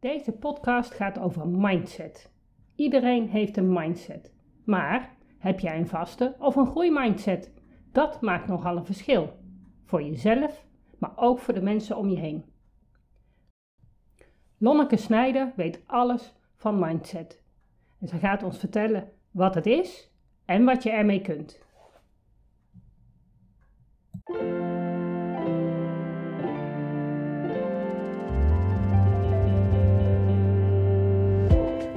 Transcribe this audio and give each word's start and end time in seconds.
Deze 0.00 0.32
podcast 0.32 0.94
gaat 0.94 1.18
over 1.18 1.48
mindset. 1.48 2.32
Iedereen 2.74 3.28
heeft 3.28 3.56
een 3.56 3.72
mindset. 3.72 4.32
Maar 4.64 5.16
heb 5.38 5.60
jij 5.60 5.78
een 5.78 5.88
vaste 5.88 6.36
of 6.38 6.56
een 6.56 6.66
groeimindset? 6.66 7.52
Dat 7.92 8.20
maakt 8.20 8.46
nogal 8.46 8.76
een 8.76 8.84
verschil. 8.84 9.38
Voor 9.84 10.02
jezelf, 10.02 10.66
maar 10.98 11.12
ook 11.16 11.38
voor 11.38 11.54
de 11.54 11.62
mensen 11.62 11.96
om 11.96 12.08
je 12.08 12.18
heen. 12.18 12.44
Lonneke 14.58 14.96
Snijder 14.96 15.52
weet 15.56 15.82
alles 15.86 16.34
van 16.56 16.78
mindset. 16.78 17.42
En 18.00 18.08
ze 18.08 18.16
gaat 18.16 18.42
ons 18.42 18.58
vertellen 18.58 19.12
wat 19.30 19.54
het 19.54 19.66
is 19.66 20.10
en 20.44 20.64
wat 20.64 20.82
je 20.82 20.90
ermee 20.90 21.20
kunt. 21.20 21.60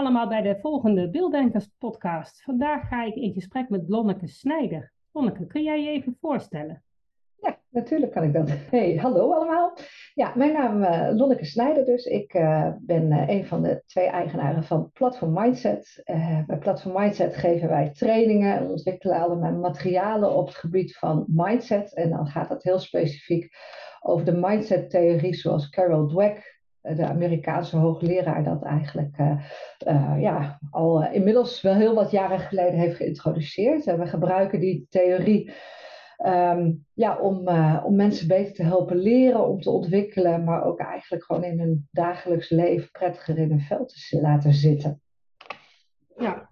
Allemaal 0.00 0.28
bij 0.28 0.42
de 0.42 0.58
volgende 0.60 1.10
Beelddenkers 1.10 1.68
podcast. 1.78 2.42
Vandaag 2.42 2.88
ga 2.88 3.04
ik 3.04 3.14
in 3.14 3.32
gesprek 3.32 3.68
met 3.68 3.88
Lonneke 3.88 4.26
Snijder. 4.26 4.92
Lonneke, 5.12 5.46
kun 5.46 5.62
jij 5.62 5.82
je 5.82 5.90
even 5.90 6.16
voorstellen? 6.20 6.82
Ja, 7.40 7.58
natuurlijk 7.68 8.12
kan 8.12 8.22
ik 8.22 8.32
dat. 8.32 8.50
Hey, 8.70 8.96
hallo 8.96 9.32
allemaal. 9.32 9.76
Ja, 10.14 10.32
mijn 10.34 10.52
naam 10.52 10.82
is 10.82 10.88
uh, 10.88 11.16
Lonneke 11.16 11.44
Snijder 11.44 11.84
dus. 11.84 12.04
Ik 12.04 12.34
uh, 12.34 12.72
ben 12.80 13.12
uh, 13.12 13.28
een 13.28 13.46
van 13.46 13.62
de 13.62 13.82
twee 13.86 14.06
eigenaren 14.06 14.64
van 14.64 14.90
Platform 14.92 15.32
Mindset. 15.32 16.02
bij 16.46 16.58
Platform 16.60 17.00
Mindset 17.00 17.36
geven 17.36 17.68
wij 17.68 17.90
trainingen 17.90 18.56
en 18.56 18.68
ontwikkelen 18.68 19.20
allemaal 19.20 19.52
materialen 19.52 20.36
op 20.36 20.46
het 20.46 20.56
gebied 20.56 20.96
van 20.96 21.24
mindset. 21.28 21.94
En 21.94 22.10
dan 22.10 22.26
gaat 22.26 22.48
het 22.48 22.62
heel 22.62 22.78
specifiek 22.78 23.48
over 24.00 24.24
de 24.24 24.36
mindset-theorie 24.36 25.34
zoals 25.34 25.68
Carol 25.68 26.06
Dweck 26.06 26.59
de 26.82 27.06
Amerikaanse 27.06 27.76
hoogleraar 27.76 28.44
dat 28.44 28.62
eigenlijk 28.62 29.18
uh, 29.18 29.42
uh, 29.86 30.16
ja, 30.20 30.58
al 30.70 31.02
uh, 31.02 31.14
inmiddels 31.14 31.60
wel 31.60 31.74
heel 31.74 31.94
wat 31.94 32.10
jaren 32.10 32.38
geleden 32.38 32.78
heeft 32.78 32.96
geïntroduceerd. 32.96 33.86
En 33.86 33.98
we 33.98 34.06
gebruiken 34.06 34.60
die 34.60 34.86
theorie 34.90 35.52
um, 36.26 36.86
ja, 36.94 37.18
om, 37.18 37.48
om 37.84 37.96
mensen 37.96 38.28
beter 38.28 38.54
te 38.54 38.62
helpen 38.62 38.96
leren, 38.96 39.48
om 39.48 39.60
te 39.60 39.70
ontwikkelen, 39.70 40.44
maar 40.44 40.64
ook 40.64 40.78
eigenlijk 40.78 41.24
gewoon 41.24 41.44
in 41.44 41.58
hun 41.58 41.88
dagelijks 41.90 42.50
leven 42.50 42.90
prettiger 42.90 43.38
in 43.38 43.50
hun 43.50 43.60
vel 43.60 43.84
te 43.84 44.18
laten 44.20 44.52
zitten. 44.52 45.00
Ja, 46.16 46.50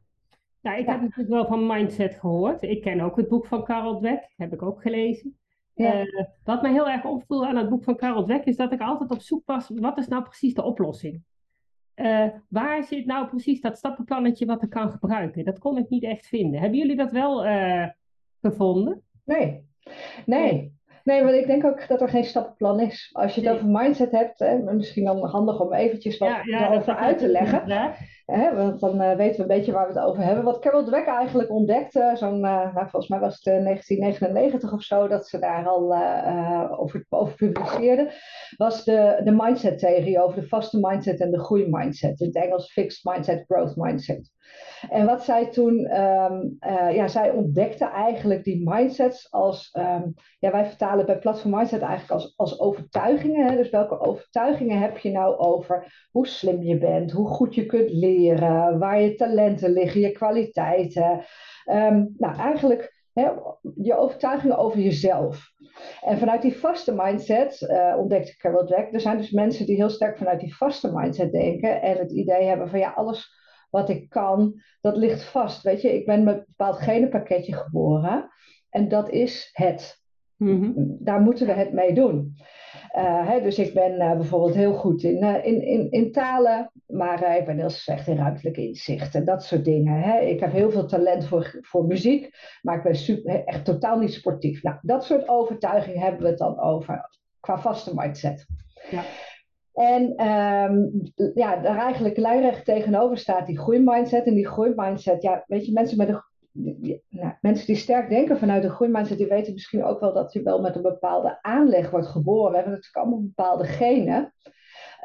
nou, 0.61 0.79
ik 0.79 0.87
ja. 0.87 0.93
heb 0.93 1.01
natuurlijk 1.01 1.29
wel 1.29 1.47
van 1.47 1.67
mindset 1.67 2.15
gehoord. 2.15 2.63
Ik 2.63 2.83
ken 2.83 3.01
ook 3.01 3.17
het 3.17 3.29
boek 3.29 3.47
van 3.47 3.65
Carol 3.65 3.99
Dweck, 3.99 4.33
heb 4.37 4.53
ik 4.53 4.63
ook 4.63 4.83
gelezen. 4.83 5.39
Ja. 5.79 6.01
Uh, 6.01 6.25
wat 6.45 6.63
mij 6.63 6.73
heel 6.73 6.89
erg 6.89 7.05
opviel 7.05 7.47
aan 7.47 7.57
het 7.57 7.69
boek 7.69 7.85
van 7.85 7.97
Karel 7.97 8.25
Dweck 8.25 8.45
is 8.45 8.57
dat 8.57 8.73
ik 8.73 8.81
altijd 8.81 9.11
op 9.11 9.21
zoek 9.21 9.43
was, 9.47 9.71
wat 9.75 9.99
is 9.99 10.09
nou 10.09 10.23
precies 10.23 10.55
de 10.55 10.63
oplossing? 10.65 11.23
Uh, 11.97 12.27
waar 12.49 12.85
zit 12.85 13.07
nou 13.07 13.27
precies 13.27 13.61
dat 13.61 13.79
stappenplannetje 13.79 14.47
wat 14.47 14.63
ik 14.63 14.71
kan 14.71 14.91
gebruiken? 14.91 15.45
Dat 15.45 15.59
kon 15.59 15.79
ik 15.79 15.89
niet 15.89 16.05
echt 16.05 16.27
vinden. 16.27 16.61
Hebben 16.61 16.79
jullie 16.79 16.97
dat 16.97 17.11
wel 17.11 17.47
uh, 17.47 17.87
gevonden? 18.41 19.03
Nee. 19.25 19.67
Nee. 20.27 20.77
Nee, 21.05 21.23
want 21.23 21.35
ik 21.35 21.47
denk 21.47 21.65
ook 21.65 21.89
dat 21.89 22.01
er 22.01 22.09
geen 22.09 22.25
stappenplan 22.25 22.81
is. 22.81 23.11
Als 23.13 23.35
je 23.35 23.41
het 23.41 23.51
nee. 23.51 23.59
over 23.59 23.69
mindset 23.71 24.11
hebt, 24.11 24.39
hè, 24.39 24.59
misschien 24.59 25.05
dan 25.05 25.25
handig 25.25 25.61
om 25.61 25.73
eventjes 25.73 26.19
wat 26.19 26.29
ja, 26.29 26.41
ja, 26.45 26.71
erover 26.71 26.95
uit 26.95 27.19
te 27.19 27.29
leggen. 27.29 27.63
Ja. 27.67 27.95
Hè, 28.33 28.55
want 28.55 28.81
dan 28.81 29.03
uh, 29.03 29.17
weten 29.17 29.37
we 29.37 29.43
een 29.43 29.59
beetje 29.59 29.73
waar 29.73 29.93
we 29.93 29.99
het 29.99 30.09
over 30.09 30.23
hebben. 30.23 30.45
Wat 30.45 30.59
Carol 30.59 30.85
Dweck 30.85 31.07
eigenlijk 31.07 31.51
ontdekte, 31.51 32.13
zo'n, 32.15 32.35
uh, 32.35 32.75
nou, 32.75 32.89
volgens 32.89 33.09
mij 33.09 33.21
was 33.21 33.35
het 33.35 33.47
uh, 33.47 33.65
1999 33.65 34.73
of 34.73 34.83
zo, 34.83 35.09
dat 35.09 35.29
ze 35.29 35.39
daar 35.39 35.67
al 35.67 35.97
over, 36.79 37.07
over 37.09 37.35
publiceerde, 37.35 38.13
was 38.57 38.85
de, 38.85 39.21
de 39.25 39.33
mindset-theorie 39.33 40.23
over 40.23 40.41
de 40.41 40.49
vaste 40.49 40.79
mindset 40.81 41.21
en 41.21 41.31
de 41.31 41.41
groeimindset. 41.41 42.21
In 42.21 42.27
het 42.27 42.37
Engels 42.37 42.73
fixed 42.73 43.05
mindset, 43.05 43.45
growth 43.47 43.77
mindset. 43.77 44.31
En 44.91 45.07
wat 45.07 45.25
zij 45.25 45.47
toen, 45.47 46.01
um, 46.01 46.57
ja, 46.93 47.09
zij 47.09 47.31
ontdekte 47.31 47.85
eigenlijk 47.85 48.45
die 48.45 48.69
mindsets 48.69 49.33
als, 49.33 49.75
um, 49.79 50.15
ja, 50.39 50.51
wij 50.51 50.67
vertalen 50.67 51.07
bij 51.07 51.19
Platform 51.19 51.55
Mindset 51.55 51.81
eigenlijk 51.81 52.11
als, 52.11 52.35
als 52.37 52.61
overtuigingen. 52.61 53.47
Hè? 53.47 53.57
Dus 53.57 53.71
welke 53.71 54.01
overtuigingen 54.01 54.79
heb 54.79 54.99
je 54.99 55.11
nou 55.11 55.37
over 55.37 56.07
hoe 56.11 56.27
slim 56.27 56.63
je 56.63 56.79
bent, 56.79 57.11
hoe 57.11 57.29
goed 57.29 57.55
je 57.55 57.67
kunt 57.67 57.91
leren, 57.91 58.79
waar 58.79 59.01
je 59.01 59.15
talenten 59.15 59.73
liggen, 59.73 60.01
je 60.01 60.13
kwaliteiten. 60.13 61.25
Um, 61.71 62.15
nou, 62.19 62.37
eigenlijk 62.37 62.97
hè, 63.13 63.31
je 63.77 63.97
overtuigingen 63.97 64.59
over 64.59 64.79
jezelf. 64.79 65.53
En 66.05 66.19
vanuit 66.19 66.43
die 66.43 66.57
vaste 66.57 66.95
mindset 66.95 67.61
uh, 67.61 67.95
ontdekte 67.99 68.37
Carol 68.37 68.65
Dweck, 68.65 68.93
er 68.93 69.01
zijn 69.01 69.17
dus 69.17 69.31
mensen 69.31 69.67
die 69.67 69.77
heel 69.77 69.91
sterk 69.91 70.19
vanuit 70.19 70.41
die 70.41 70.57
vaste 70.57 70.93
mindset 70.93 71.33
denken 71.33 71.83
en 71.83 71.97
het 71.97 72.13
idee 72.13 72.45
hebben 72.45 72.69
van 72.69 72.79
ja, 72.79 72.91
alles 72.91 73.38
wat 73.71 73.89
ik 73.89 74.09
kan, 74.09 74.63
dat 74.81 74.97
ligt 74.97 75.25
vast. 75.25 75.63
Weet 75.63 75.83
je, 75.83 75.95
ik 75.95 76.07
ben 76.07 76.25
met 76.25 76.37
een 76.37 76.45
bepaald 76.47 76.77
genenpakketje 76.77 77.55
geboren 77.55 78.31
en 78.71 78.89
dat 78.89 79.11
is 79.11 79.51
het. 79.53 80.07
Mm-hmm. 80.37 80.97
Daar 81.01 81.21
moeten 81.21 81.47
we 81.47 81.53
het 81.53 81.73
mee 81.73 81.95
doen. 81.95 82.37
Uh, 82.97 83.29
hè, 83.29 83.41
dus 83.43 83.59
ik 83.59 83.75
ben 83.75 83.93
uh, 83.93 84.13
bijvoorbeeld 84.17 84.55
heel 84.55 84.73
goed 84.75 85.03
in, 85.03 85.25
uh, 85.25 85.45
in, 85.45 85.63
in, 85.63 85.91
in 85.91 86.13
talen, 86.13 86.71
maar 86.87 87.37
ik 87.37 87.47
ben 87.47 87.59
heel 87.59 87.71
slecht 87.71 88.07
in 88.07 88.17
ruimtelijke 88.17 88.67
inzicht 88.67 89.15
en 89.15 89.25
dat 89.25 89.45
soort 89.45 89.65
dingen. 89.65 90.01
Hè. 90.01 90.19
Ik 90.19 90.41
heb 90.41 90.53
heel 90.53 90.71
veel 90.71 90.87
talent 90.87 91.27
voor, 91.27 91.59
voor 91.61 91.85
muziek, 91.85 92.31
maar 92.63 92.77
ik 92.77 92.83
ben 92.83 92.95
super, 92.95 93.45
echt 93.45 93.65
totaal 93.65 93.99
niet 93.99 94.13
sportief. 94.13 94.63
Nou, 94.63 94.77
dat 94.83 95.05
soort 95.05 95.29
overtuigingen 95.29 96.01
hebben 96.01 96.23
we 96.23 96.29
het 96.29 96.39
dan 96.39 96.61
over 96.61 97.09
qua 97.41 97.59
vaste 97.59 97.95
mindset. 97.95 98.47
Ja. 98.91 99.03
En 99.79 100.27
um, 100.27 101.03
ja, 101.35 101.57
daar 101.57 101.79
eigenlijk 101.79 102.17
lijnrecht 102.17 102.65
tegenover 102.65 103.19
staat 103.19 103.47
die 103.47 103.59
groeimindset. 103.59 104.27
En 104.27 104.35
die 104.35 104.47
groeimindset, 104.47 105.23
ja, 105.23 105.45
weet 105.47 105.67
je, 105.67 105.73
mensen 105.73 105.97
met 105.97 106.09
een 106.09 106.23
die, 106.53 107.03
nou, 107.09 107.33
mensen 107.41 107.67
die 107.67 107.77
sterk 107.77 108.09
denken 108.09 108.39
vanuit 108.39 108.63
de 108.63 108.71
groeimindset, 108.71 109.19
die 109.19 109.27
weten 109.27 109.53
misschien 109.53 109.85
ook 109.85 110.01
wel 110.01 110.13
dat 110.13 110.33
je 110.33 110.43
wel 110.43 110.61
met 110.61 110.77
een 110.77 110.83
bepaalde 110.83 111.39
aanleg 111.43 111.91
wordt 111.91 112.07
geboren. 112.07 112.51
We 112.51 112.57
hebben 112.57 112.73
natuurlijk 112.73 113.05
allemaal 113.05 113.23
bepaalde 113.23 113.65
genen. 113.65 114.35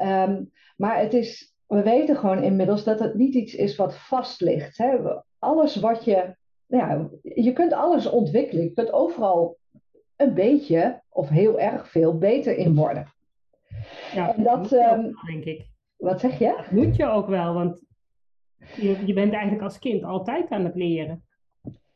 Um, 0.02 0.50
maar 0.76 0.98
het 0.98 1.14
is, 1.14 1.54
we 1.66 1.82
weten 1.82 2.16
gewoon 2.16 2.42
inmiddels 2.42 2.84
dat 2.84 3.00
het 3.00 3.14
niet 3.14 3.34
iets 3.34 3.54
is 3.54 3.76
wat 3.76 3.96
vast 3.96 4.40
ligt. 4.40 4.78
Hè? 4.78 4.96
Alles 5.38 5.76
wat 5.76 6.04
je, 6.04 6.36
nou 6.66 6.88
ja, 6.88 7.08
je 7.34 7.52
kunt 7.52 7.72
alles 7.72 8.06
ontwikkelen. 8.06 8.64
Je 8.64 8.72
kunt 8.72 8.92
overal 8.92 9.56
een 10.16 10.34
beetje 10.34 11.02
of 11.08 11.28
heel 11.28 11.60
erg 11.60 11.88
veel 11.88 12.18
beter 12.18 12.56
in 12.56 12.74
worden. 12.74 13.13
Ja, 14.14 14.34
en 14.34 14.42
dat, 14.42 14.72
um, 14.72 15.14
denk 15.26 15.44
ik. 15.44 15.66
Wat 15.96 16.20
zeg 16.20 16.38
je? 16.38 16.54
Dat 16.56 16.70
moet 16.70 16.96
je 16.96 17.06
ook 17.06 17.26
wel, 17.26 17.54
want 17.54 17.82
je, 18.76 19.06
je 19.06 19.12
bent 19.12 19.32
eigenlijk 19.32 19.62
als 19.62 19.78
kind 19.78 20.04
altijd 20.04 20.50
aan 20.50 20.64
het 20.64 20.74
leren. 20.74 21.24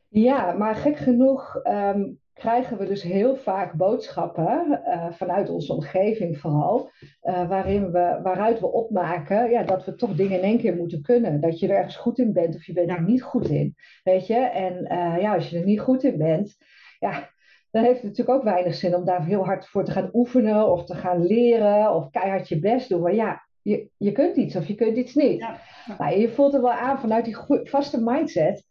Ja, 0.09 0.53
maar 0.53 0.75
gek 0.75 0.97
genoeg 0.97 1.61
um, 1.65 2.19
krijgen 2.33 2.79
we 2.79 2.87
dus 2.87 3.03
heel 3.03 3.37
vaak 3.37 3.73
boodschappen 3.73 4.81
uh, 4.87 5.11
vanuit 5.11 5.49
onze 5.49 5.73
omgeving 5.73 6.39
vooral, 6.39 6.91
uh, 7.23 7.49
waarin 7.49 7.91
we, 7.91 8.21
waaruit 8.23 8.61
we 8.61 8.73
opmaken 8.73 9.51
ja, 9.51 9.63
dat 9.63 9.85
we 9.85 9.95
toch 9.95 10.15
dingen 10.15 10.39
in 10.39 10.45
één 10.45 10.59
keer 10.59 10.77
moeten 10.77 11.03
kunnen. 11.03 11.41
Dat 11.41 11.59
je 11.59 11.69
er 11.69 11.77
ergens 11.77 11.97
goed 11.97 12.19
in 12.19 12.33
bent 12.33 12.55
of 12.55 12.67
je 12.67 12.73
bent 12.73 12.91
er 12.91 13.03
niet 13.03 13.23
goed 13.23 13.49
in. 13.49 13.75
Weet 14.03 14.27
je? 14.27 14.37
En 14.37 14.75
uh, 14.93 15.21
ja, 15.21 15.35
als 15.35 15.51
je 15.51 15.59
er 15.59 15.65
niet 15.65 15.81
goed 15.81 16.03
in 16.03 16.19
bent, 16.19 16.57
ja, 16.99 17.31
dan 17.71 17.83
heeft 17.83 18.03
het 18.03 18.11
natuurlijk 18.11 18.39
ook 18.39 18.45
weinig 18.45 18.75
zin 18.75 18.95
om 18.95 19.05
daar 19.05 19.25
heel 19.25 19.45
hard 19.45 19.69
voor 19.69 19.85
te 19.85 19.93
gaan 19.93 20.11
oefenen 20.13 20.71
of 20.71 20.85
te 20.85 20.95
gaan 20.95 21.27
leren 21.27 21.95
of 21.95 22.11
keihard 22.11 22.49
je 22.49 22.59
best 22.59 22.89
doen. 22.89 23.03
Maar 23.03 23.15
ja, 23.15 23.43
je, 23.63 23.89
je 23.97 24.13
kunt 24.13 24.37
iets 24.37 24.57
of 24.57 24.67
je 24.67 24.75
kunt 24.75 24.97
iets 24.97 25.15
niet. 25.15 25.39
Ja. 25.39 25.61
Nou, 25.99 26.19
je 26.19 26.29
voelt 26.29 26.55
er 26.55 26.63
wel 26.63 26.71
aan 26.71 27.01
vanuit 27.01 27.25
die 27.25 27.37
vaste 27.63 28.01
mindset. 28.03 28.65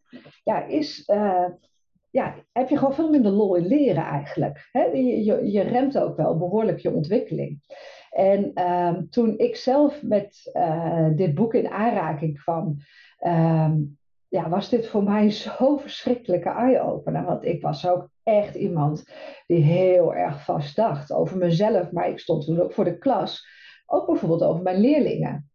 Ja, 0.43 0.65
is, 0.65 1.09
uh, 1.13 1.45
ja, 2.09 2.35
heb 2.51 2.69
je 2.69 2.77
gewoon 2.77 2.93
veel 2.93 3.09
minder 3.09 3.31
lol 3.31 3.55
in 3.55 3.67
leren 3.67 4.03
eigenlijk. 4.03 4.69
Hè? 4.71 4.83
Je, 4.83 5.23
je, 5.23 5.51
je 5.51 5.61
remt 5.61 5.97
ook 5.97 6.17
wel 6.17 6.37
behoorlijk 6.37 6.79
je 6.79 6.93
ontwikkeling. 6.93 7.59
En 8.09 8.51
ehm, 8.53 9.05
toen 9.09 9.37
ik 9.37 9.55
zelf 9.55 10.03
met 10.03 10.51
uh, 10.53 11.07
dit 11.15 11.33
boek 11.33 11.53
in 11.53 11.69
aanraking 11.69 12.41
kwam, 12.41 12.77
ehm, 13.17 13.81
ja, 14.29 14.49
was 14.49 14.69
dit 14.69 14.87
voor 14.87 15.03
mij 15.03 15.31
zo'n 15.31 15.79
verschrikkelijke 15.79 16.49
eye-opener. 16.49 17.25
Want 17.25 17.45
ik 17.45 17.61
was 17.61 17.87
ook 17.87 18.09
echt 18.23 18.55
iemand 18.55 19.11
die 19.47 19.63
heel 19.63 20.15
erg 20.15 20.43
vast 20.43 20.75
dacht 20.75 21.11
over 21.11 21.37
mezelf. 21.37 21.91
Maar 21.91 22.09
ik 22.09 22.19
stond 22.19 22.45
toen 22.45 22.61
ook 22.61 22.73
voor 22.73 22.83
de 22.83 22.97
klas. 22.97 23.47
Ook 23.85 24.07
bijvoorbeeld 24.07 24.43
over 24.43 24.63
mijn 24.63 24.79
leerlingen. 24.79 25.49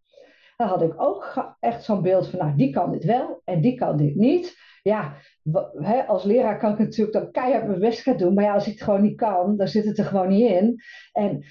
Dan 0.56 0.69
had 0.69 0.82
ik 0.82 1.00
ook 1.02 1.54
echt 1.60 1.84
zo'n 1.84 2.02
beeld 2.02 2.28
van, 2.28 2.38
nou, 2.38 2.56
die 2.56 2.72
kan 2.72 2.92
dit 2.92 3.04
wel 3.04 3.40
en 3.44 3.60
die 3.60 3.74
kan 3.74 3.96
dit 3.96 4.14
niet. 4.14 4.56
Ja, 4.82 5.16
als 6.06 6.25
leraar 6.25 6.58
kan 6.58 6.72
ik 6.72 6.78
natuurlijk 6.78 7.12
dan 7.12 7.30
keihard 7.30 7.66
mijn 7.66 7.80
best 7.80 8.00
gaan 8.00 8.16
doen. 8.16 8.34
Maar 8.34 8.44
ja, 8.44 8.54
als 8.54 8.66
ik 8.66 8.72
het 8.72 8.82
gewoon 8.82 9.02
niet 9.02 9.16
kan, 9.16 9.56
dan 9.56 9.68
zit 9.68 9.84
het 9.84 9.98
er 9.98 10.04
gewoon 10.04 10.28
niet 10.28 10.50
in. 10.50 10.80
En 11.12 11.44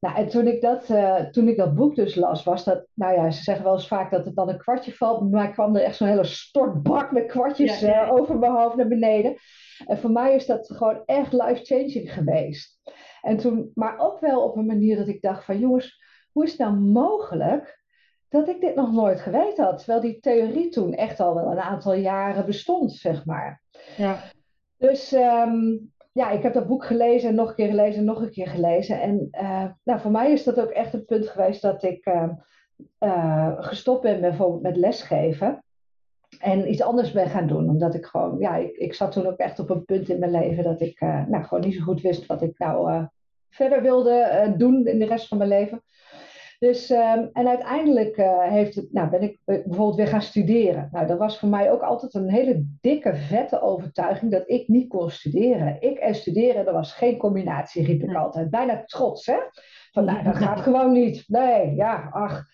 nou, 0.00 0.16
en 0.16 0.28
toen 0.28 0.46
ik, 0.46 0.60
dat, 0.60 0.88
uh, 0.88 1.16
toen 1.16 1.48
ik 1.48 1.56
dat 1.56 1.74
boek 1.74 1.94
dus 1.94 2.14
las, 2.14 2.44
was 2.44 2.64
dat, 2.64 2.86
nou 2.94 3.14
ja, 3.14 3.30
ze 3.30 3.42
zeggen 3.42 3.64
wel 3.64 3.72
eens 3.72 3.88
vaak 3.88 4.10
dat 4.10 4.24
het 4.24 4.34
dan 4.34 4.48
een 4.48 4.58
kwartje 4.58 4.92
valt, 4.92 5.30
maar 5.30 5.52
kwam 5.52 5.76
er 5.76 5.82
echt 5.82 5.96
zo'n 5.96 6.08
hele 6.08 6.24
stortbak 6.24 7.12
met 7.12 7.26
kwartjes 7.26 7.82
Uh, 7.82 8.12
over 8.12 8.38
mijn 8.38 8.52
hoofd 8.52 8.76
naar 8.76 8.88
beneden. 8.88 9.36
En 9.86 9.98
voor 9.98 10.10
mij 10.10 10.34
is 10.34 10.46
dat 10.46 10.70
gewoon 10.72 11.02
echt 11.04 11.32
life-changing 11.32 12.12
geweest. 12.12 12.80
En 13.22 13.36
toen, 13.36 13.70
maar 13.74 13.98
ook 13.98 14.20
wel 14.20 14.42
op 14.42 14.56
een 14.56 14.66
manier 14.66 14.96
dat 14.96 15.08
ik 15.08 15.22
dacht 15.22 15.44
van, 15.44 15.58
jongens, 15.58 16.02
hoe 16.32 16.44
is 16.44 16.50
het 16.50 16.60
nou 16.60 16.74
mogelijk 16.74 17.82
dat 18.28 18.48
ik 18.48 18.60
dit 18.60 18.74
nog 18.74 18.92
nooit 18.92 19.20
geweten 19.20 19.64
had? 19.64 19.78
Terwijl 19.78 20.00
die 20.00 20.20
theorie 20.20 20.68
toen 20.68 20.94
echt 20.94 21.20
al 21.20 21.34
wel 21.34 21.50
een 21.50 21.60
aantal 21.60 21.94
jaren 21.94 22.46
bestond, 22.46 22.92
zeg 22.92 23.24
maar. 23.24 23.62
Ja. 23.96 24.18
Dus 24.76 25.12
um, 25.12 25.92
ja, 26.12 26.30
ik 26.30 26.42
heb 26.42 26.52
dat 26.52 26.66
boek 26.66 26.84
gelezen 26.84 27.28
en 27.28 27.34
nog 27.34 27.48
een 27.48 27.54
keer 27.54 27.68
gelezen 27.68 27.98
en 27.98 28.04
nog 28.04 28.20
een 28.20 28.30
keer 28.30 28.48
gelezen. 28.48 29.00
En 29.00 29.28
nou, 29.84 30.00
voor 30.00 30.10
mij 30.10 30.32
is 30.32 30.44
dat 30.44 30.60
ook 30.60 30.70
echt 30.70 30.92
het 30.92 31.06
punt 31.06 31.28
geweest 31.28 31.62
dat 31.62 31.82
ik 31.82 32.06
uh, 32.06 32.28
uh, 33.00 33.52
gestopt 33.56 34.02
ben 34.02 34.20
bijvoorbeeld 34.20 34.62
met 34.62 34.76
lesgeven. 34.76 35.64
En 36.40 36.70
iets 36.70 36.82
anders 36.82 37.12
ben 37.12 37.28
gaan 37.28 37.46
doen. 37.46 37.68
Omdat 37.68 37.94
ik 37.94 38.06
gewoon, 38.06 38.38
ja, 38.38 38.56
ik, 38.56 38.76
ik 38.76 38.94
zat 38.94 39.12
toen 39.12 39.26
ook 39.26 39.38
echt 39.38 39.58
op 39.58 39.70
een 39.70 39.84
punt 39.84 40.08
in 40.08 40.18
mijn 40.18 40.30
leven 40.30 40.64
dat 40.64 40.80
ik 40.80 41.00
nou, 41.00 41.44
gewoon 41.44 41.64
niet 41.64 41.74
zo 41.74 41.82
goed 41.82 42.00
wist 42.00 42.26
wat 42.26 42.42
ik 42.42 42.58
nou 42.58 43.06
verder 43.50 43.82
wilde 43.82 44.54
doen 44.56 44.86
in 44.86 44.98
de 44.98 45.06
rest 45.06 45.28
van 45.28 45.38
mijn 45.38 45.50
leven. 45.50 45.82
Dus, 46.60 46.90
um, 46.90 47.30
en 47.32 47.48
uiteindelijk 47.48 48.16
uh, 48.16 48.42
heeft 48.42 48.74
het, 48.74 48.92
nou, 48.92 49.10
ben 49.10 49.22
ik 49.22 49.38
bijvoorbeeld 49.44 49.94
weer 49.94 50.06
gaan 50.06 50.22
studeren. 50.22 50.88
Nou, 50.92 51.06
dat 51.06 51.18
was 51.18 51.38
voor 51.38 51.48
mij 51.48 51.70
ook 51.70 51.82
altijd 51.82 52.14
een 52.14 52.30
hele 52.30 52.66
dikke, 52.80 53.14
vette 53.14 53.62
overtuiging 53.62 54.30
dat 54.30 54.42
ik 54.46 54.68
niet 54.68 54.88
kon 54.88 55.10
studeren. 55.10 55.76
Ik 55.80 55.98
en 55.98 56.14
studeren, 56.14 56.64
dat 56.64 56.74
was 56.74 56.92
geen 56.92 57.16
combinatie, 57.16 57.84
riep 57.84 58.02
ik 58.02 58.14
altijd. 58.14 58.50
Bijna 58.50 58.84
trots, 58.84 59.26
hè? 59.26 59.36
Van, 59.92 60.04
nou, 60.04 60.22
dat 60.22 60.36
gaat 60.44 60.60
gewoon 60.60 60.92
niet. 60.92 61.24
Nee, 61.26 61.74
ja, 61.74 62.08
ach. 62.12 62.44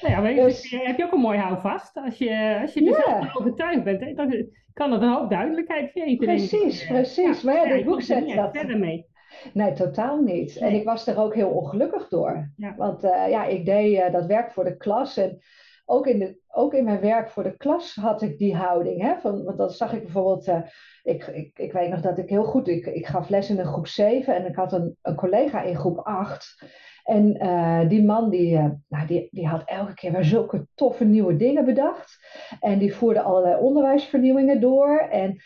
Nou 0.00 0.14
ja, 0.14 0.20
maar 0.20 0.34
dus, 0.34 0.70
heb 0.70 0.96
je 0.96 1.04
ook 1.04 1.12
een 1.12 1.20
mooi 1.20 1.38
houvast. 1.38 1.96
Als 1.96 2.18
je, 2.18 2.58
als 2.62 2.72
je 2.72 2.86
er 2.86 3.02
zelf 3.06 3.36
overtuigd 3.36 3.84
bent, 3.84 4.16
dan 4.16 4.46
kan 4.72 4.92
het 4.92 5.02
een 5.02 5.12
hoop 5.12 5.30
duidelijkheid 5.30 5.90
geven. 5.90 6.26
Precies, 6.26 6.86
precies. 6.86 7.40
Ja, 7.40 7.52
maar 7.52 7.68
ja, 7.68 7.74
dit 7.74 7.84
boek 7.84 8.02
zet 8.02 8.34
dat... 8.34 8.56
verder 8.56 8.78
mee. 8.78 9.06
Nee, 9.52 9.72
totaal 9.72 10.20
niet. 10.20 10.56
En 10.56 10.72
ik 10.72 10.84
was 10.84 11.06
er 11.06 11.18
ook 11.18 11.34
heel 11.34 11.48
ongelukkig 11.48 12.08
door. 12.08 12.50
Want 12.76 13.04
uh, 13.04 13.28
ja, 13.28 13.44
ik 13.44 13.64
deed 13.64 13.92
uh, 13.92 14.12
dat 14.12 14.26
werk 14.26 14.52
voor 14.52 14.64
de 14.64 14.76
klas. 14.76 15.16
En 15.16 15.38
ook 15.84 16.06
in, 16.06 16.18
de, 16.18 16.38
ook 16.48 16.74
in 16.74 16.84
mijn 16.84 17.00
werk 17.00 17.30
voor 17.30 17.42
de 17.42 17.56
klas 17.56 17.94
had 17.94 18.22
ik 18.22 18.38
die 18.38 18.54
houding. 18.54 19.02
Hè? 19.02 19.14
Van, 19.20 19.44
want 19.44 19.58
dan 19.58 19.70
zag 19.70 19.92
ik 19.92 20.02
bijvoorbeeld, 20.02 20.48
uh, 20.48 20.60
ik, 21.02 21.26
ik, 21.26 21.58
ik 21.58 21.72
weet 21.72 21.90
nog 21.90 22.00
dat 22.00 22.18
ik 22.18 22.28
heel 22.28 22.44
goed, 22.44 22.68
ik, 22.68 22.86
ik 22.86 23.06
gaf 23.06 23.28
les 23.28 23.50
in 23.50 23.58
een 23.58 23.66
groep 23.66 23.86
7 23.86 24.34
en 24.34 24.46
ik 24.46 24.56
had 24.56 24.72
een, 24.72 24.96
een 25.02 25.16
collega 25.16 25.62
in 25.62 25.76
groep 25.76 25.98
8. 25.98 26.62
En 27.04 27.88
die 27.88 28.04
man 28.04 28.30
die, 28.30 28.56
nou, 28.88 29.06
die, 29.06 29.28
die 29.30 29.46
had 29.46 29.62
elke 29.64 29.94
keer 29.94 30.12
weer 30.12 30.24
zulke 30.24 30.66
toffe 30.74 31.04
nieuwe 31.04 31.36
dingen 31.36 31.64
bedacht. 31.64 32.18
En 32.60 32.78
die 32.78 32.94
voerde 32.94 33.22
allerlei 33.22 33.60
onderwijsvernieuwingen 33.60 34.60
door. 34.60 34.98
En 34.98 35.42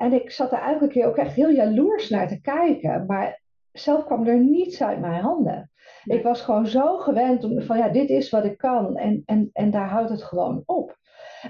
en 0.00 0.12
ik 0.12 0.30
zat 0.30 0.52
er 0.52 0.58
eigenlijk 0.58 0.92
keer 0.92 1.06
ook 1.06 1.16
echt 1.16 1.34
heel 1.34 1.50
jaloers 1.50 2.08
naar 2.08 2.28
te 2.28 2.40
kijken. 2.40 3.06
Maar 3.06 3.40
zelf 3.72 4.04
kwam 4.04 4.26
er 4.26 4.40
niets 4.40 4.82
uit 4.82 5.00
mijn 5.00 5.22
handen. 5.22 5.70
Ik 6.04 6.22
was 6.22 6.42
gewoon 6.42 6.66
zo 6.66 6.98
gewend 6.98 7.44
om 7.44 7.62
van 7.62 7.78
ja, 7.78 7.88
dit 7.88 8.08
is 8.08 8.30
wat 8.30 8.44
ik 8.44 8.58
kan. 8.58 8.96
En, 8.96 9.22
en, 9.26 9.50
en 9.52 9.70
daar 9.70 9.88
houdt 9.88 10.10
het 10.10 10.22
gewoon 10.22 10.62
op. 10.66 10.96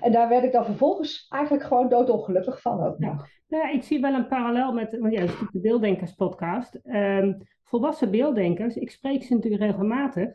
En 0.01 0.13
daar 0.13 0.29
werd 0.29 0.45
ik 0.45 0.53
dan 0.53 0.65
vervolgens 0.65 1.27
eigenlijk 1.29 1.65
gewoon 1.65 1.89
doodongelukkig 1.89 2.61
van 2.61 2.83
ook 2.83 2.99
nog. 2.99 3.29
Nou 3.49 3.67
ja, 3.67 3.71
ik 3.73 3.83
zie 3.83 4.01
wel 4.01 4.15
een 4.15 4.29
parallel 4.29 4.73
met, 4.73 4.99
want 4.99 5.13
ja, 5.13 5.27
de 5.27 5.61
Beelddenkers 5.61 6.13
podcast. 6.13 6.81
Um, 6.85 7.37
volwassen 7.65 8.11
beelddenkers, 8.11 8.77
ik 8.77 8.91
spreek 8.91 9.23
ze 9.23 9.35
natuurlijk 9.35 9.63
regelmatig. 9.63 10.31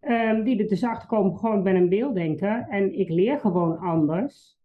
Um, 0.00 0.44
die 0.44 0.62
er 0.62 0.68
dus 0.68 0.84
achter 0.84 1.08
komen, 1.08 1.38
gewoon 1.38 1.62
ben 1.62 1.76
een 1.76 1.88
beelddenker 1.88 2.66
en 2.68 2.98
ik 2.98 3.08
leer 3.08 3.40
gewoon 3.40 3.78
anders. 3.78 4.60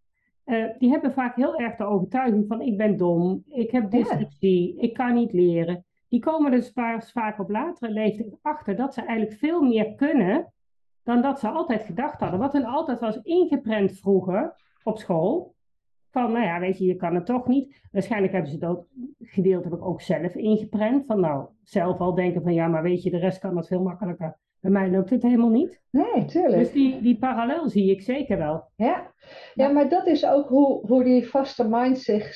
Uh, 0.47 0.65
die 0.77 0.89
hebben 0.89 1.13
vaak 1.13 1.35
heel 1.35 1.55
erg 1.55 1.75
de 1.75 1.83
overtuiging 1.83 2.47
van 2.47 2.61
ik 2.61 2.77
ben 2.77 2.97
dom, 2.97 3.43
ik 3.47 3.71
heb 3.71 3.91
dyslexie, 3.91 4.79
ik 4.79 4.93
kan 4.93 5.13
niet 5.13 5.33
leren. 5.33 5.85
Die 6.07 6.19
komen 6.19 6.51
dus 6.51 6.71
vaak 7.13 7.39
op 7.39 7.49
latere 7.49 7.91
leeftijd 7.91 8.37
achter 8.41 8.75
dat 8.75 8.93
ze 8.93 9.01
eigenlijk 9.01 9.39
veel 9.39 9.61
meer 9.61 9.95
kunnen 9.95 10.53
dan 11.03 11.21
dat 11.21 11.39
ze 11.39 11.49
altijd 11.49 11.83
gedacht 11.83 12.19
hadden. 12.19 12.39
Wat 12.39 12.53
hun 12.53 12.65
altijd 12.65 12.99
was 12.99 13.21
ingeprent 13.21 13.99
vroeger 13.99 14.55
op 14.83 14.97
school. 14.97 15.55
Van, 16.11 16.31
nou 16.31 16.45
ja, 16.45 16.59
weet 16.59 16.77
je, 16.77 16.85
je 16.85 16.95
kan 16.95 17.15
het 17.15 17.25
toch 17.25 17.47
niet. 17.47 17.87
Waarschijnlijk 17.91 18.33
hebben 18.33 18.51
ze 18.51 18.57
dat 18.57 18.85
gedeeltelijk 19.19 19.85
ook 19.85 20.01
zelf 20.01 20.35
ingeprent. 20.35 21.05
Van 21.05 21.19
nou, 21.19 21.47
zelf 21.63 21.99
al 21.99 22.13
denken 22.13 22.41
van 22.41 22.53
ja, 22.53 22.67
maar 22.67 22.83
weet 22.83 23.03
je, 23.03 23.09
de 23.09 23.17
rest 23.17 23.39
kan 23.39 23.57
het 23.57 23.67
veel 23.67 23.83
makkelijker. 23.83 24.37
Bij 24.67 24.81
mij 24.81 24.91
loopt 24.91 25.09
het 25.09 25.23
helemaal 25.23 25.49
niet. 25.49 25.81
Nee, 25.89 26.25
tuurlijk. 26.25 26.57
Dus 26.57 26.71
die, 26.71 27.01
die 27.01 27.17
parallel 27.17 27.69
zie 27.69 27.91
ik 27.91 28.01
zeker 28.01 28.37
wel. 28.37 28.63
Ja, 28.75 29.13
ja 29.53 29.67
maar 29.67 29.89
dat 29.89 30.07
is 30.07 30.25
ook 30.25 30.47
hoe, 30.47 30.87
hoe 30.87 31.03
die, 31.03 31.27
vaste 31.27 31.67
mind 31.67 31.99
zich, 31.99 32.35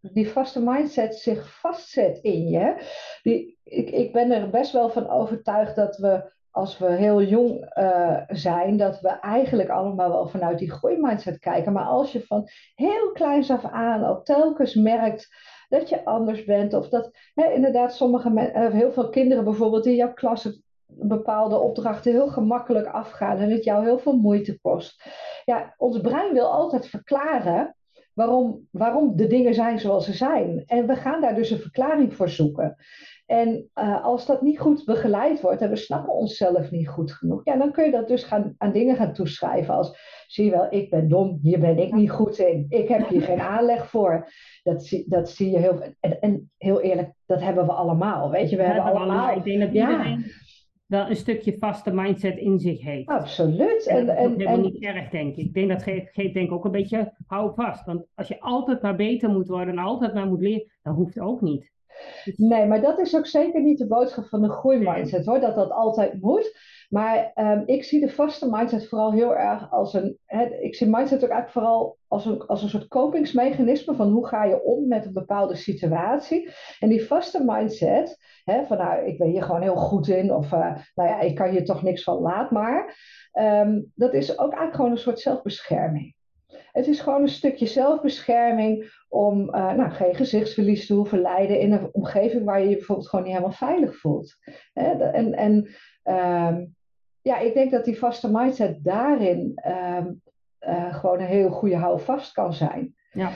die 0.00 0.28
vaste 0.28 0.62
mindset 0.62 1.14
zich 1.14 1.60
vastzet 1.60 2.18
in 2.18 2.48
je. 2.48 2.74
Die, 3.22 3.58
ik, 3.64 3.90
ik 3.90 4.12
ben 4.12 4.30
er 4.30 4.50
best 4.50 4.72
wel 4.72 4.90
van 4.90 5.08
overtuigd 5.08 5.76
dat 5.76 5.96
we, 5.96 6.32
als 6.50 6.78
we 6.78 6.90
heel 6.90 7.22
jong 7.22 7.72
uh, 7.78 8.20
zijn, 8.28 8.76
dat 8.76 9.00
we 9.00 9.08
eigenlijk 9.08 9.68
allemaal 9.68 10.10
wel 10.10 10.28
vanuit 10.28 10.58
die 10.58 10.70
groeimindset 10.70 11.38
kijken. 11.38 11.72
Maar 11.72 11.84
als 11.84 12.12
je 12.12 12.26
van 12.26 12.48
heel 12.74 13.12
kleins 13.12 13.50
af 13.50 13.64
aan 13.64 14.04
al 14.04 14.22
telkens 14.22 14.74
merkt 14.74 15.28
dat 15.68 15.88
je 15.88 16.04
anders 16.04 16.44
bent. 16.44 16.74
Of 16.74 16.88
dat 16.88 17.10
hè, 17.34 17.52
inderdaad 17.52 17.94
sommige 17.94 18.30
uh, 18.30 18.70
heel 18.70 18.92
veel 18.92 19.08
kinderen 19.08 19.44
bijvoorbeeld 19.44 19.86
in 19.86 19.94
jouw 19.94 20.12
klas 20.12 20.60
bepaalde 21.02 21.58
opdrachten 21.58 22.12
heel 22.12 22.28
gemakkelijk 22.28 22.86
afgaan 22.86 23.38
en 23.38 23.50
het 23.50 23.64
jou 23.64 23.84
heel 23.84 23.98
veel 23.98 24.16
moeite 24.16 24.60
kost. 24.60 25.04
Ja, 25.44 25.74
ons 25.76 26.00
brein 26.00 26.32
wil 26.32 26.52
altijd 26.52 26.86
verklaren 26.86 27.74
waarom, 28.12 28.68
waarom 28.70 29.16
de 29.16 29.26
dingen 29.26 29.54
zijn 29.54 29.78
zoals 29.78 30.04
ze 30.04 30.12
zijn. 30.12 30.62
En 30.66 30.86
we 30.86 30.96
gaan 30.96 31.20
daar 31.20 31.34
dus 31.34 31.50
een 31.50 31.58
verklaring 31.58 32.14
voor 32.14 32.28
zoeken. 32.28 32.76
En 33.26 33.70
uh, 33.74 34.04
als 34.04 34.26
dat 34.26 34.42
niet 34.42 34.58
goed 34.58 34.84
begeleid 34.84 35.40
wordt 35.40 35.60
en 35.60 35.70
we 35.70 35.76
snappen 35.76 36.14
onszelf 36.14 36.70
niet 36.70 36.88
goed 36.88 37.12
genoeg, 37.12 37.40
ja, 37.44 37.56
dan 37.56 37.72
kun 37.72 37.84
je 37.84 37.90
dat 37.90 38.08
dus 38.08 38.22
gaan, 38.22 38.54
aan 38.58 38.72
dingen 38.72 38.96
gaan 38.96 39.12
toeschrijven 39.12 39.74
als, 39.74 39.98
zie 40.26 40.44
je 40.44 40.50
wel, 40.50 40.66
ik 40.70 40.90
ben 40.90 41.08
dom, 41.08 41.38
hier 41.42 41.60
ben 41.60 41.78
ik 41.78 41.92
niet 41.92 42.10
goed 42.10 42.38
in, 42.38 42.66
ik 42.68 42.88
heb 42.88 43.08
hier 43.08 43.22
geen 43.22 43.40
aanleg 43.40 43.88
voor. 43.88 44.32
Dat 44.62 44.84
zie, 44.84 45.04
dat 45.08 45.30
zie 45.30 45.50
je 45.50 45.58
heel, 45.58 45.80
en, 46.00 46.20
en 46.20 46.50
heel 46.56 46.80
eerlijk, 46.80 47.12
dat 47.26 47.40
hebben 47.40 47.66
we 47.66 47.72
allemaal, 47.72 48.30
weet 48.30 48.50
je, 48.50 48.56
we 48.56 48.62
hebben, 48.62 48.82
hebben 48.82 49.02
allemaal. 49.02 49.36
Ik 49.36 49.44
denk 49.44 49.60
dat 49.60 49.72
iedereen 49.72 50.24
wel 50.90 51.08
een 51.08 51.16
stukje 51.16 51.58
vaste 51.58 51.90
mindset 51.92 52.36
in 52.36 52.58
zich 52.58 52.80
heeft. 52.82 53.08
Absoluut. 53.08 53.86
En, 53.86 54.06
dat 54.06 54.16
is 54.16 54.22
en, 54.22 54.30
helemaal 54.30 54.60
niet 54.60 54.82
erg, 54.82 55.08
denk 55.08 55.36
ik. 55.36 55.44
Ik 55.44 55.54
denk 55.54 55.68
dat 55.68 55.82
geeft, 55.82 56.12
geeft 56.12 56.34
denk 56.34 56.46
ik 56.46 56.52
ook 56.52 56.64
een 56.64 56.70
beetje 56.70 57.14
hou 57.26 57.54
vast. 57.54 57.84
Want 57.84 58.06
als 58.14 58.28
je 58.28 58.40
altijd 58.40 58.82
maar 58.82 58.96
beter 58.96 59.30
moet 59.30 59.48
worden 59.48 59.78
en 59.78 59.84
altijd 59.84 60.14
maar 60.14 60.26
moet 60.26 60.40
leren, 60.40 60.70
dan 60.82 60.94
hoeft 60.94 61.14
het 61.14 61.22
ook 61.22 61.40
niet. 61.40 61.70
Dus- 62.24 62.36
nee, 62.36 62.66
maar 62.66 62.80
dat 62.80 62.98
is 62.98 63.16
ook 63.16 63.26
zeker 63.26 63.62
niet 63.62 63.78
de 63.78 63.86
boodschap 63.86 64.26
van 64.26 64.42
de 64.42 64.50
groeimindset 64.50 65.26
hoor, 65.26 65.40
dat 65.40 65.54
dat 65.54 65.70
altijd 65.70 66.20
moet. 66.20 66.58
Maar 66.90 67.32
um, 67.34 67.62
ik 67.66 67.84
zie 67.84 68.00
de 68.00 68.08
vaste 68.08 68.48
mindset 68.50 68.88
vooral 68.88 69.12
heel 69.12 69.36
erg 69.36 69.70
als 69.72 69.94
een. 69.94 70.18
ik 70.60 70.74
zie 70.74 70.86
mindset 70.86 71.24
ook 71.24 71.30
eigenlijk 71.30 71.50
vooral 71.50 71.96
als 72.08 72.26
een, 72.26 72.46
als 72.46 72.62
een 72.62 72.68
soort 72.68 72.88
kopingsmechanisme 72.88 73.94
van 73.94 74.10
hoe 74.10 74.26
ga 74.26 74.44
je 74.44 74.62
om 74.62 74.88
met 74.88 75.06
een 75.06 75.12
bepaalde 75.12 75.54
situatie. 75.54 76.50
En 76.78 76.88
die 76.88 77.06
vaste 77.06 77.42
mindset, 77.44 78.18
van 78.44 78.78
nou, 78.78 79.06
ik 79.06 79.18
ben 79.18 79.28
hier 79.28 79.42
gewoon 79.42 79.62
heel 79.62 79.76
goed 79.76 80.08
in, 80.08 80.32
of 80.32 80.52
uh, 80.52 80.76
nou 80.94 81.08
ja, 81.08 81.20
ik 81.20 81.34
kan 81.34 81.48
hier 81.50 81.64
toch 81.64 81.82
niks 81.82 82.02
van, 82.02 82.20
laat 82.20 82.50
maar. 82.50 82.96
Um, 83.32 83.92
dat 83.94 84.14
is 84.14 84.30
ook 84.30 84.50
eigenlijk 84.50 84.74
gewoon 84.74 84.90
een 84.90 84.98
soort 84.98 85.20
zelfbescherming. 85.20 86.14
Het 86.72 86.86
is 86.86 87.00
gewoon 87.00 87.22
een 87.22 87.28
stukje 87.28 87.66
zelfbescherming 87.66 88.92
om 89.08 89.40
uh, 89.40 89.72
nou, 89.72 89.90
geen 89.90 90.14
gezichtsverlies 90.14 90.86
te 90.86 90.94
hoeven 90.94 91.20
lijden 91.20 91.60
in 91.60 91.72
een 91.72 91.88
omgeving 91.92 92.44
waar 92.44 92.60
je 92.60 92.68
je 92.68 92.76
bijvoorbeeld 92.76 93.08
gewoon 93.08 93.24
niet 93.24 93.34
helemaal 93.34 93.56
veilig 93.56 93.96
voelt. 93.96 94.36
En, 94.72 95.34
en 95.34 95.68
um, 96.04 96.78
ja, 97.22 97.38
ik 97.38 97.54
denk 97.54 97.70
dat 97.70 97.84
die 97.84 97.98
vaste 97.98 98.30
mindset 98.32 98.84
daarin 98.84 99.62
um, 99.98 100.22
uh, 100.60 100.94
gewoon 100.94 101.20
een 101.20 101.26
heel 101.26 101.50
goede 101.50 101.76
houvast 101.76 102.32
kan 102.32 102.52
zijn. 102.52 102.94
Ja. 103.12 103.30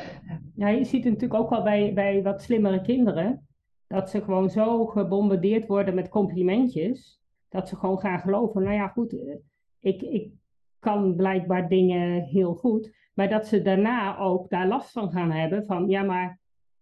ja, 0.55 0.69
je 0.69 0.85
ziet 0.85 1.05
het 1.05 1.13
natuurlijk 1.13 1.41
ook 1.41 1.51
wel 1.51 1.63
bij, 1.63 1.93
bij 1.95 2.23
wat 2.23 2.43
slimmere 2.43 2.81
kinderen. 2.81 3.47
Dat 3.87 4.11
ze 4.11 4.23
gewoon 4.23 4.51
zo 4.51 4.87
gebombardeerd 4.87 5.67
worden 5.67 5.95
met 5.95 6.09
complimentjes. 6.09 7.23
dat 7.49 7.69
ze 7.69 7.77
gewoon 7.77 7.99
gaan 7.99 8.19
geloven. 8.19 8.63
Nou 8.63 8.75
ja, 8.75 8.89
goed, 8.89 9.13
eh, 9.13 9.35
ik, 9.81 10.03
ik 10.03 10.33
kan 10.79 11.17
blijkbaar 11.17 11.69
dingen 11.69 12.23
heel 12.23 12.55
goed. 12.55 12.95
Maar 13.15 13.29
dat 13.29 13.47
ze 13.47 13.63
daarna 13.63 14.19
ook 14.19 14.49
daar 14.49 14.69
last 14.69 14.91
van 14.91 15.11
gaan 15.11 15.31
hebben. 15.31 15.65
Van 15.65 15.89
ja, 15.89 16.03
maar 16.03 16.39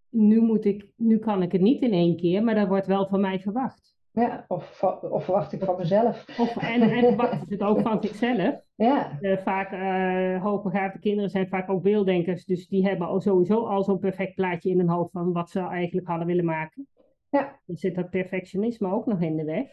nu, 0.08 0.40
moet 0.40 0.64
ik, 0.64 0.86
nu 0.96 1.18
kan 1.18 1.42
ik 1.42 1.52
het 1.52 1.60
niet 1.60 1.82
in 1.82 1.92
één 1.92 2.16
keer, 2.16 2.44
maar 2.44 2.54
dat 2.54 2.68
wordt 2.68 2.86
wel 2.86 3.06
van 3.06 3.20
mij 3.20 3.40
verwacht. 3.40 3.96
Ja, 4.12 4.44
of, 4.48 4.82
of 5.02 5.24
verwacht 5.24 5.52
ik 5.52 5.64
van 5.64 5.76
mezelf. 5.78 6.38
Of, 6.38 6.56
en, 6.56 6.80
en 6.80 7.04
verwachten 7.04 7.46
ze 7.48 7.52
het 7.52 7.62
ook 7.62 7.80
van 7.80 8.02
zichzelf. 8.02 8.60
Ja. 8.74 9.18
Uh, 9.20 9.36
vaak 9.36 9.72
uh, 9.72 10.42
hoogbegaafde 10.42 10.98
kinderen 10.98 11.30
zijn 11.30 11.48
vaak 11.48 11.70
ook 11.70 11.82
beelddenkers. 11.82 12.44
Dus 12.44 12.68
die 12.68 12.86
hebben 12.86 13.06
al 13.06 13.20
sowieso 13.20 13.66
al 13.66 13.84
zo'n 13.84 13.98
perfect 13.98 14.34
plaatje 14.34 14.70
in 14.70 14.78
hun 14.78 14.88
hoofd 14.88 15.10
van 15.12 15.32
wat 15.32 15.50
ze 15.50 15.60
eigenlijk 15.60 16.06
hadden 16.06 16.26
willen 16.26 16.44
maken. 16.44 16.86
Ja. 17.30 17.60
Dan 17.66 17.76
zit 17.76 17.94
dat 17.94 18.10
perfectionisme 18.10 18.92
ook 18.92 19.06
nog 19.06 19.20
in 19.20 19.36
de 19.36 19.44
weg. 19.44 19.66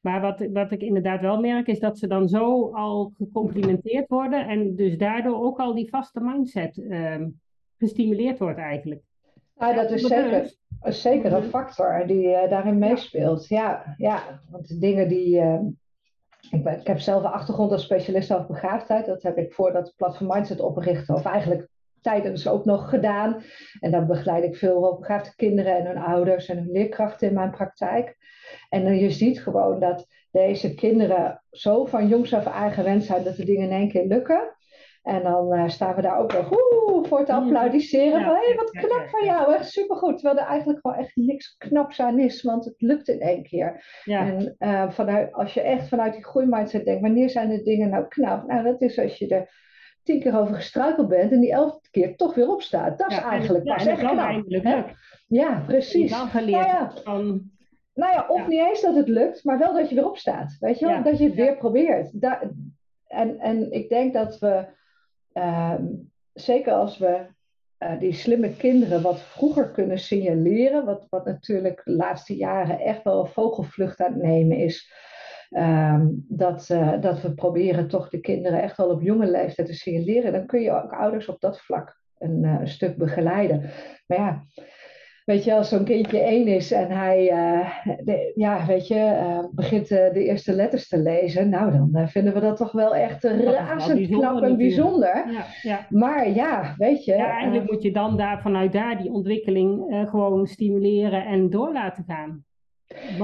Maar 0.00 0.20
wat, 0.20 0.48
wat 0.52 0.72
ik 0.72 0.80
inderdaad 0.80 1.20
wel 1.20 1.40
merk 1.40 1.66
is 1.66 1.80
dat 1.80 1.98
ze 1.98 2.06
dan 2.06 2.28
zo 2.28 2.70
al 2.72 3.12
gecomplimenteerd 3.16 4.08
worden. 4.08 4.48
En 4.48 4.76
dus 4.76 4.98
daardoor 4.98 5.42
ook 5.42 5.58
al 5.58 5.74
die 5.74 5.88
vaste 5.88 6.20
mindset 6.20 6.76
uh, 6.76 7.26
gestimuleerd 7.78 8.38
wordt 8.38 8.58
eigenlijk. 8.58 9.02
Ja, 9.58 9.72
dat 9.72 9.90
is 9.90 10.02
zeker, 10.02 10.54
zeker 10.80 11.32
een 11.32 11.42
factor 11.42 12.06
die 12.06 12.26
uh, 12.26 12.50
daarin 12.50 12.78
meespeelt. 12.78 13.48
Ja, 13.48 13.94
ja, 13.96 14.40
want 14.50 14.68
de 14.68 14.78
dingen 14.78 15.08
die. 15.08 15.40
Uh, 15.40 15.60
ik, 16.50 16.64
ben, 16.64 16.80
ik, 16.80 16.86
heb 16.86 16.98
zelf 16.98 17.24
een 17.24 17.30
achtergrond 17.30 17.72
als 17.72 17.82
specialist 17.82 18.32
over 18.32 18.46
begaafdheid. 18.46 19.06
Dat 19.06 19.22
heb 19.22 19.36
ik 19.38 19.52
voordat 19.52 19.94
Platform 19.96 20.30
Mindset 20.32 20.60
oprichtte, 20.60 21.14
of 21.14 21.24
eigenlijk 21.24 21.68
tijdens 22.00 22.48
ook 22.48 22.64
nog 22.64 22.88
gedaan. 22.88 23.42
En 23.80 23.90
dan 23.90 24.06
begeleid 24.06 24.44
ik 24.44 24.56
veel 24.56 24.82
hoogbegaafde 24.82 25.34
kinderen 25.36 25.76
en 25.76 25.86
hun 25.86 25.98
ouders 25.98 26.48
en 26.48 26.56
hun 26.56 26.70
leerkrachten 26.70 27.28
in 27.28 27.34
mijn 27.34 27.50
praktijk. 27.50 28.16
En 28.68 28.96
je 28.96 29.10
ziet 29.10 29.42
gewoon 29.42 29.80
dat 29.80 30.06
deze 30.30 30.74
kinderen 30.74 31.42
zo 31.50 31.84
van 31.84 32.08
jongs 32.08 32.34
af 32.34 32.46
aan 32.46 32.72
gewend 32.72 33.04
zijn 33.04 33.24
dat 33.24 33.36
de 33.36 33.44
dingen 33.44 33.64
in 33.70 33.76
één 33.76 33.88
keer 33.88 34.06
lukken. 34.06 34.55
En 35.06 35.22
dan 35.22 35.54
uh, 35.54 35.68
staan 35.68 35.94
we 35.94 36.02
daar 36.02 36.18
ook 36.18 36.32
nog 36.32 36.50
oeh, 36.50 37.06
voor 37.06 37.24
te 37.24 37.32
applaudisseren. 37.32 38.24
van 38.24 38.34
hé, 38.34 38.46
hey, 38.46 38.54
wat 38.56 38.70
knap 38.70 39.08
van 39.08 39.24
jou, 39.24 39.54
echt 39.54 39.70
supergoed. 39.70 40.18
Terwijl 40.18 40.38
er 40.38 40.46
eigenlijk 40.46 40.78
gewoon 40.80 40.96
echt 40.96 41.16
niks 41.16 41.56
knaps 41.56 42.00
aan 42.00 42.18
is, 42.18 42.42
want 42.42 42.64
het 42.64 42.74
lukt 42.78 43.08
in 43.08 43.20
één 43.20 43.42
keer. 43.42 43.84
En 44.04 44.56
uh, 44.58 44.90
vanuit, 44.90 45.32
als 45.32 45.54
je 45.54 45.60
echt 45.60 45.88
vanuit 45.88 46.12
die 46.12 46.24
groeimindset 46.24 46.84
denkt, 46.84 47.02
wanneer 47.02 47.30
zijn 47.30 47.48
de 47.48 47.62
dingen 47.62 47.90
nou 47.90 48.08
knap? 48.08 48.46
Nou, 48.46 48.62
dat 48.62 48.80
is 48.80 48.98
als 48.98 49.18
je 49.18 49.28
er 49.28 49.50
tien 50.02 50.20
keer 50.20 50.38
over 50.38 50.54
gestruikeld 50.54 51.08
bent 51.08 51.32
en 51.32 51.40
die 51.40 51.52
elfde 51.52 51.88
keer 51.90 52.16
toch 52.16 52.34
weer 52.34 52.48
opstaat. 52.48 52.98
Dat 52.98 53.10
is 53.10 53.18
eigenlijk 53.18 53.64
ja, 53.64 53.74
pas 53.74 53.86
echt 53.86 54.00
knap. 54.00 54.94
Ja, 55.26 55.62
precies. 55.66 56.10
Dan 56.10 56.28
geleerd 56.28 56.66
nou 56.66 56.78
ja. 56.78 56.92
van... 57.04 57.50
Nou 57.94 58.12
ja, 58.12 58.26
of 58.28 58.46
niet 58.46 58.60
eens 58.60 58.80
dat 58.80 58.94
het 58.94 59.08
lukt, 59.08 59.44
maar 59.44 59.58
wel 59.58 59.74
dat 59.74 59.88
je 59.88 59.94
weer 59.94 60.08
opstaat. 60.08 60.56
Weet 60.60 60.78
je 60.78 60.86
wel? 60.86 61.02
Dat 61.02 61.18
je 61.18 61.24
het 61.24 61.34
weer 61.34 61.56
probeert. 61.56 62.20
Da 62.20 62.40
en, 63.06 63.38
en 63.38 63.72
ik 63.72 63.88
denk 63.88 64.12
dat 64.14 64.38
we 64.38 64.74
zeker 66.32 66.72
als 66.72 66.98
we 66.98 67.26
uh, 67.78 67.98
die 67.98 68.12
slimme 68.12 68.56
kinderen 68.56 69.02
wat 69.02 69.20
vroeger 69.20 69.70
kunnen 69.70 69.98
signaleren, 69.98 70.84
wat, 70.84 71.06
wat 71.10 71.24
natuurlijk 71.24 71.80
de 71.84 71.92
laatste 71.92 72.36
jaren 72.36 72.80
echt 72.80 73.02
wel 73.02 73.20
een 73.20 73.32
vogelvlucht 73.32 74.00
aan 74.00 74.12
het 74.12 74.22
nemen 74.22 74.56
is. 74.56 74.92
Um, 75.50 76.24
dat, 76.28 76.68
uh, 76.72 77.00
dat 77.00 77.20
we 77.20 77.34
proberen 77.34 77.88
toch 77.88 78.08
de 78.08 78.20
kinderen 78.20 78.62
echt 78.62 78.76
wel 78.76 78.90
op 78.90 79.02
jonge 79.02 79.30
leeftijd 79.30 79.66
te 79.66 79.74
signaleren. 79.74 80.32
Dan 80.32 80.46
kun 80.46 80.60
je 80.60 80.70
ook 80.70 80.92
ouders 80.92 81.28
op 81.28 81.40
dat 81.40 81.60
vlak 81.60 82.00
een, 82.18 82.42
uh, 82.42 82.60
een 82.60 82.68
stuk 82.68 82.96
begeleiden. 82.96 83.70
Maar 84.06 84.18
ja, 84.18 84.42
Weet 85.26 85.44
je, 85.44 85.54
als 85.54 85.68
zo'n 85.68 85.84
kindje 85.84 86.18
één 86.18 86.46
is 86.46 86.72
en 86.72 86.90
hij 86.90 87.32
uh, 87.32 87.68
de, 88.04 88.32
ja, 88.34 88.66
weet 88.66 88.86
je, 88.86 88.94
uh, 88.94 89.44
begint 89.52 89.90
uh, 89.90 90.12
de 90.12 90.24
eerste 90.24 90.52
letters 90.52 90.88
te 90.88 90.98
lezen, 90.98 91.48
nou 91.48 91.72
dan 91.92 92.08
vinden 92.08 92.34
we 92.34 92.40
dat 92.40 92.56
toch 92.56 92.72
wel 92.72 92.94
echt 92.94 93.24
razend 93.24 94.08
knap 94.08 94.42
en 94.42 94.56
bijzonder. 94.56 95.32
Ja, 95.32 95.44
ja. 95.62 95.86
Maar 95.88 96.30
ja, 96.30 96.74
weet 96.76 97.04
je. 97.04 97.14
Ja, 97.14 97.30
eigenlijk 97.30 97.70
moet 97.70 97.82
je 97.82 97.92
dan 97.92 98.16
daar, 98.16 98.40
vanuit 98.40 98.72
daar 98.72 98.98
die 98.98 99.12
ontwikkeling 99.12 100.04
gewoon 100.10 100.46
stimuleren 100.46 101.24
en 101.24 101.50
door 101.50 101.72
laten 101.72 102.04
gaan. 102.06 102.44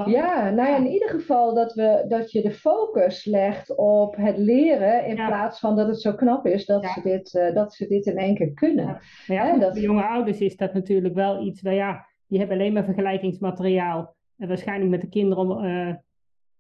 Ja, 0.07 0.51
nou 0.51 0.69
ja, 0.69 0.77
in 0.77 0.87
ieder 0.87 1.09
geval 1.09 1.55
dat, 1.55 1.75
we, 1.75 2.05
dat 2.09 2.33
je 2.33 2.43
de 2.43 2.51
focus 2.51 3.25
legt 3.25 3.77
op 3.77 4.17
het 4.17 4.39
leren 4.39 5.07
in 5.07 5.15
plaats 5.15 5.61
van 5.61 5.77
dat 5.77 5.87
het 5.87 6.01
zo 6.01 6.15
knap 6.15 6.47
is 6.47 6.67
dat, 6.67 6.85
ze, 6.85 7.01
dit, 7.03 7.35
uh, 7.35 7.55
dat 7.55 7.75
ze 7.75 7.87
dit 7.87 8.07
in 8.07 8.17
één 8.17 8.35
keer 8.35 8.53
kunnen. 8.53 8.99
Ja, 9.27 9.51
voor 9.51 9.59
dat... 9.59 9.75
de 9.75 9.81
jonge 9.81 10.07
ouders 10.07 10.39
is 10.39 10.57
dat 10.57 10.73
natuurlijk 10.75 11.15
wel 11.15 11.45
iets, 11.45 11.63
waar 11.63 11.75
ja, 11.75 12.07
die 12.27 12.39
hebben 12.39 12.57
alleen 12.57 12.73
maar 12.73 12.85
vergelijkingsmateriaal. 12.85 14.15
En 14.39 14.49
waarschijnlijk 14.49 14.91
met 14.91 15.01
de 15.01 15.09
kinderen 15.09 15.49
om, 15.49 15.65
uh, 15.65 15.95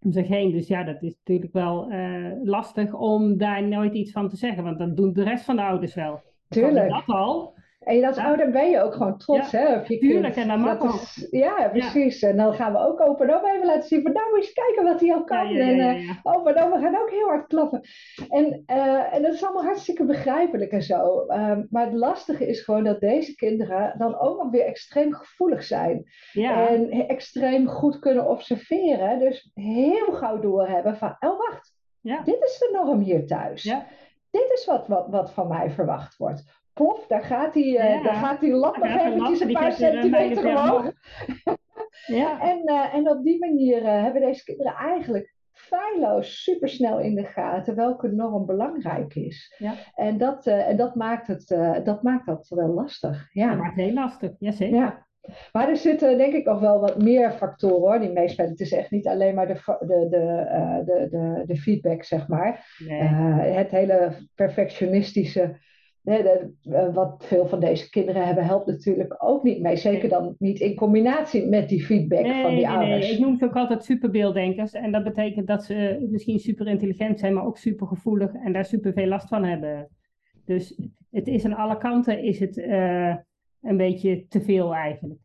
om 0.03 0.13
zich 0.13 0.29
heen. 0.29 0.51
Dus 0.53 0.69
ja, 0.69 0.85
dat 0.85 1.03
is 1.03 1.17
natuurlijk 1.25 1.53
wel 1.53 1.93
uh, 1.93 2.27
lastig 2.43 2.95
om 2.95 3.39
daar 3.39 3.69
nooit 3.69 3.95
iets 3.95 4.13
van 4.13 4.29
te 4.29 4.37
zeggen, 4.37 4.65
want 4.65 4.79
dan 4.79 4.95
doen 4.95 5.13
de 5.13 5.23
rest 5.23 5.45
van 5.45 5.57
de 5.57 5.63
ouders 5.63 5.95
wel. 5.95 6.21
Tuurlijk. 6.49 6.89
Dat 6.89 7.07
al. 7.07 7.55
En 7.85 8.05
als 8.05 8.17
ja. 8.17 8.25
ouder 8.25 8.51
ben 8.51 8.71
je 8.71 8.81
ook 8.81 8.95
gewoon 8.95 9.19
trots, 9.19 9.51
ja, 9.51 9.59
hè? 9.59 9.77
Op 9.77 9.87
je 9.87 9.99
tuurlijk, 9.99 10.35
kind. 10.35 10.51
en 10.51 10.63
dat 10.63 10.81
dat. 10.81 10.95
Is, 10.95 11.27
ja, 11.31 11.69
precies. 11.69 12.21
Ja. 12.21 12.29
En 12.29 12.37
dan 12.37 12.55
gaan 12.55 12.73
we 12.73 12.79
ook 12.79 13.01
open 13.01 13.37
op 13.37 13.45
even 13.45 13.67
laten 13.67 13.89
zien 13.89 14.03
van, 14.03 14.13
nou, 14.13 14.27
moet 14.31 14.39
je 14.39 14.45
eens 14.45 14.53
kijken 14.53 14.85
wat 14.85 15.01
hij 15.01 15.15
al 15.15 15.25
kan. 15.25 15.47
En 15.47 15.77
uh, 15.77 16.45
we 16.45 16.79
gaan 16.81 17.01
ook 17.01 17.11
heel 17.11 17.27
hard 17.27 17.47
klappen. 17.47 17.81
En, 18.29 18.63
uh, 18.67 19.15
en 19.15 19.23
dat 19.23 19.33
is 19.33 19.45
allemaal 19.45 19.65
hartstikke 19.65 20.05
begrijpelijk 20.05 20.73
en 20.73 20.83
zo. 20.83 21.25
Um, 21.29 21.67
maar 21.71 21.85
het 21.85 21.95
lastige 21.95 22.47
is 22.47 22.61
gewoon 22.61 22.85
dat 22.85 23.01
deze 23.01 23.35
kinderen 23.35 23.95
dan 23.99 24.19
ook 24.19 24.43
nog 24.43 24.51
weer 24.51 24.65
extreem 24.65 25.13
gevoelig 25.13 25.63
zijn. 25.63 26.05
En 26.35 26.91
extreem 26.91 27.67
goed 27.67 27.99
kunnen 27.99 28.29
observeren. 28.29 29.19
Dus 29.19 29.51
heel 29.55 30.13
gauw 30.13 30.41
doorhebben 30.41 30.97
van, 30.97 31.17
oh 31.21 31.39
wacht, 31.39 31.75
dit 32.25 32.43
is 32.43 32.59
de 32.59 32.71
norm 32.73 33.01
hier 33.01 33.27
thuis. 33.27 33.63
Dit 34.31 34.51
is 34.55 34.65
wat, 34.65 34.87
wat, 34.87 35.07
wat 35.09 35.33
van 35.33 35.49
mij 35.49 35.71
verwacht 35.71 36.17
wordt 36.17 36.61
plof, 36.75 37.07
daar 37.07 37.23
gaat 37.23 37.53
die, 37.53 37.79
uh, 37.79 37.95
ja. 37.95 38.03
daar 38.03 38.15
gaat 38.15 38.41
die 38.41 38.53
lat 38.53 38.77
nog 38.77 38.87
eventjes 38.87 39.41
een 39.41 39.53
paar 39.53 39.73
centimeter 39.73 40.47
omhoog. 40.47 40.93
ja. 42.07 42.41
en, 42.41 42.61
uh, 42.65 42.95
en 42.95 43.09
op 43.09 43.25
die 43.25 43.39
manier 43.39 43.87
hebben 43.87 44.23
deze 44.23 44.45
kinderen 44.45 44.75
eigenlijk 44.75 45.35
feilloos 45.53 46.43
supersnel 46.43 46.99
in 47.01 47.15
de 47.15 47.25
gaten 47.25 47.75
welke 47.75 48.09
norm 48.09 48.47
belangrijk 48.47 49.15
is. 49.15 49.55
Ja. 49.59 49.75
En, 49.95 50.19
dat, 50.19 50.47
en 50.47 50.77
dat, 50.77 50.95
maakt 50.95 51.27
het, 51.27 51.49
dat 51.85 52.03
maakt 52.03 52.27
dat 52.27 52.49
wel 52.49 52.69
lastig. 52.69 53.29
Ja. 53.33 53.49
Dat 53.49 53.59
maakt 53.59 53.77
het 53.77 53.85
heel 53.85 53.95
lastig, 53.95 54.31
jazeker. 54.39 54.77
Ja. 54.77 55.07
Maar 55.53 55.69
er 55.69 55.77
zitten 55.77 56.19
denk 56.19 56.33
ik 56.33 56.45
nog 56.45 56.61
wel 56.61 56.81
wat 56.81 57.03
meer 57.03 57.33
factoren 57.33 57.81
hoor, 57.81 58.01
die 58.01 58.13
meespelen. 58.13 58.51
Het 58.51 58.61
is 58.61 58.73
echt 58.73 58.91
niet 58.91 59.07
alleen 59.07 59.35
maar 59.35 59.47
de, 59.47 59.77
de, 59.81 60.07
de, 60.11 60.83
de, 60.85 61.09
de, 61.11 61.43
de 61.47 61.57
feedback, 61.57 62.05
zeg 62.05 62.29
maar. 62.29 62.77
Nee. 62.79 63.01
het 63.53 63.71
hele 63.71 64.29
perfectionistische 64.35 65.57
wat 66.93 67.25
veel 67.27 67.47
van 67.47 67.61
deze 67.61 67.91
kinderen 67.91 68.27
hebben, 68.27 68.45
helpt 68.45 68.67
natuurlijk 68.67 69.15
ook 69.19 69.43
niet 69.43 69.61
mee. 69.61 69.77
Zeker 69.77 70.09
dan 70.09 70.35
niet 70.39 70.61
in 70.61 70.75
combinatie 70.75 71.47
met 71.47 71.69
die 71.69 71.85
feedback 71.85 72.23
nee, 72.23 72.43
van 72.43 72.51
die 72.55 72.67
nee, 72.67 72.77
ouders. 72.77 73.07
Nee, 73.07 73.15
ik 73.15 73.21
noem 73.21 73.37
ze 73.39 73.45
ook 73.45 73.57
altijd 73.57 73.85
superbeelddenkers. 73.85 74.73
En 74.73 74.93
dat 74.93 75.05
betekent 75.05 75.47
dat 75.47 75.65
ze 75.65 76.07
misschien 76.11 76.39
super 76.39 76.67
intelligent 76.67 77.21
zijn, 77.21 77.35
maar 77.35 77.47
ook 77.47 77.59
super 77.59 77.87
gevoelig 77.87 78.33
en 78.33 78.53
daar 78.53 78.65
super 78.65 78.93
veel 78.93 79.07
last 79.07 79.29
van 79.29 79.45
hebben. 79.45 79.89
Dus 80.45 80.79
het 81.11 81.27
is 81.27 81.45
aan 81.45 81.57
alle 81.57 81.79
kanten 81.79 82.23
is 82.23 82.39
het 82.39 82.57
uh, 82.57 83.17
een 83.63 83.77
beetje 83.77 84.27
te 84.29 84.41
veel 84.41 84.75
eigenlijk. 84.75 85.21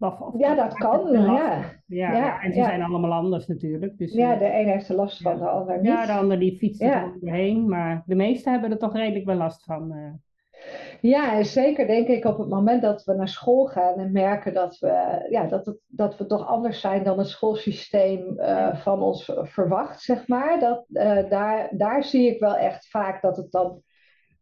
Of, 0.00 0.20
of 0.20 0.34
ja, 0.38 0.54
dat 0.54 0.74
kan. 0.74 1.12
Ja. 1.12 1.62
Ja, 1.86 2.12
ja, 2.12 2.40
en 2.40 2.52
ze 2.52 2.62
zijn 2.62 2.82
allemaal 2.82 3.12
anders 3.12 3.46
natuurlijk. 3.46 3.98
Dus, 3.98 4.12
ja, 4.12 4.36
de 4.36 4.44
een 4.44 4.68
heeft 4.68 4.88
er 4.88 4.94
last 4.94 5.22
van, 5.22 5.38
de 5.38 5.48
ander 5.48 5.76
niet. 5.76 5.86
Ja, 5.86 6.06
de 6.06 6.12
ander 6.12 6.38
die 6.38 6.56
fietst 6.56 6.82
er 6.82 7.16
doorheen. 7.20 7.68
Maar 7.68 8.02
de 8.06 8.14
meesten 8.14 8.52
hebben 8.52 8.70
er 8.70 8.78
toch 8.78 8.96
redelijk 8.96 9.24
wel 9.24 9.36
last 9.36 9.64
van. 9.64 9.92
Uh. 9.92 10.12
Ja, 11.00 11.36
en 11.36 11.44
zeker 11.44 11.86
denk 11.86 12.08
ik 12.08 12.24
op 12.24 12.38
het 12.38 12.48
moment 12.48 12.82
dat 12.82 13.04
we 13.04 13.14
naar 13.14 13.28
school 13.28 13.66
gaan 13.66 13.98
en 13.98 14.12
merken 14.12 14.54
dat 14.54 14.78
we, 14.78 15.26
ja, 15.30 15.46
dat 15.46 15.66
het, 15.66 15.78
dat 15.86 16.16
we 16.16 16.26
toch 16.26 16.46
anders 16.46 16.80
zijn 16.80 17.04
dan 17.04 17.18
het 17.18 17.28
schoolsysteem 17.28 18.34
uh, 18.36 18.74
van 18.76 19.02
ons 19.02 19.32
verwacht, 19.42 20.00
zeg 20.00 20.28
maar. 20.28 20.60
Dat, 20.60 20.84
uh, 20.88 21.30
daar, 21.30 21.68
daar 21.70 22.04
zie 22.04 22.34
ik 22.34 22.40
wel 22.40 22.56
echt 22.56 22.88
vaak 22.88 23.22
dat 23.22 23.36
het 23.36 23.50
dan 23.50 23.82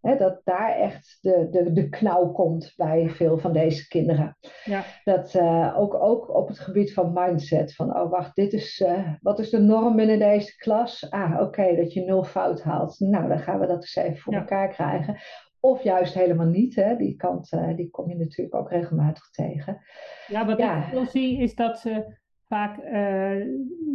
Dat 0.00 0.40
daar 0.44 0.74
echt 0.74 1.18
de, 1.20 1.48
de, 1.50 1.72
de 1.72 1.88
knauw 1.88 2.32
komt 2.32 2.72
bij 2.76 3.08
veel 3.08 3.38
van 3.38 3.52
deze 3.52 3.88
kinderen. 3.88 4.36
Ja. 4.64 4.84
Dat 5.04 5.34
uh, 5.34 5.74
ook, 5.78 5.94
ook 5.94 6.34
op 6.34 6.48
het 6.48 6.58
gebied 6.58 6.92
van 6.92 7.12
mindset. 7.14 7.74
Van, 7.74 7.96
oh 7.96 8.10
wacht, 8.10 8.34
dit 8.34 8.52
is, 8.52 8.80
uh, 8.80 9.12
wat 9.20 9.38
is 9.38 9.50
de 9.50 9.60
norm 9.60 9.96
binnen 9.96 10.18
deze 10.18 10.56
klas? 10.56 11.10
Ah, 11.10 11.32
oké, 11.32 11.42
okay, 11.42 11.76
dat 11.76 11.92
je 11.92 12.00
nul 12.00 12.24
fout 12.24 12.62
haalt. 12.62 13.00
Nou, 13.00 13.28
dan 13.28 13.38
gaan 13.38 13.60
we 13.60 13.66
dat 13.66 13.76
eens 13.76 13.96
even 13.96 14.16
voor 14.16 14.32
ja. 14.32 14.38
elkaar 14.38 14.68
krijgen. 14.68 15.16
Of 15.60 15.82
juist 15.82 16.14
helemaal 16.14 16.46
niet. 16.46 16.74
Hè? 16.74 16.96
Die 16.96 17.16
kant 17.16 17.52
uh, 17.52 17.76
die 17.76 17.90
kom 17.90 18.08
je 18.08 18.16
natuurlijk 18.16 18.54
ook 18.56 18.70
regelmatig 18.70 19.30
tegen. 19.30 19.80
Ja, 20.26 20.46
wat 20.46 20.58
ja. 20.58 20.76
ik 20.76 20.84
veel 20.84 21.06
zie 21.06 21.38
is 21.38 21.54
dat 21.54 21.78
ze 21.78 22.16
vaak, 22.46 22.76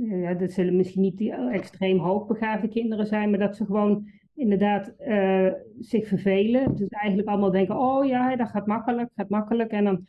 ja, 0.10 0.34
dat 0.34 0.52
zullen 0.52 0.76
misschien 0.76 1.02
niet 1.02 1.18
die 1.18 1.34
extreem 1.34 2.00
hoogbegaafde 2.00 2.68
kinderen 2.68 3.06
zijn, 3.06 3.30
maar 3.30 3.40
dat 3.40 3.56
ze 3.56 3.66
gewoon 3.66 4.08
inderdaad 4.36 4.94
uh, 5.08 5.52
zich 5.80 6.08
vervelen. 6.08 6.76
Dus 6.76 6.88
eigenlijk 6.88 7.30
allemaal 7.30 7.52
denken, 7.52 7.78
oh 7.78 8.06
ja, 8.06 8.36
dat 8.36 8.50
gaat 8.50 8.68
makkelijk, 8.68 9.10
gaat 9.16 9.30
makkelijk. 9.30 9.72
En 9.72 9.84
dan, 9.84 10.06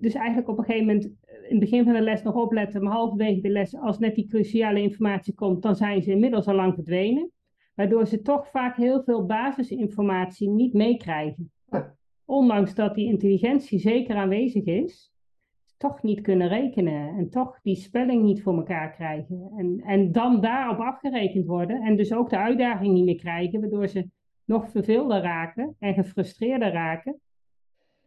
dus 0.00 0.14
eigenlijk 0.14 0.48
op 0.48 0.58
een 0.58 0.64
gegeven 0.64 0.86
moment 0.86 1.10
het 1.48 1.58
begin 1.58 1.84
van 1.84 1.92
de 1.92 2.00
les 2.00 2.22
nog 2.22 2.34
opletten, 2.34 2.82
maar 2.82 2.92
halverwege 2.92 3.40
de 3.40 3.48
les, 3.48 3.76
als 3.76 3.98
net 3.98 4.14
die 4.14 4.28
cruciale 4.28 4.80
informatie 4.80 5.34
komt, 5.34 5.62
dan 5.62 5.76
zijn 5.76 6.02
ze 6.02 6.10
inmiddels 6.10 6.46
al 6.46 6.54
lang 6.54 6.74
verdwenen. 6.74 7.30
Waardoor 7.74 8.06
ze 8.06 8.22
toch 8.22 8.48
vaak 8.50 8.76
heel 8.76 9.02
veel 9.02 9.26
basisinformatie 9.26 10.48
niet 10.48 10.72
meekrijgen. 10.72 11.52
Ondanks 12.24 12.74
dat 12.74 12.94
die 12.94 13.06
intelligentie 13.06 13.78
zeker 13.78 14.16
aanwezig 14.16 14.64
is, 14.64 15.11
toch 15.82 16.02
niet 16.02 16.20
kunnen 16.20 16.48
rekenen 16.48 17.16
en 17.16 17.30
toch 17.30 17.58
die 17.62 17.76
spelling 17.76 18.22
niet 18.22 18.42
voor 18.42 18.56
elkaar 18.56 18.92
krijgen. 18.92 19.50
En, 19.56 19.82
en 19.86 20.12
dan 20.12 20.40
daarop 20.40 20.78
afgerekend 20.78 21.46
worden 21.46 21.82
en 21.82 21.96
dus 21.96 22.12
ook 22.12 22.30
de 22.30 22.38
uitdaging 22.38 22.92
niet 22.92 23.04
meer 23.04 23.16
krijgen, 23.16 23.60
waardoor 23.60 23.88
ze 23.88 24.08
nog 24.44 24.70
verveelder 24.70 25.22
raken 25.22 25.76
en 25.78 25.94
gefrustreerder 25.94 26.72
raken. 26.72 27.20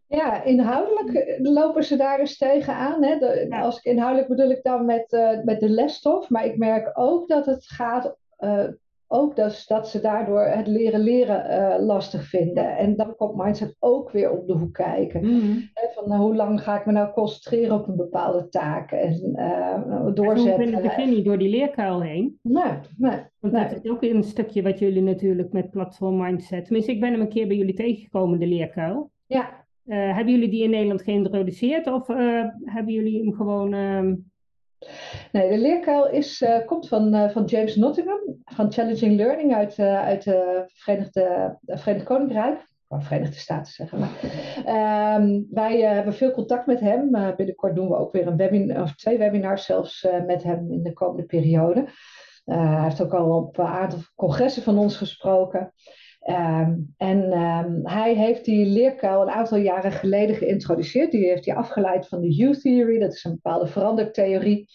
Ja, 0.08 0.44
inhoudelijk 0.44 1.39
lopen 1.41 1.84
ze 1.84 1.96
daar 1.96 2.20
eens 2.20 2.38
tegenaan. 2.38 3.03
Hè? 3.03 3.17
Als 3.50 3.77
ik 3.77 3.84
inhoudelijk 3.84 4.27
bedoel 4.27 4.50
ik 4.50 4.63
dan 4.63 4.86
met, 4.86 5.13
uh, 5.13 5.44
met 5.44 5.60
de 5.60 5.70
lesstof, 5.70 6.29
maar 6.29 6.46
ik 6.46 6.58
merk 6.58 6.91
ook 6.94 7.27
dat 7.27 7.46
het 7.46 7.65
gaat 7.67 8.17
uh, 8.39 8.67
ook 9.07 9.35
dus 9.35 9.67
dat 9.67 9.89
ze 9.89 10.01
daardoor 10.01 10.41
het 10.41 10.67
leren 10.67 11.00
leren 11.00 11.51
uh, 11.51 11.85
lastig 11.85 12.24
vinden. 12.24 12.77
En 12.77 12.95
dan 12.95 13.15
komt 13.15 13.35
mindset 13.35 13.75
ook 13.79 14.12
weer 14.12 14.31
op 14.31 14.47
de 14.47 14.53
hoek 14.53 14.74
kijken. 14.74 15.25
Mm 15.25 15.74
van 15.95 16.09
nou, 16.09 16.21
hoe 16.21 16.35
lang 16.35 16.62
ga 16.62 16.79
ik 16.79 16.85
me 16.85 16.91
nou 16.91 17.13
concentreren 17.13 17.75
op 17.75 17.88
een 17.88 17.95
bepaalde 17.95 18.50
taak 18.50 18.91
en 18.91 19.33
uh, 19.35 20.13
doorzetten. 20.13 20.74
Ik 20.74 20.81
begin 20.81 21.09
niet 21.09 21.25
door 21.25 21.38
die 21.38 21.50
leerkuil 21.50 22.01
heen. 22.01 22.39
Nee, 22.41 22.71
nee. 22.97 23.19
Want 23.39 23.53
nee. 23.53 23.67
dat 23.67 23.83
is 23.83 23.91
ook 23.91 24.03
een 24.03 24.24
stukje 24.24 24.62
wat 24.62 24.79
jullie 24.79 25.01
natuurlijk 25.01 25.51
met 25.51 25.71
platform 25.71 26.17
mindset. 26.17 26.63
Tenminste, 26.63 26.91
ik 26.91 27.00
ben 27.00 27.12
hem 27.12 27.21
een 27.21 27.29
keer 27.29 27.47
bij 27.47 27.55
jullie 27.55 27.74
tegengekomen, 27.74 28.39
de 28.39 28.47
leerkuil. 28.47 29.12
Ja. 29.25 29.63
Hebben 29.88 30.33
jullie 30.33 30.50
die 30.50 30.63
in 30.63 30.69
Nederland 30.69 31.01
geïntroduceerd 31.01 31.88
of 31.88 32.07
hebben 32.63 32.93
jullie 32.93 33.24
hem 33.24 33.33
gewoon 33.33 33.74
ehm, 33.74 34.15
Nee, 35.31 35.50
de 35.50 35.57
leerkuil 35.57 36.09
is, 36.09 36.45
komt 36.65 36.88
van, 36.88 37.29
van 37.31 37.45
James 37.45 37.75
Nottingham, 37.75 38.19
van 38.45 38.71
Challenging 38.71 39.15
Learning 39.15 39.55
uit, 39.55 39.77
uh, 39.77 40.03
uit 40.03 40.25
het 40.25 40.71
Verenigde, 40.73 41.57
Verenigd 41.65 42.05
Koninkrijk. 42.05 42.73
Verenigde 42.89 43.39
Staten 43.39 43.73
zeggen 43.73 43.99
maar. 43.99 44.09
Um, 45.19 45.47
wij 45.51 45.79
hebben 45.79 46.13
veel 46.13 46.31
contact 46.31 46.65
met 46.65 46.79
hem. 46.79 47.11
binnenkort 47.35 47.75
doen 47.75 47.87
we 47.87 47.97
ook 47.97 48.11
weer 48.11 48.27
een 48.27 48.37
webinar, 48.37 48.81
of 48.81 48.95
twee 48.95 49.17
webinars 49.17 49.65
zelfs 49.65 50.07
met 50.25 50.43
hem 50.43 50.71
in 50.71 50.83
de 50.83 50.93
komende 50.93 51.25
periode. 51.25 51.87
hij 52.45 52.83
heeft 52.83 53.01
ook 53.01 53.13
al 53.13 53.37
op 53.37 53.57
een 53.57 53.65
aantal 53.65 53.99
congressen 54.15 54.63
van 54.63 54.77
ons 54.77 54.97
gesproken. 54.97 55.73
Um, 56.29 56.93
en 56.97 57.39
um, 57.41 57.79
hij 57.83 58.13
heeft 58.13 58.45
die 58.45 58.65
leerkuil 58.65 59.21
een 59.21 59.29
aantal 59.29 59.57
jaren 59.57 59.91
geleden 59.91 60.35
geïntroduceerd. 60.35 61.11
Die 61.11 61.27
heeft 61.27 61.45
hij 61.45 61.55
afgeleid 61.55 62.07
van 62.07 62.21
de 62.21 62.39
U-theory, 62.39 62.99
dat 62.99 63.13
is 63.13 63.23
een 63.23 63.39
bepaalde 63.41 63.67
verandertheorie. 63.67 64.67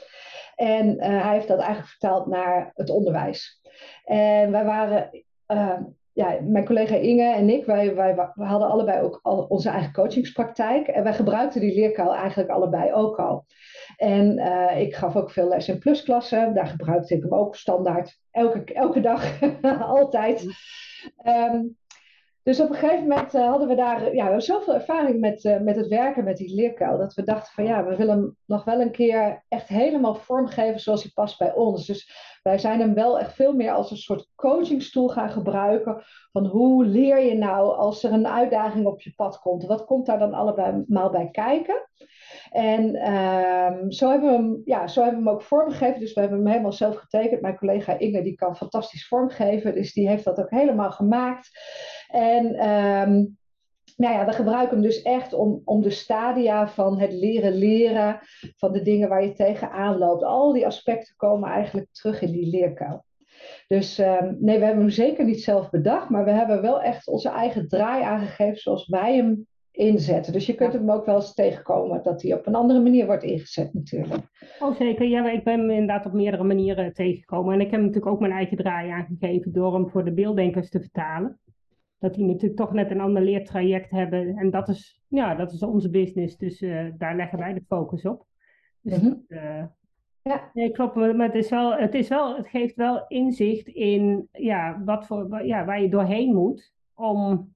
En 0.61 0.97
uh, 0.97 1.23
hij 1.23 1.33
heeft 1.33 1.49
dat 1.49 1.59
eigenlijk 1.59 1.89
vertaald 1.89 2.27
naar 2.27 2.71
het 2.75 2.91
onderwijs. 2.91 3.61
En 4.05 4.51
wij 4.51 4.65
waren, 4.65 5.25
uh, 5.49 5.79
ja, 6.13 6.39
mijn 6.43 6.65
collega 6.65 6.95
Inge 6.95 7.35
en 7.35 7.51
ik, 7.51 7.65
wij, 7.65 7.95
wij, 7.95 8.15
wij 8.15 8.47
hadden 8.47 8.69
allebei 8.69 9.03
ook 9.03 9.21
al 9.23 9.47
onze 9.49 9.69
eigen 9.69 9.93
coachingspraktijk. 9.93 10.87
En 10.87 11.03
wij 11.03 11.15
gebruikten 11.15 11.61
die 11.61 11.75
leerkuil 11.75 12.15
eigenlijk 12.15 12.51
allebei 12.51 12.93
ook 12.93 13.19
al. 13.19 13.45
En 13.97 14.39
uh, 14.39 14.81
ik 14.81 14.95
gaf 14.95 15.17
ook 15.17 15.31
veel 15.31 15.49
les 15.49 15.69
in 15.69 15.79
plusklassen. 15.79 16.55
Daar 16.55 16.67
gebruikte 16.67 17.15
ik 17.15 17.23
hem 17.23 17.35
ook 17.35 17.57
standaard 17.57 18.19
elke, 18.31 18.65
elke 18.75 19.01
dag, 19.01 19.41
altijd. 19.81 20.47
Um, 21.27 21.79
dus 22.43 22.61
op 22.61 22.69
een 22.69 22.75
gegeven 22.75 23.07
moment 23.07 23.35
uh, 23.35 23.49
hadden 23.49 23.69
we 23.69 23.75
daar 23.75 24.15
ja, 24.15 24.41
zoveel 24.41 24.75
ervaring 24.75 25.21
met, 25.21 25.45
uh, 25.45 25.61
met 25.61 25.77
het 25.77 25.89
werken 25.89 26.25
met 26.25 26.37
die 26.37 26.55
leerkuil. 26.55 26.99
Dat 26.99 27.15
we 27.15 27.25
dachten 27.25 27.53
van 27.53 27.65
ja, 27.65 27.85
we 27.85 27.97
willen 27.97 28.17
hem 28.17 28.37
nog 28.47 28.65
wel 28.65 28.81
een 28.81 28.91
keer 28.91 29.45
echt 29.49 29.69
helemaal 29.69 30.15
vormgeven 30.15 30.81
zoals 30.81 31.03
hij 31.03 31.13
past 31.15 31.39
bij 31.39 31.55
ons. 31.55 31.87
Dus 31.87 32.39
wij 32.43 32.59
zijn 32.59 32.81
hem 32.81 32.95
wel 32.95 33.19
echt 33.19 33.35
veel 33.35 33.53
meer 33.53 33.73
als 33.73 33.91
een 33.91 33.97
soort 33.97 34.29
coachingstoel 34.35 35.09
gaan 35.09 35.31
gebruiken. 35.31 36.03
Van 36.33 36.47
hoe 36.47 36.85
leer 36.85 37.21
je 37.21 37.35
nou 37.35 37.77
als 37.77 38.03
er 38.05 38.13
een 38.13 38.29
uitdaging 38.29 38.87
op 38.87 39.01
je 39.01 39.13
pad 39.17 39.39
komt? 39.39 39.67
Wat 39.67 39.85
komt 39.85 40.07
daar 40.07 40.19
dan 40.19 40.35
allemaal 40.35 41.11
bij 41.11 41.29
kijken? 41.31 41.89
En 42.51 43.13
um, 43.13 43.93
zo, 43.93 44.11
hebben 44.11 44.31
we 44.31 44.37
hem, 44.37 44.63
ja, 44.65 44.87
zo 44.87 45.03
hebben 45.03 45.23
we 45.23 45.27
hem 45.27 45.35
ook 45.35 45.43
vormgegeven. 45.43 46.01
Dus 46.01 46.13
we 46.13 46.21
hebben 46.21 46.39
hem 46.39 46.49
helemaal 46.49 46.73
zelf 46.73 46.97
getekend. 46.97 47.41
Mijn 47.41 47.57
collega 47.57 47.99
Inge 47.99 48.23
die 48.23 48.35
kan 48.35 48.57
fantastisch 48.57 49.09
vormgeven. 49.09 49.75
Dus 49.75 49.93
die 49.93 50.09
heeft 50.09 50.25
dat 50.25 50.41
ook 50.41 50.51
helemaal 50.51 50.91
gemaakt. 50.91 51.51
En 52.09 52.69
um, 52.69 53.39
nou 53.97 54.15
ja, 54.15 54.27
we 54.27 54.33
gebruiken 54.33 54.77
hem 54.77 54.87
dus 54.87 55.03
echt 55.03 55.33
om, 55.33 55.63
om 55.65 55.83
de 55.83 55.91
stadia 55.91 56.69
van 56.69 56.99
het 56.99 57.13
leren 57.13 57.55
leren. 57.55 58.19
Van 58.57 58.73
de 58.73 58.83
dingen 58.83 59.09
waar 59.09 59.25
je 59.25 59.33
tegenaan 59.33 59.99
loopt. 59.99 60.23
Al 60.23 60.53
die 60.53 60.67
aspecten 60.67 61.15
komen 61.17 61.51
eigenlijk 61.51 61.89
terug 61.93 62.23
in 62.23 62.33
die 62.33 62.51
leerkuil. 62.51 63.05
Dus 63.67 63.99
um, 63.99 64.37
nee, 64.41 64.59
we 64.59 64.65
hebben 64.65 64.83
hem 64.83 64.93
zeker 64.93 65.25
niet 65.25 65.43
zelf 65.43 65.71
bedacht. 65.71 66.09
Maar 66.09 66.25
we 66.25 66.31
hebben 66.31 66.63
wel 66.63 66.83
echt 66.83 67.09
onze 67.09 67.29
eigen 67.29 67.69
draai 67.69 68.03
aangegeven 68.03 68.59
zoals 68.59 68.89
wij 68.89 69.17
hem 69.17 69.47
inzetten. 69.73 70.33
Dus 70.33 70.47
je 70.47 70.55
kunt 70.55 70.73
hem 70.73 70.91
ook 70.91 71.07
wel 71.07 71.15
eens 71.15 71.35
tegenkomen 71.35 72.03
dat 72.03 72.23
hij 72.23 72.35
op 72.35 72.47
een 72.47 72.55
andere 72.55 72.81
manier 72.81 73.07
wordt 73.07 73.23
ingezet 73.23 73.75
natuurlijk. 73.75 74.23
Oh 74.59 74.77
zeker, 74.77 75.07
ja, 75.07 75.31
ik 75.31 75.45
ben 75.45 75.59
hem 75.59 75.71
inderdaad 75.71 76.07
op 76.07 76.13
meerdere 76.13 76.45
manieren 76.45 76.93
tegengekomen. 76.93 77.55
En 77.55 77.61
ik 77.61 77.71
heb 77.71 77.81
natuurlijk 77.81 78.07
ook 78.07 78.21
mijn 78.21 78.33
eigen 78.33 78.57
draai 78.57 78.91
aangegeven 78.91 79.53
door 79.53 79.75
hem 79.75 79.89
voor 79.89 80.05
de 80.05 80.13
beelddenkers 80.13 80.71
te 80.71 80.81
vertalen. 80.81 81.39
Dat 81.99 82.15
die 82.15 82.25
natuurlijk 82.25 82.57
toch 82.57 82.73
net 82.73 82.91
een 82.91 83.01
ander 83.01 83.23
leertraject 83.23 83.91
hebben. 83.91 84.37
En 84.37 84.51
dat 84.51 84.69
is, 84.69 85.01
ja, 85.09 85.35
dat 85.35 85.53
is 85.53 85.63
onze 85.63 85.91
business, 85.91 86.37
dus 86.37 86.63
uh, 86.63 86.87
daar 86.99 87.17
leggen 87.17 87.39
wij 87.39 87.55
de 87.55 87.65
focus 87.69 88.05
op. 88.05 88.27
Dus 88.81 88.99
mm 88.99 89.01
-hmm. 89.01 89.25
dat, 89.29 89.39
uh, 89.39 89.65
ja. 90.23 90.51
Nee, 90.55 90.71
klopt, 90.71 90.95
maar 90.95 91.27
het, 91.27 91.35
is 91.35 91.51
wel, 91.51 91.75
het, 91.75 91.95
is 91.95 92.09
wel, 92.09 92.37
het 92.37 92.49
geeft 92.49 92.75
wel 92.77 93.05
inzicht 93.09 93.69
in 93.69 94.29
ja, 94.33 94.83
wat 94.85 95.07
voor, 95.07 95.45
ja, 95.45 95.65
waar 95.65 95.83
je 95.83 95.89
doorheen 95.89 96.35
moet 96.35 96.73
om 96.95 97.55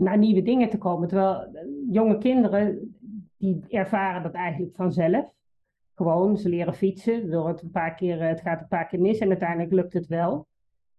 naar 0.00 0.18
nieuwe 0.18 0.42
dingen 0.42 0.70
te 0.70 0.78
komen. 0.78 1.08
Terwijl 1.08 1.42
eh, 1.42 1.62
jonge 1.90 2.18
kinderen, 2.18 2.94
die 3.36 3.64
ervaren 3.68 4.22
dat 4.22 4.32
eigenlijk 4.32 4.74
vanzelf. 4.74 5.32
Gewoon, 5.94 6.36
ze 6.36 6.48
leren 6.48 6.74
fietsen, 6.74 7.30
door 7.30 7.48
het, 7.48 7.62
een 7.62 7.70
paar 7.70 7.94
keer, 7.94 8.22
het 8.22 8.40
gaat 8.40 8.60
een 8.60 8.68
paar 8.68 8.86
keer 8.86 9.00
mis 9.00 9.18
en 9.18 9.28
uiteindelijk 9.28 9.72
lukt 9.72 9.92
het 9.92 10.06
wel. 10.06 10.46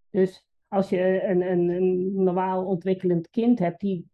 Dus 0.09 0.45
als 0.67 0.89
je 0.89 1.23
een, 1.23 1.41
een, 1.51 1.69
een 1.69 2.23
normaal 2.23 2.65
ontwikkelend 2.65 3.29
kind 3.29 3.59
hebt, 3.59 3.79
die, 3.79 4.07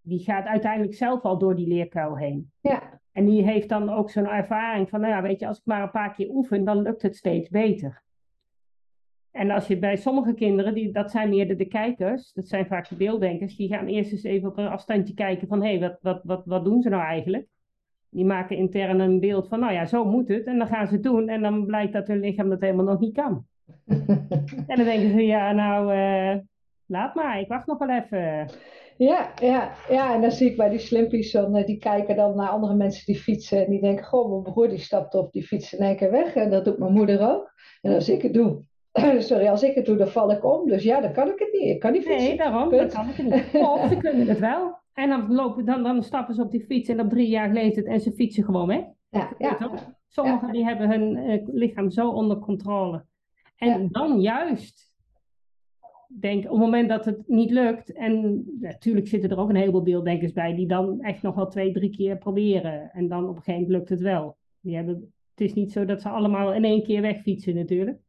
die 0.00 0.18
gaat 0.18 0.46
uiteindelijk 0.46 0.94
zelf 0.94 1.22
al 1.22 1.38
door 1.38 1.54
die 1.54 1.68
leerkuil 1.68 2.16
heen. 2.16 2.50
Ja. 2.60 3.00
En 3.12 3.24
die 3.24 3.42
heeft 3.42 3.68
dan 3.68 3.88
ook 3.88 4.10
zo'n 4.10 4.28
ervaring 4.28 4.88
van, 4.88 5.00
nou 5.00 5.12
ja, 5.12 5.22
weet 5.22 5.40
je, 5.40 5.46
als 5.46 5.58
ik 5.58 5.64
maar 5.64 5.82
een 5.82 5.90
paar 5.90 6.14
keer 6.14 6.30
oefen, 6.30 6.64
dan 6.64 6.82
lukt 6.82 7.02
het 7.02 7.16
steeds 7.16 7.48
beter. 7.48 8.02
En 9.32 9.50
als 9.50 9.66
je 9.66 9.78
bij 9.78 9.96
sommige 9.96 10.34
kinderen, 10.34 10.74
die, 10.74 10.92
dat 10.92 11.10
zijn 11.10 11.28
meer 11.28 11.48
de, 11.48 11.56
de 11.56 11.68
kijkers, 11.68 12.32
dat 12.32 12.48
zijn 12.48 12.66
vaak 12.66 12.88
de 12.88 12.94
beelddenkers, 12.94 13.56
die 13.56 13.68
gaan 13.68 13.86
eerst 13.86 14.12
eens 14.12 14.22
even 14.22 14.48
op 14.48 14.58
een 14.58 14.68
afstandje 14.68 15.14
kijken 15.14 15.48
van 15.48 15.62
hé, 15.62 15.68
hey, 15.68 15.80
wat, 15.80 15.98
wat, 16.00 16.20
wat, 16.24 16.42
wat 16.44 16.64
doen 16.64 16.82
ze 16.82 16.88
nou 16.88 17.02
eigenlijk? 17.02 17.46
Die 18.10 18.24
maken 18.24 18.56
intern 18.56 19.00
een 19.00 19.20
beeld 19.20 19.48
van, 19.48 19.60
nou 19.60 19.72
ja, 19.72 19.86
zo 19.86 20.04
moet 20.04 20.28
het. 20.28 20.44
En 20.44 20.58
dan 20.58 20.66
gaan 20.66 20.86
ze 20.86 20.94
het 20.94 21.02
doen 21.02 21.28
en 21.28 21.42
dan 21.42 21.66
blijkt 21.66 21.92
dat 21.92 22.06
hun 22.06 22.20
lichaam 22.20 22.48
dat 22.48 22.60
helemaal 22.60 22.84
nog 22.84 23.00
niet 23.00 23.14
kan. 23.14 23.46
en 24.66 24.76
dan 24.76 24.84
denken 24.84 25.10
ze, 25.10 25.26
ja, 25.26 25.52
nou, 25.52 25.94
uh, 25.94 26.40
laat 26.86 27.14
maar, 27.14 27.40
ik 27.40 27.48
wacht 27.48 27.66
nog 27.66 27.78
wel 27.78 27.90
even. 27.90 28.50
Ja, 28.96 29.32
ja, 29.40 29.72
ja, 29.88 30.14
en 30.14 30.20
dan 30.20 30.30
zie 30.30 30.50
ik 30.50 30.56
bij 30.56 30.68
die 30.68 30.78
slimpies, 30.78 31.32
dan, 31.32 31.62
die 31.62 31.78
kijken 31.78 32.16
dan 32.16 32.36
naar 32.36 32.48
andere 32.48 32.74
mensen 32.74 33.06
die 33.06 33.20
fietsen. 33.20 33.64
En 33.64 33.70
die 33.70 33.80
denken, 33.80 34.04
goh, 34.04 34.30
mijn 34.30 34.42
broer 34.42 34.68
die 34.68 34.78
stapt 34.78 35.14
op 35.14 35.32
die 35.32 35.42
fiets 35.42 35.74
in 35.74 35.84
één 35.84 35.96
keer 35.96 36.10
weg. 36.10 36.34
En 36.34 36.50
dat 36.50 36.64
doet 36.64 36.78
mijn 36.78 36.92
moeder 36.92 37.30
ook. 37.30 37.52
En 37.80 37.94
als 37.94 38.08
ik 38.08 38.22
het 38.22 38.34
doe, 38.34 38.62
Sorry, 39.18 39.46
als 39.46 39.62
ik 39.62 39.74
het 39.74 39.86
doe, 39.86 39.96
dan 39.96 40.08
val 40.08 40.30
ik 40.30 40.44
om. 40.44 40.68
Dus 40.68 40.82
ja, 40.82 41.00
dan 41.00 41.12
kan 41.12 41.28
ik 41.28 41.38
het 41.38 41.52
niet. 41.52 41.62
Ik 41.62 41.80
kan 41.80 41.92
niet 41.92 42.02
fietsen. 42.02 42.28
Nee, 42.28 42.36
daarom, 42.36 42.70
dan 42.70 42.88
kan 42.88 43.08
ik 43.08 43.14
het 43.14 43.52
niet. 43.52 43.62
Of 43.62 43.88
ze 43.88 43.96
kunnen 43.96 44.28
het 44.28 44.38
wel. 44.38 44.80
En 44.92 45.08
dan, 45.08 45.32
lopen, 45.32 45.64
dan, 45.64 45.82
dan 45.82 46.02
stappen 46.02 46.34
ze 46.34 46.42
op 46.42 46.50
die 46.50 46.64
fiets 46.64 46.88
en 46.88 47.00
op 47.00 47.08
drie 47.08 47.28
jaar 47.28 47.52
leeft 47.52 47.76
het 47.76 47.86
en 47.86 48.00
ze 48.00 48.12
fietsen 48.12 48.44
gewoon 48.44 48.66
mee. 48.66 48.86
Ja, 49.10 49.32
ja, 49.38 49.70
Sommigen 50.08 50.46
ja. 50.46 50.52
die 50.52 50.64
hebben 50.64 50.90
hun 50.90 51.16
uh, 51.16 51.42
lichaam 51.46 51.90
zo 51.90 52.10
onder 52.10 52.38
controle. 52.38 53.04
En 53.56 53.88
dan 53.90 54.20
juist, 54.20 54.92
denk 56.20 56.44
op 56.44 56.50
het 56.50 56.60
moment 56.60 56.88
dat 56.88 57.04
het 57.04 57.28
niet 57.28 57.50
lukt, 57.50 57.92
en 57.92 58.44
natuurlijk 58.60 59.08
zitten 59.08 59.30
er 59.30 59.38
ook 59.38 59.48
een 59.48 59.56
heleboel 59.56 59.82
beelddenkers 59.82 60.32
bij, 60.32 60.54
die 60.54 60.66
dan 60.66 61.00
echt 61.00 61.22
nog 61.22 61.34
wel 61.34 61.48
twee, 61.48 61.72
drie 61.72 61.90
keer 61.90 62.18
proberen. 62.18 62.90
En 62.90 63.08
dan 63.08 63.28
op 63.28 63.36
een 63.36 63.42
gegeven 63.42 63.60
moment 63.60 63.78
lukt 63.78 63.88
het 63.88 64.00
wel. 64.00 64.36
Die 64.60 64.76
hebben, 64.76 65.12
het 65.30 65.40
is 65.40 65.54
niet 65.54 65.72
zo 65.72 65.84
dat 65.84 66.02
ze 66.02 66.08
allemaal 66.08 66.54
in 66.54 66.64
één 66.64 66.82
keer 66.82 67.00
wegfietsen 67.00 67.54
natuurlijk. 67.54 68.00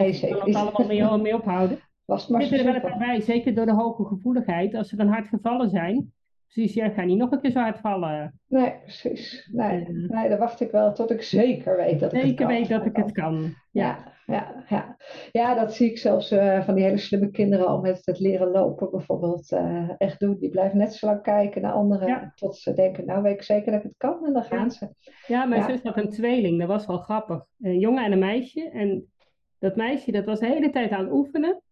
Nee, 0.00 0.12
zeker 0.12 0.36
kan 0.36 0.46
het 0.46 0.56
allemaal 0.56 0.86
mee, 0.86 1.22
mee 1.22 1.34
ophouden. 1.34 1.78
Was 2.04 2.28
maar 2.28 2.42
zitten 2.42 2.58
er 2.58 2.64
wel 2.64 2.74
een 2.74 2.80
paar 2.80 2.98
bij, 2.98 3.20
zeker 3.20 3.54
door 3.54 3.66
de 3.66 3.72
hoge 3.72 4.04
gevoeligheid. 4.04 4.74
Als 4.74 4.88
ze 4.88 4.96
dan 4.96 5.08
hard 5.08 5.28
gevallen 5.28 5.70
zijn, 5.70 6.12
precies, 6.44 6.74
jij 6.74 6.92
gaat 6.92 7.06
niet 7.06 7.18
nog 7.18 7.30
een 7.30 7.40
keer 7.40 7.50
zo 7.50 7.58
uitvallen. 7.58 8.40
Nee, 8.46 8.74
precies. 8.82 9.48
Nee, 9.52 9.86
nee, 9.88 10.28
dan 10.28 10.38
wacht 10.38 10.60
ik 10.60 10.70
wel 10.70 10.92
tot 10.92 11.10
ik 11.10 11.22
zeker 11.22 11.76
weet 11.76 12.00
dat 12.00 12.12
ik 12.12 12.20
zeker 12.20 12.28
het 12.28 12.38
kan. 12.38 12.48
weet 12.48 12.68
dat 12.68 12.86
ik 12.86 12.96
het 12.96 13.12
kan. 13.12 13.54
Ja, 13.70 14.14
ja, 14.26 14.64
ja. 14.68 14.96
ja 15.32 15.54
dat 15.54 15.74
zie 15.74 15.90
ik 15.90 15.98
zelfs 15.98 16.32
uh, 16.32 16.62
van 16.62 16.74
die 16.74 16.84
hele 16.84 16.98
slimme 16.98 17.30
kinderen 17.30 17.66
al 17.66 17.80
met 17.80 18.00
het 18.04 18.18
leren 18.18 18.50
lopen 18.50 18.90
bijvoorbeeld 18.90 19.52
uh, 19.52 19.90
echt 19.98 20.20
doen. 20.20 20.36
Die 20.38 20.50
blijven 20.50 20.78
net 20.78 20.94
zo 20.94 21.06
lang 21.06 21.22
kijken 21.22 21.62
naar 21.62 21.72
anderen 21.72 22.32
tot 22.34 22.56
ze 22.56 22.72
denken, 22.72 23.06
nou 23.06 23.22
weet 23.22 23.34
ik 23.34 23.42
zeker 23.42 23.72
dat 23.72 23.80
ik 23.80 23.86
het 23.86 23.96
kan 23.96 24.26
en 24.26 24.32
dan 24.32 24.44
gaan 24.44 24.70
ze. 24.70 24.88
Ja, 25.26 25.44
mijn 25.44 25.62
zus 25.62 25.82
had 25.82 25.96
een 25.96 26.10
tweeling, 26.10 26.58
dat 26.58 26.68
was 26.68 26.86
wel 26.86 26.98
grappig. 26.98 27.44
Een 27.60 27.78
jongen 27.78 28.04
en 28.04 28.12
een 28.12 28.18
meisje. 28.18 28.70
En 28.70 29.10
dat 29.58 29.76
meisje 29.76 30.12
dat 30.12 30.24
was 30.24 30.40
de 30.40 30.46
hele 30.46 30.70
tijd 30.70 30.90
aan 30.90 31.04
het 31.04 31.12
oefenen 31.12 31.62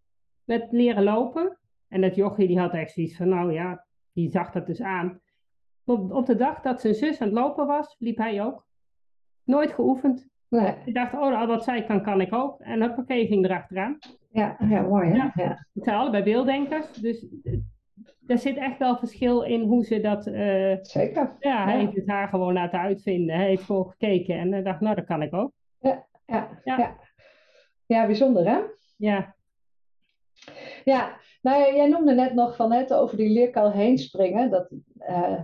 met 0.45 0.67
leren 0.71 1.03
lopen. 1.03 1.59
En 1.89 2.01
dat 2.01 2.15
jochie 2.15 2.47
die 2.47 2.59
had 2.59 2.73
echt 2.75 2.93
zoiets 2.93 3.17
van, 3.17 3.29
nou 3.29 3.53
ja, 3.53 3.87
die 4.13 4.31
zag 4.31 4.51
dat 4.51 4.67
dus 4.67 4.83
aan. 4.83 5.21
Op, 5.85 6.13
op 6.13 6.27
de 6.27 6.37
dag 6.37 6.61
dat 6.61 6.81
zijn 6.81 6.95
zus 6.95 7.21
aan 7.21 7.29
het 7.29 7.37
lopen 7.37 7.67
was, 7.67 7.97
liep 7.99 8.17
hij 8.17 8.43
ook. 8.43 8.67
Nooit 9.45 9.73
geoefend. 9.73 10.29
Nee. 10.49 10.75
Ik 10.85 10.95
dacht, 10.95 11.15
oh, 11.15 11.47
wat 11.47 11.65
zij 11.65 11.85
kan, 11.85 12.03
kan 12.03 12.21
ik 12.21 12.33
ook. 12.33 12.61
En 12.61 12.81
huppakee, 12.81 13.27
ging 13.27 13.45
erachteraan. 13.45 13.99
Ja, 14.31 14.57
ja 14.69 14.83
mooi 14.83 15.09
hè? 15.09 15.17
Ja. 15.17 15.33
ja. 15.35 15.67
Het 15.75 15.85
zijn 15.85 15.97
allebei 15.97 16.23
beelddenkers, 16.23 16.93
dus 16.93 17.27
eh, 17.43 17.59
er 18.27 18.39
zit 18.39 18.57
echt 18.57 18.79
wel 18.79 18.97
verschil 18.97 19.43
in 19.43 19.61
hoe 19.61 19.85
ze 19.85 20.01
dat... 20.01 20.27
Uh, 20.27 20.77
Zeker. 20.81 21.37
Ja, 21.39 21.65
hij 21.65 21.79
heeft 21.79 21.95
het 21.95 22.09
haar 22.09 22.29
gewoon 22.29 22.53
laten 22.53 22.79
uitvinden. 22.79 23.37
Hij 23.37 23.47
heeft 23.47 23.63
gewoon 23.63 23.91
gekeken 23.91 24.39
en 24.39 24.53
hij 24.53 24.63
dacht, 24.63 24.81
nou, 24.81 24.95
dat 24.95 25.05
kan 25.05 25.23
ik 25.23 25.35
ook. 25.35 25.53
Ja, 25.81 26.07
ja, 26.27 26.61
ja. 26.65 26.97
Ja. 28.01 28.07
bijzonder 28.07 28.49
hè? 28.49 28.61
Ja. 28.97 29.35
Ja, 30.85 31.17
nou 31.43 31.75
jij 31.75 31.89
noemde 31.89 32.15
net 32.15 32.35
nog 32.35 32.57
van 32.57 32.73
het 32.73 32.93
over 32.93 33.17
die 33.17 33.31
leerkuil 33.31 33.73
heen 33.73 33.99
springen. 33.99 34.51
Dat, 34.51 34.71
uh, 35.09 35.41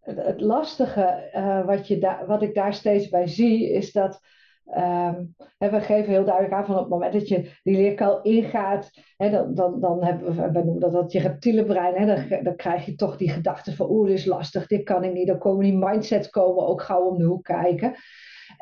het, 0.00 0.40
lastige 0.40 1.30
uh, 1.34 1.66
wat, 1.66 1.88
je 1.88 1.98
da 1.98 2.26
wat 2.26 2.42
ik 2.42 2.54
daar 2.54 2.74
steeds 2.74 3.08
bij 3.08 3.26
zie, 3.26 3.70
is 3.70 3.92
dat 3.92 4.20
um, 4.76 5.34
we 5.58 5.80
geven 5.80 6.12
heel 6.12 6.24
duidelijk 6.24 6.54
aan 6.54 6.64
van 6.64 6.74
op 6.74 6.80
het 6.80 6.90
moment 6.90 7.12
dat 7.12 7.28
je 7.28 7.50
die 7.62 7.76
leerkuil 7.76 8.22
ingaat, 8.22 8.90
hè, 9.16 9.30
dan, 9.30 9.54
dan, 9.54 9.80
dan 9.80 10.04
hebben 10.04 10.36
we, 10.36 10.50
we 10.50 10.64
noemen 10.64 10.80
dat, 10.80 10.92
dat 10.92 11.12
je 11.12 11.20
reptiele 11.20 11.64
brein, 11.64 11.94
hè, 11.94 12.06
dan, 12.06 12.42
dan 12.42 12.56
krijg 12.56 12.86
je 12.86 12.94
toch 12.94 13.16
die 13.16 13.30
gedachten 13.30 13.76
van 13.76 13.90
oeh, 13.90 14.06
dit 14.06 14.18
is 14.18 14.24
lastig, 14.24 14.66
dit 14.66 14.84
kan 14.84 15.04
ik 15.04 15.12
niet. 15.12 15.26
Dan 15.26 15.38
komen 15.38 15.64
die 15.64 15.78
mindsets 15.78 16.30
komen 16.30 16.66
ook 16.66 16.82
gauw 16.82 17.02
om 17.02 17.18
de 17.18 17.24
hoek 17.24 17.44
kijken. 17.44 17.94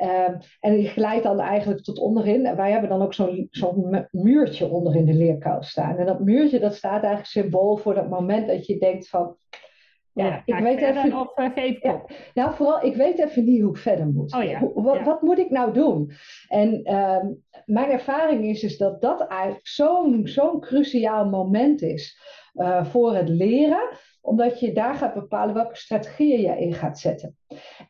Um, 0.03 0.39
en 0.61 0.77
die 0.77 0.89
glijdt 0.89 1.23
dan 1.23 1.41
eigenlijk 1.41 1.83
tot 1.83 1.99
onderin. 1.99 2.47
En 2.47 2.57
wij 2.57 2.71
hebben 2.71 2.91
dan 2.91 3.03
ook 3.03 3.15
zo'n 3.15 3.47
zo'n 3.51 4.07
muurtje 4.11 4.69
onderin 4.69 5.05
de 5.05 5.15
leerkuil 5.15 5.63
staan. 5.63 5.97
En 5.97 6.07
dat 6.07 6.21
muurtje 6.21 6.61
dat 6.61 6.75
staat 6.75 7.03
eigenlijk 7.03 7.27
symbool 7.27 7.77
voor 7.77 7.95
dat 7.95 8.09
moment 8.09 8.47
dat 8.47 8.67
je 8.67 8.79
denkt 8.79 9.09
van... 9.09 9.37
Ja, 10.13 10.43
ik 10.45 10.55
weet 10.55 10.81
even. 10.81 11.21
Of 11.21 11.39
uh, 11.39 11.51
geef 11.55 11.83
ja, 11.83 12.05
nou, 12.35 12.55
vooral, 12.55 12.85
ik 12.85 12.97
weet 12.97 13.19
even 13.19 13.45
niet 13.45 13.61
hoe 13.61 13.71
ik 13.71 13.77
verder 13.77 14.07
moet. 14.07 14.35
Oh, 14.35 14.43
ja. 14.43 14.59
Hoe, 14.59 14.83
wat, 14.83 15.03
wat, 15.03 15.23
moet 15.23 15.39
ik 15.39 15.51
nou 15.51 15.73
doen? 15.73 16.13
En 16.49 16.95
um, 16.95 17.43
mijn 17.65 17.91
ervaring 17.91 18.45
is, 18.45 18.63
is 18.63 18.77
dat 18.77 19.01
dat 19.01 19.27
eigenlijk 19.27 19.67
zo'n 19.67 20.21
zo'n 20.25 20.61
cruciaal 20.61 21.29
moment 21.29 21.83
is 21.83 22.19
uh, 22.55 22.85
voor 22.85 23.15
het 23.15 23.29
leren 23.29 23.89
omdat 24.21 24.61
je 24.61 24.73
daar 24.73 24.95
gaat 24.95 25.15
bepalen 25.15 25.55
welke 25.55 25.77
strategieën 25.77 26.41
je 26.41 26.61
in 26.61 26.75
gaat 26.75 26.99
zetten. 26.99 27.37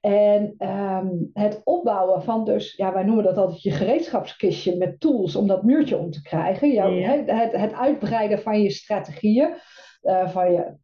En 0.00 0.54
um, 0.58 1.30
het 1.32 1.60
opbouwen 1.64 2.22
van 2.22 2.44
dus, 2.44 2.74
ja, 2.76 2.92
wij 2.92 3.02
noemen 3.02 3.24
dat 3.24 3.36
altijd 3.36 3.62
je 3.62 3.70
gereedschapskistje 3.70 4.76
met 4.76 5.00
tools 5.00 5.36
om 5.36 5.46
dat 5.46 5.62
muurtje 5.62 5.96
om 5.96 6.10
te 6.10 6.22
krijgen. 6.22 6.70
Jouw, 6.70 6.90
ja. 6.90 7.10
het, 7.24 7.52
het, 7.52 7.72
uitbreiden 7.72 8.38
van 8.38 8.62
je 8.62 8.70
strategieën, 8.70 9.54
uh, 10.02 10.28
van 10.28 10.52
je 10.52 10.74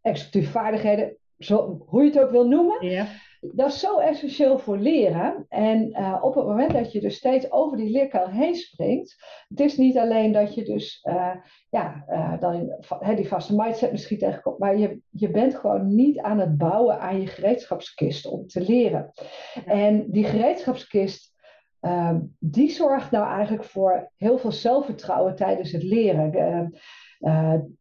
executieve 0.00 0.50
vaardigheden, 0.50 1.16
zo, 1.38 1.84
hoe 1.86 2.04
je 2.04 2.10
het 2.10 2.20
ook 2.20 2.30
wil 2.30 2.48
noemen. 2.48 2.86
Ja. 2.88 3.06
Dat 3.40 3.68
is 3.68 3.80
zo 3.80 3.98
essentieel 3.98 4.58
voor 4.58 4.78
leren. 4.78 5.46
En 5.48 5.90
uh, 5.90 6.18
op 6.20 6.34
het 6.34 6.46
moment 6.46 6.72
dat 6.72 6.92
je 6.92 7.00
dus 7.00 7.16
steeds 7.16 7.52
over 7.52 7.76
die 7.76 7.90
leerkuil 7.90 8.28
heen 8.28 8.54
springt, 8.54 9.16
het 9.48 9.60
is 9.60 9.76
niet 9.76 9.98
alleen 9.98 10.32
dat 10.32 10.54
je 10.54 10.64
dus 10.64 11.04
uh, 11.08 11.34
ja, 11.70 12.04
uh, 12.08 12.40
dan 12.40 12.54
in, 12.54 12.76
he, 12.88 13.14
die 13.14 13.28
vaste 13.28 13.54
mindset 13.56 13.92
misschien 13.92 14.18
tegenkomt, 14.18 14.58
maar 14.58 14.78
je, 14.78 15.00
je 15.10 15.30
bent 15.30 15.54
gewoon 15.54 15.94
niet 15.94 16.18
aan 16.18 16.38
het 16.38 16.56
bouwen 16.56 17.00
aan 17.00 17.20
je 17.20 17.26
gereedschapskist 17.26 18.26
om 18.26 18.46
te 18.46 18.60
leren. 18.60 19.10
Ja. 19.54 19.64
En 19.64 20.10
die 20.10 20.24
gereedschapskist, 20.24 21.34
ehm, 21.80 22.20
die 22.38 22.70
zorgt 22.70 23.10
nou 23.10 23.26
eigenlijk 23.26 23.64
voor 23.64 24.10
heel 24.16 24.38
veel 24.38 24.52
zelfvertrouwen 24.52 25.34
tijdens 25.34 25.72
het 25.72 25.82
leren. 25.82 26.32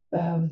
Ehm, 0.09 0.47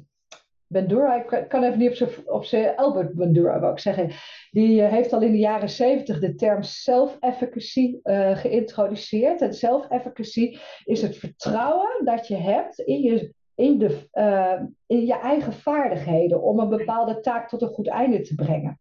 Bandura, 0.75 1.15
ik 1.15 1.45
kan 1.47 1.63
even 1.63 1.79
niet 1.79 2.23
op 2.25 2.45
zijn 2.45 2.75
Albert 2.75 3.13
Bandura 3.13 3.59
wou 3.59 3.71
ik 3.71 3.79
zeggen. 3.79 4.11
Die 4.51 4.81
uh, 4.81 4.88
heeft 4.88 5.13
al 5.13 5.21
in 5.21 5.31
de 5.31 5.38
jaren 5.38 5.69
zeventig 5.69 6.19
de 6.19 6.35
term 6.35 6.63
self-efficacy 6.63 7.99
uh, 8.03 8.38
geïntroduceerd. 8.38 9.41
En 9.41 9.53
self-efficacy 9.53 10.57
is 10.83 11.01
het 11.01 11.17
vertrouwen 11.17 12.05
dat 12.05 12.27
je 12.27 12.35
hebt 12.35 12.79
in 12.79 13.01
je, 13.01 13.33
in, 13.55 13.77
de, 13.77 14.07
uh, 14.13 14.61
in 14.88 15.05
je 15.05 15.19
eigen 15.19 15.53
vaardigheden 15.53 16.43
om 16.43 16.59
een 16.59 16.69
bepaalde 16.69 17.19
taak 17.19 17.49
tot 17.49 17.61
een 17.61 17.67
goed 17.67 17.88
einde 17.88 18.21
te 18.21 18.35
brengen. 18.35 18.79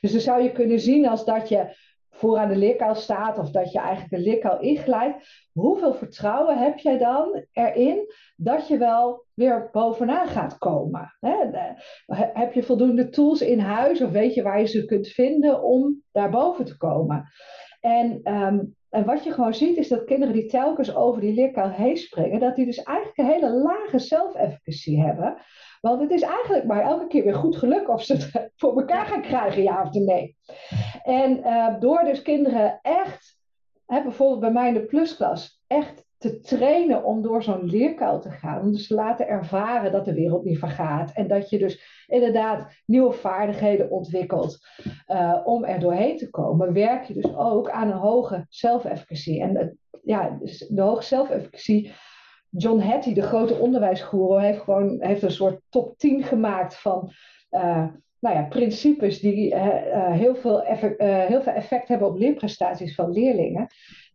Dus 0.00 0.12
dan 0.12 0.20
zou 0.20 0.42
je 0.42 0.52
kunnen 0.52 0.80
zien 0.80 1.08
als 1.08 1.24
dat 1.24 1.48
je 1.48 1.76
vooraan 2.22 2.48
de 2.48 2.56
leerkuil 2.56 2.94
staat 2.94 3.38
of 3.38 3.50
dat 3.50 3.72
je 3.72 3.78
eigenlijk 3.78 4.10
de 4.10 4.30
leerkuil 4.30 4.60
inglijdt, 4.60 5.48
hoeveel 5.52 5.94
vertrouwen 5.94 6.58
heb 6.58 6.78
jij 6.78 6.98
dan 6.98 7.44
erin 7.52 8.12
dat 8.36 8.68
je 8.68 8.78
wel 8.78 9.24
weer 9.34 9.68
bovenaan 9.72 10.28
gaat 10.28 10.58
komen? 10.58 11.16
Heb 12.32 12.52
je 12.52 12.62
voldoende 12.62 13.08
tools 13.08 13.40
in 13.40 13.58
huis 13.58 14.00
of 14.00 14.10
weet 14.10 14.34
je 14.34 14.42
waar 14.42 14.60
je 14.60 14.66
ze 14.66 14.84
kunt 14.84 15.08
vinden 15.08 15.62
om 15.62 16.02
daar 16.12 16.30
boven 16.30 16.64
te 16.64 16.76
komen? 16.76 17.28
En, 17.80 18.34
um, 18.34 18.76
en 18.90 19.04
wat 19.04 19.24
je 19.24 19.32
gewoon 19.32 19.54
ziet 19.54 19.76
is 19.76 19.88
dat 19.88 20.04
kinderen 20.04 20.34
die 20.34 20.46
telkens 20.46 20.94
over 20.94 21.20
die 21.20 21.34
leerkuil 21.34 21.70
heen 21.70 21.96
springen, 21.96 22.40
dat 22.40 22.56
die 22.56 22.66
dus 22.66 22.82
eigenlijk 22.82 23.18
een 23.18 23.26
hele 23.26 23.62
lage 23.62 23.98
self-efficacy 23.98 24.96
hebben. 24.96 25.36
Want 25.80 26.00
het 26.00 26.10
is 26.10 26.22
eigenlijk 26.22 26.64
maar 26.64 26.82
elke 26.82 27.06
keer 27.06 27.24
weer 27.24 27.34
goed 27.34 27.56
geluk 27.56 27.88
of 27.88 28.04
ze 28.04 28.12
het 28.12 28.50
voor 28.60 28.80
elkaar 28.80 29.06
gaan 29.06 29.22
krijgen, 29.22 29.62
ja 29.62 29.82
of 29.82 29.92
nee. 29.92 30.36
En 31.02 31.38
uh, 31.38 31.80
door 31.80 32.04
dus 32.04 32.22
kinderen 32.22 32.78
echt, 32.82 33.38
hè, 33.86 34.02
bijvoorbeeld 34.02 34.40
bij 34.40 34.52
mij 34.52 34.68
in 34.68 34.74
de 34.74 34.86
plusklas, 34.86 35.62
echt 35.66 36.04
te 36.18 36.40
trainen 36.40 37.04
om 37.04 37.22
door 37.22 37.42
zo'n 37.42 37.64
leerkuil 37.64 38.20
te 38.20 38.30
gaan. 38.30 38.60
Om 38.60 38.72
dus 38.72 38.86
te 38.86 38.94
laten 38.94 39.28
ervaren 39.28 39.92
dat 39.92 40.04
de 40.04 40.14
wereld 40.14 40.44
niet 40.44 40.58
vergaat. 40.58 41.12
En 41.12 41.28
dat 41.28 41.50
je 41.50 41.58
dus 41.58 42.04
inderdaad 42.06 42.72
nieuwe 42.86 43.12
vaardigheden 43.12 43.90
ontwikkelt 43.90 44.58
uh, 45.08 45.40
om 45.44 45.64
er 45.64 45.80
doorheen 45.80 46.16
te 46.16 46.30
komen. 46.30 46.72
Werk 46.72 47.04
je 47.04 47.14
dus 47.14 47.36
ook 47.36 47.70
aan 47.70 47.90
een 47.90 47.96
hoge 47.96 48.46
self-efficacy. 48.48 49.40
En 49.40 49.78
ja, 50.02 50.36
dus 50.40 50.58
de 50.58 50.82
hoge 50.82 51.02
self-efficacy 51.02 51.90
John 52.56 52.80
Hattie, 52.80 53.14
de 53.14 53.22
grote 53.22 53.54
onderwijsgoeroe, 53.54 54.40
heeft 54.40 54.60
gewoon 54.60 54.96
heeft 55.00 55.22
een 55.22 55.30
soort 55.30 55.60
top 55.68 55.98
10 55.98 56.22
gemaakt 56.22 56.76
van 56.76 57.12
uh, 57.50 57.86
nou 58.22 58.36
ja, 58.36 58.42
principes 58.42 59.20
die 59.20 59.54
uh, 59.54 59.66
uh, 59.66 60.12
heel, 60.12 60.34
veel 60.34 60.62
effect, 60.62 61.00
heel 61.02 61.42
veel 61.42 61.52
effect 61.52 61.88
hebben 61.88 62.08
op 62.08 62.18
leerprestaties 62.18 62.94
van 62.94 63.12
leerlingen. 63.12 63.66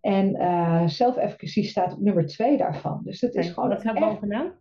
En 0.01 0.89
self-efficacy 0.89 1.63
staat 1.63 1.93
op 1.93 1.99
nummer 1.99 2.25
2 2.25 2.57
daarvan. 2.57 3.01
Dus 3.03 3.19
dat 3.19 3.35
is 3.35 3.49
gewoon. 3.49 3.69
Wat 3.69 3.81
gaat 3.81 3.99
bovenaan? 3.99 4.59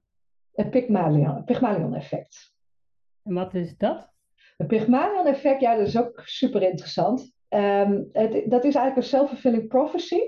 Het 0.54 0.70
Pygmalion, 0.70 1.44
Pygmalion 1.44 1.94
effect. 1.94 2.54
En 3.22 3.34
wat 3.34 3.54
is 3.54 3.76
dat? 3.76 4.08
Het 4.56 4.66
Pygmalion 4.66 5.26
effect, 5.26 5.60
ja, 5.60 5.76
dat 5.76 5.86
is 5.86 5.98
ook 5.98 6.22
super 6.24 6.62
interessant. 6.62 7.34
Um, 7.48 8.08
het, 8.12 8.32
dat 8.32 8.64
is 8.64 8.74
eigenlijk 8.74 8.96
een 8.96 9.02
self-fulfilling 9.02 9.68
prophecy. 9.68 10.20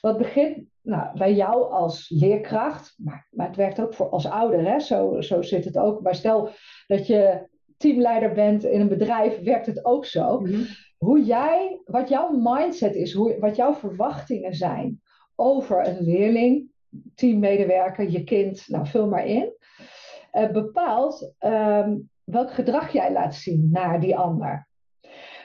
Wat 0.00 0.18
begint 0.18 0.64
nou, 0.80 1.18
bij 1.18 1.34
jou 1.34 1.72
als 1.72 2.08
leerkracht, 2.08 2.94
maar, 2.96 3.26
maar 3.30 3.46
het 3.46 3.56
werkt 3.56 3.80
ook 3.80 3.94
voor 3.94 4.08
als 4.08 4.26
ouder, 4.26 4.64
hè? 4.64 4.80
Zo, 4.80 5.20
zo 5.20 5.42
zit 5.42 5.64
het 5.64 5.76
ook. 5.78 6.02
Maar 6.02 6.14
stel 6.14 6.50
dat 6.86 7.06
je 7.06 7.48
teamleider 7.76 8.32
bent 8.32 8.64
in 8.64 8.80
een 8.80 8.88
bedrijf, 8.88 9.42
werkt 9.42 9.66
het 9.66 9.84
ook 9.84 10.06
zo. 10.06 10.38
Mm 10.40 10.46
-hmm. 10.46 10.66
Hoe 10.96 11.24
jij, 11.24 11.80
wat 11.84 12.08
jouw 12.08 12.30
mindset 12.30 12.94
is, 12.94 13.12
hoe, 13.12 13.36
wat 13.38 13.56
jouw 13.56 13.74
verwachtingen 13.74 14.54
zijn 14.54 15.00
over 15.34 15.88
een 15.88 16.00
leerling, 16.00 16.70
teammedewerker, 17.14 18.10
je 18.10 18.24
kind, 18.24 18.64
nou 18.68 18.86
vul 18.86 19.08
maar 19.08 19.26
in, 19.26 19.52
uh, 20.32 20.50
bepaalt 20.50 21.32
um, 21.40 22.10
welk 22.24 22.52
gedrag 22.52 22.92
jij 22.92 23.12
laat 23.12 23.34
zien 23.34 23.68
naar 23.72 24.00
die 24.00 24.16
ander. 24.16 24.68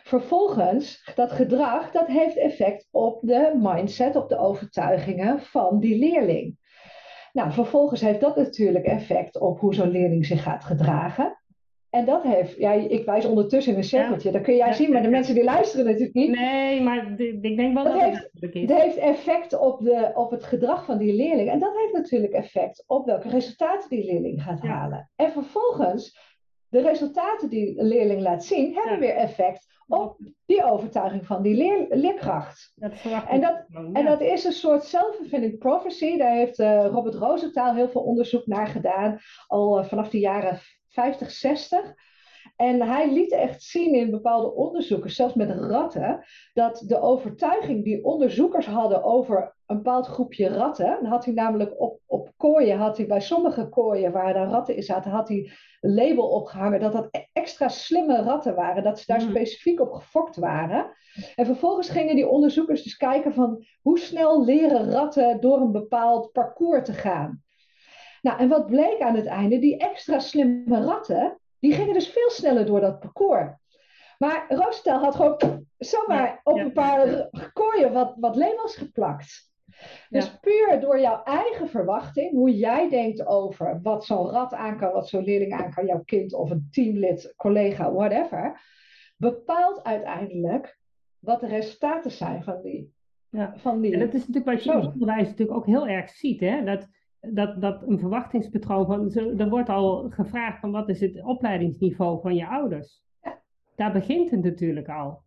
Vervolgens, 0.03 1.11
dat 1.15 1.31
gedrag, 1.31 1.91
dat 1.91 2.07
heeft 2.07 2.37
effect 2.37 2.87
op 2.91 3.19
de 3.21 3.57
mindset, 3.61 4.15
op 4.15 4.29
de 4.29 4.37
overtuigingen 4.37 5.41
van 5.41 5.79
die 5.79 5.97
leerling. 5.97 6.57
Nou, 7.33 7.51
vervolgens 7.51 8.01
heeft 8.01 8.19
dat 8.19 8.35
natuurlijk 8.35 8.85
effect 8.85 9.39
op 9.39 9.59
hoe 9.59 9.73
zo'n 9.73 9.91
leerling 9.91 10.25
zich 10.25 10.43
gaat 10.43 10.63
gedragen. 10.63 11.38
En 11.89 12.05
dat 12.05 12.23
heeft, 12.23 12.57
ja, 12.57 12.71
ik 12.71 13.05
wijs 13.05 13.25
ondertussen 13.25 13.71
in 13.71 13.77
een 13.77 13.83
cirkeltje, 13.83 14.29
ja. 14.29 14.35
dat 14.35 14.43
kun 14.43 14.55
jij 14.55 14.67
ja. 14.67 14.73
zien, 14.73 14.91
maar 14.91 15.01
de 15.01 15.09
mensen 15.09 15.35
die 15.35 15.43
luisteren 15.43 15.85
natuurlijk 15.85 16.13
niet. 16.13 16.29
Nee, 16.29 16.81
maar 16.81 17.19
ik 17.19 17.57
denk 17.57 17.73
wel 17.73 17.83
dat, 17.83 17.93
dat 17.93 18.01
heeft, 18.01 18.29
het 18.39 18.55
is. 18.55 18.67
Dat 18.67 18.81
heeft 18.81 18.97
effect 18.97 19.57
op, 19.57 19.81
de, 19.81 20.11
op 20.13 20.31
het 20.31 20.43
gedrag 20.43 20.85
van 20.85 20.97
die 20.97 21.13
leerling. 21.13 21.49
En 21.49 21.59
dat 21.59 21.75
heeft 21.75 21.93
natuurlijk 21.93 22.33
effect 22.33 22.83
op 22.87 23.05
welke 23.05 23.29
resultaten 23.29 23.89
die 23.89 24.05
leerling 24.05 24.43
gaat 24.43 24.61
ja. 24.61 24.69
halen. 24.69 25.09
En 25.15 25.31
vervolgens 25.31 26.17
de 26.69 26.81
resultaten 26.81 27.49
die 27.49 27.79
een 27.79 27.87
leerling 27.87 28.21
laat 28.21 28.43
zien, 28.43 28.73
hebben 28.73 28.99
weer 28.99 29.15
effect 29.15 29.67
op 29.87 30.17
die 30.45 30.63
overtuiging 30.63 31.25
van 31.25 31.41
die 31.41 31.55
leer, 31.55 31.85
leerkracht. 31.89 32.71
Dat 32.75 32.91
en, 33.29 33.41
dat, 33.41 33.65
en 33.93 34.05
dat 34.05 34.21
is 34.21 34.43
een 34.43 34.51
soort 34.51 34.83
self-fulfilling 34.83 35.57
prophecy. 35.57 36.17
Daar 36.17 36.33
heeft 36.33 36.59
uh, 36.59 36.85
Robert 36.85 37.15
Rosenthal 37.15 37.73
heel 37.73 37.89
veel 37.89 38.01
onderzoek 38.01 38.47
naar 38.47 38.67
gedaan, 38.67 39.19
al 39.47 39.79
uh, 39.79 39.85
vanaf 39.85 40.09
de 40.09 40.19
jaren 40.19 40.59
50, 40.89 41.31
60. 41.31 41.93
En 42.55 42.81
hij 42.81 43.11
liet 43.11 43.31
echt 43.31 43.63
zien 43.63 43.93
in 43.93 44.11
bepaalde 44.11 44.53
onderzoeken, 44.53 45.09
zelfs 45.09 45.33
met 45.33 45.49
ratten, 45.49 46.25
dat 46.53 46.83
de 46.87 47.01
overtuiging 47.01 47.83
die 47.83 48.03
onderzoekers 48.03 48.65
hadden 48.65 49.03
over 49.03 49.55
een 49.65 49.75
bepaald 49.75 50.07
groepje 50.07 50.47
ratten, 50.47 50.97
dan 51.01 51.05
had 51.05 51.25
hij 51.25 51.33
namelijk 51.33 51.81
op, 51.81 51.99
op 52.05 52.31
kooien, 52.37 52.77
had 52.77 52.97
hij 52.97 53.05
bij 53.07 53.21
sommige 53.21 53.69
kooien 53.69 54.11
waar 54.11 54.33
daar 54.33 54.49
ratten 54.49 54.75
in 54.75 54.83
zaten, 54.83 55.11
had 55.11 55.27
hij 55.27 55.51
een 55.81 55.93
label 55.93 56.29
opgehangen 56.29 56.79
dat 56.79 56.93
dat 56.93 57.07
e-, 57.11 57.25
extra 57.33 57.67
slimme 57.67 58.21
ratten 58.21 58.55
waren, 58.55 58.83
dat 58.83 58.99
ze 58.99 59.05
daar 59.07 59.19
hmm. 59.19 59.29
specifiek 59.29 59.79
op 59.79 59.91
gefokt 59.91 60.35
waren. 60.35 60.91
En 61.35 61.45
vervolgens 61.45 61.89
gingen 61.89 62.15
die 62.15 62.29
onderzoekers 62.29 62.83
dus 62.83 62.97
kijken 62.97 63.33
van 63.33 63.65
hoe 63.81 63.99
snel 63.99 64.45
leren 64.45 64.91
ratten 64.91 65.41
door 65.41 65.61
een 65.61 65.71
bepaald 65.71 66.31
parcours 66.31 66.85
te 66.85 66.93
gaan. 66.93 67.43
Nou, 68.21 68.39
en 68.39 68.49
wat 68.49 68.65
bleek 68.65 69.01
aan 69.01 69.15
het 69.15 69.25
einde? 69.25 69.59
Die 69.59 69.77
extra 69.77 70.19
slimme 70.19 70.81
ratten, 70.83 71.39
die 71.59 71.73
gingen 71.73 71.93
dus 71.93 72.07
veel 72.07 72.29
sneller 72.29 72.65
door 72.65 72.79
dat 72.79 72.99
parcours. 72.99 73.51
Maar 74.17 74.45
Roostel 74.49 74.99
had 74.99 75.15
gewoon 75.15 75.65
zomaar 75.77 76.39
op 76.43 76.57
een 76.57 76.73
paar 76.73 77.29
kooien 77.53 77.93
wat, 77.93 78.13
wat 78.19 78.35
labels 78.35 78.75
geplakt. 78.75 79.47
Dus 80.09 80.39
puur 80.39 80.79
door 80.81 80.99
jouw 80.99 81.23
eigen 81.23 81.69
verwachting, 81.69 82.31
hoe 82.31 82.57
jij 82.57 82.89
denkt 82.89 83.25
over 83.25 83.79
wat 83.81 84.05
zo'n 84.05 84.29
rat 84.29 84.53
aan 84.53 84.77
kan, 84.77 84.91
wat 84.91 85.07
zo'n 85.07 85.23
leerling 85.23 85.53
aan 85.53 85.73
kan, 85.73 85.85
jouw 85.85 86.03
kind 86.05 86.33
of 86.33 86.49
een 86.49 86.67
teamlid, 86.71 87.33
collega, 87.37 87.91
whatever, 87.91 88.61
bepaalt 89.17 89.83
uiteindelijk 89.83 90.79
wat 91.19 91.39
de 91.39 91.47
resultaten 91.47 92.11
zijn 92.11 92.43
van 92.43 92.61
die. 92.61 92.93
Ja. 93.29 93.53
Van 93.57 93.81
die 93.81 93.93
en 93.93 93.99
dat 93.99 94.13
is 94.13 94.27
natuurlijk 94.27 94.45
wat 94.45 94.63
je 94.63 94.71
in 94.71 94.77
het 94.77 94.93
onderwijs 94.93 95.27
natuurlijk 95.27 95.57
ook 95.57 95.65
heel 95.65 95.87
erg 95.87 96.09
ziet, 96.09 96.39
hè? 96.39 96.63
Dat, 96.63 96.87
dat, 97.21 97.61
dat 97.61 97.87
een 97.87 97.99
verwachtingspatroon 97.99 98.85
van, 98.85 99.39
er 99.39 99.49
wordt 99.49 99.69
al 99.69 100.09
gevraagd 100.09 100.59
van 100.59 100.71
wat 100.71 100.89
is 100.89 100.99
het 100.99 101.23
opleidingsniveau 101.23 102.21
van 102.21 102.35
je 102.35 102.47
ouders. 102.47 103.03
Ja. 103.23 103.41
Daar 103.75 103.91
begint 103.91 104.31
het 104.31 104.43
natuurlijk 104.43 104.89
al. 104.89 105.21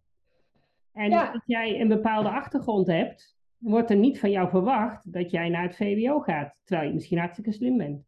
En 0.92 1.12
als 1.12 1.42
jij 1.46 1.80
een 1.80 1.88
bepaalde 1.88 2.28
achtergrond 2.28 2.86
hebt, 2.86 3.36
wordt 3.58 3.90
er 3.90 3.96
niet 3.96 4.20
van 4.20 4.30
jou 4.30 4.48
verwacht 4.48 5.12
dat 5.12 5.30
jij 5.30 5.48
naar 5.48 5.62
het 5.62 5.76
VWO 5.76 6.20
gaat, 6.20 6.54
terwijl 6.64 6.88
je 6.88 6.94
misschien 6.94 7.18
hartstikke 7.18 7.52
slim 7.52 7.76
bent. 7.76 8.04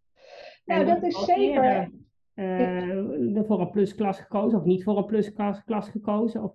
Nou, 0.64 0.84
dat 0.84 1.02
is 1.02 1.24
zeker. 1.24 1.90
uh, 2.34 3.40
voor 3.46 3.60
een 3.60 3.70
plusklas 3.70 4.20
gekozen 4.20 4.58
of 4.58 4.64
niet 4.64 4.84
voor 4.84 4.98
een 4.98 5.06
plusklas 5.06 5.88
gekozen. 5.88 6.42
Of, 6.42 6.54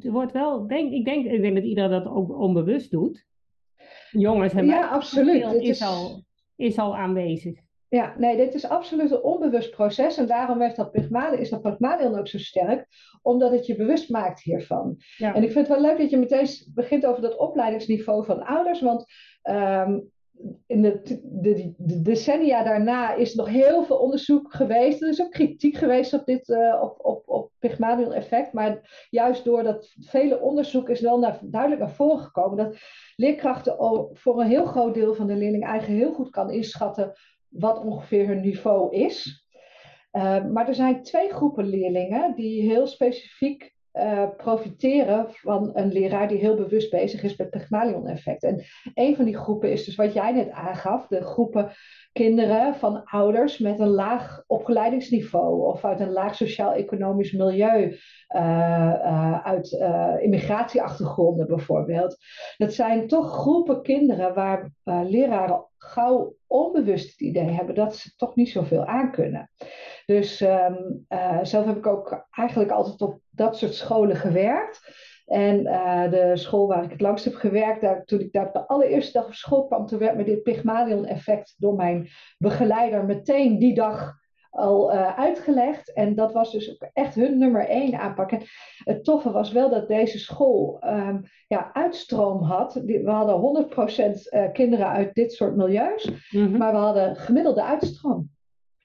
er 0.00 0.12
wordt 0.12 0.32
wel, 0.32 0.66
denk, 0.66 0.92
ik, 0.92 1.04
denk, 1.04 1.26
ik 1.26 1.40
denk 1.40 1.54
dat 1.54 1.64
iedereen 1.64 1.90
dat 1.90 2.06
ook 2.06 2.38
onbewust 2.38 2.90
doet. 2.90 3.26
Jongens 4.10 4.52
hebben 4.52 4.72
ja, 4.72 4.88
absoluut. 4.88 5.44
is, 5.44 5.68
is, 5.68 5.82
al, 5.82 6.24
is 6.60 6.78
al 6.78 6.96
aanwezig. 6.96 7.58
Ja, 7.88 8.14
nee, 8.18 8.36
dit 8.36 8.54
is 8.54 8.68
absoluut 8.68 9.10
een 9.10 9.22
onbewust 9.22 9.70
proces. 9.70 10.16
En 10.16 10.26
daarom 10.26 10.60
heeft 10.60 10.76
dat 10.76 10.90
Pygmalion, 10.90 11.40
is 11.40 11.50
dat 11.50 11.62
Pygmalion 11.62 12.18
ook 12.18 12.28
zo 12.28 12.38
sterk, 12.38 12.86
omdat 13.22 13.50
het 13.50 13.66
je 13.66 13.76
bewust 13.76 14.10
maakt 14.10 14.42
hiervan. 14.42 14.96
En 15.18 15.42
ik 15.42 15.52
vind 15.52 15.68
het 15.68 15.68
wel 15.68 15.80
leuk 15.80 15.98
dat 15.98 16.10
je 16.10 16.18
meteen 16.18 16.48
begint 16.74 17.06
over 17.06 17.22
dat 17.22 17.36
opleidingsniveau 17.36 18.24
van 18.24 18.42
ouders. 18.42 18.80
Want 18.80 19.04
um, 19.50 20.10
in 20.66 20.82
de, 20.82 21.20
de, 21.22 21.74
de, 21.76 22.02
decennia 22.02 22.62
daarna 22.62 23.14
is 23.14 23.34
nog 23.34 23.48
heel 23.48 23.84
veel 23.84 23.96
onderzoek 23.96 24.54
geweest. 24.54 25.02
Er 25.02 25.08
is 25.08 25.22
ook 25.22 25.30
kritiek 25.30 25.76
geweest 25.76 26.12
op 26.12 26.24
dit 26.26 26.48
uh, 26.48 26.80
op, 26.82 26.96
op, 27.04 27.28
op 27.28 27.50
Pygmalion-effect. 27.58 28.52
Maar 28.52 29.06
juist 29.10 29.44
door 29.44 29.62
dat 29.62 29.94
vele 30.00 30.40
onderzoek 30.40 30.88
is 30.88 31.00
wel 31.00 31.18
naar, 31.18 31.38
duidelijk 31.42 31.80
naar 31.80 31.90
voren 31.90 32.18
gekomen 32.18 32.56
dat 32.56 32.76
leerkrachten 33.16 33.76
voor 34.12 34.40
een 34.40 34.48
heel 34.48 34.66
groot 34.66 34.94
deel 34.94 35.14
van 35.14 35.26
de 35.26 35.36
leerling 35.36 35.64
eigen 35.64 35.94
heel 35.94 36.12
goed 36.12 36.30
kan 36.30 36.50
inschatten 36.50 37.12
wat 37.48 37.84
ongeveer 37.84 38.26
hun 38.26 38.40
niveau 38.40 38.96
is. 38.96 39.46
Uh, 40.12 40.44
maar 40.46 40.68
er 40.68 40.74
zijn 40.74 41.02
twee 41.02 41.28
groepen 41.28 41.68
leerlingen 41.68 42.34
die 42.34 42.62
heel 42.62 42.86
specifiek 42.86 43.74
uh, 43.92 44.28
profiteren 44.36 45.26
van 45.28 45.70
een 45.74 45.92
leraar 45.92 46.28
die 46.28 46.38
heel 46.38 46.56
bewust 46.56 46.90
bezig 46.90 47.22
is 47.22 47.36
met 47.36 47.50
Pygmalion-effect. 47.50 48.42
En 48.42 48.62
een 48.94 49.16
van 49.16 49.24
die 49.24 49.36
groepen 49.36 49.72
is 49.72 49.84
dus 49.84 49.94
wat 49.96 50.12
jij 50.12 50.32
net 50.32 50.50
aangaf, 50.50 51.06
de 51.06 51.24
groepen 51.24 51.72
kinderen 52.12 52.74
van 52.74 53.04
ouders 53.04 53.58
met 53.58 53.80
een 53.80 53.88
laag 53.88 54.44
opgeleidingsniveau 54.46 55.66
of 55.66 55.84
uit 55.84 56.00
een 56.00 56.12
laag 56.12 56.34
sociaal-economisch 56.34 57.32
milieu, 57.32 57.96
uh, 58.36 59.44
uit 59.44 59.72
immigratieachtergronden 60.20 61.46
bijvoorbeeld. 61.46 62.16
Dat 62.56 62.72
zijn 62.72 63.06
toch 63.06 63.32
groepen 63.32 63.82
kinderen 63.82 64.34
waar 64.34 64.70
leraren 64.84 65.69
gauw 65.82 66.34
onbewust 66.46 67.10
het 67.10 67.20
idee 67.20 67.50
hebben 67.50 67.74
dat 67.74 67.96
ze 67.96 68.14
toch 68.16 68.34
niet 68.34 68.48
zoveel 68.48 68.84
aan 68.86 69.12
kunnen. 69.12 69.50
Dus 70.06 70.40
um, 70.40 71.06
zelf 71.42 71.66
heb 71.66 71.76
ik 71.76 71.86
ook 71.86 72.26
eigenlijk 72.30 72.70
altijd 72.70 73.00
op 73.00 73.20
dat 73.30 73.56
soort 73.56 73.74
scholen 73.74 74.16
gewerkt. 74.16 75.08
En 75.26 75.60
uh, 75.60 76.10
de 76.10 76.30
school 76.34 76.66
waar 76.66 76.84
ik 76.84 76.90
het 76.90 77.00
langst 77.00 77.24
heb 77.24 77.34
gewerkt, 77.34 77.80
daar, 77.80 78.04
toen 78.04 78.20
ik 78.20 78.32
daar 78.32 78.52
de 78.52 78.66
allereerste 78.66 79.18
dag 79.18 79.26
op 79.26 79.34
school 79.34 79.66
kwam, 79.66 79.86
toen 79.86 79.98
werd 79.98 80.16
me 80.16 80.24
dit 80.24 80.42
Pygmalion-effect 80.42 81.54
door 81.58 81.74
mijn 81.74 82.08
begeleider 82.38 83.04
meteen 83.04 83.58
die 83.58 83.74
dag 83.74 84.19
al 84.50 84.94
uh, 84.94 85.18
uitgelegd. 85.18 85.92
En 85.92 86.14
dat 86.14 86.32
was 86.32 86.52
dus 86.52 86.70
ook 86.70 86.88
echt 86.92 87.14
hun 87.14 87.38
nummer 87.38 87.68
één 87.68 87.98
aanpak. 87.98 88.32
En 88.32 88.42
het 88.84 89.04
toffe 89.04 89.30
was 89.30 89.52
wel 89.52 89.70
dat 89.70 89.88
deze 89.88 90.18
school 90.18 90.80
um, 90.84 91.22
ja, 91.48 91.70
uitstroom 91.72 92.42
had. 92.42 92.74
We 92.74 93.10
hadden 93.10 93.68
100% 94.48 94.52
kinderen 94.52 94.86
uit 94.86 95.14
dit 95.14 95.32
soort 95.32 95.56
milieus, 95.56 96.10
mm 96.30 96.46
-hmm. 96.46 96.56
maar 96.56 96.72
we 96.72 96.78
hadden 96.78 97.16
gemiddelde 97.16 97.62
uitstroom. 97.62 98.30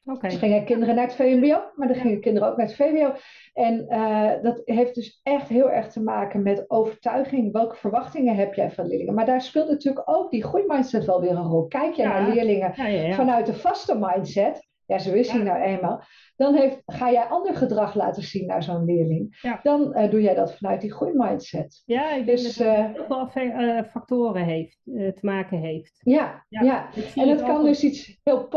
Okay. 0.08 0.30
Dus 0.30 0.40
gingen 0.40 0.66
kinderen 0.66 0.96
naar 0.96 1.06
het 1.06 1.16
VMBO, 1.16 1.62
maar 1.76 1.88
dan 1.88 1.98
gingen 1.98 2.22
kinderen 2.22 2.50
ook 2.50 2.58
naar 2.58 2.66
het 2.66 2.76
VWO. 2.76 3.14
En 3.54 3.86
uh, 3.90 4.32
dat 4.42 4.62
heeft 4.66 4.96
dus 4.96 5.20
echt 5.24 5.48
heel 5.48 5.72
erg 5.72 5.88
te 5.88 6.02
maken 6.02 6.44
met 6.44 6.66
overtuiging. 6.68 7.52
Welke 7.52 7.76
verwachtingen 7.76 8.36
heb 8.36 8.54
jij 8.54 8.72
van 8.72 8.88
leerlingen? 8.88 9.14
Maar 9.14 9.26
daar 9.26 9.42
speelt 9.42 9.70
natuurlijk 9.70 10.10
ook 10.10 10.32
die 10.32 10.44
groeimindset 10.44 11.06
wel 11.06 11.22
weer 11.22 11.32
een 11.32 11.48
rol. 11.48 11.68
Kijk 11.68 11.94
je 11.94 12.04
naar 12.04 12.30
leerlingen 12.30 12.74
vanuit 13.14 13.46
de 13.46 13.54
vaste 13.54 13.98
mindset, 14.00 14.65
ja, 14.88 14.98
zo 14.98 15.14
is 15.14 15.32
hij 15.32 15.44
nou 15.44 15.62
eenmaal. 15.62 16.04
Dan 16.36 16.56
heeft, 16.56 16.82
ga 16.86 17.12
jij 17.12 17.24
ander 17.24 17.56
gedrag 17.56 17.96
laten 17.96 18.24
zien 18.24 18.46
naar 18.46 18.64
zo'n 18.64 18.86
leerling. 18.86 19.50
Dan 19.64 19.98
uh, 19.98 20.10
doe 20.10 20.22
jij 20.22 20.36
dat 20.36 20.58
vanuit 20.58 20.82
die 20.82 20.94
groeimindset. 20.94 21.82
Ja, 21.86 22.16
ik 22.16 22.26
denk 22.26 22.38
dus, 22.38 22.56
dat 22.56 22.68
het 22.68 22.78
uh, 22.78 22.94
heel 22.94 23.28
veel 23.28 23.46
uh, 23.46 23.84
factoren 23.84 24.44
heeft, 24.44 24.80
te 24.84 25.20
maken 25.22 25.60
heeft. 25.60 26.02
Ja, 26.04 26.46
ja. 26.50 26.62
ja. 26.62 26.90
en 27.16 27.30
het 27.30 27.44
kan 27.44 27.64
dus 27.64 27.84
iets 27.84 28.20
heel 28.24 28.48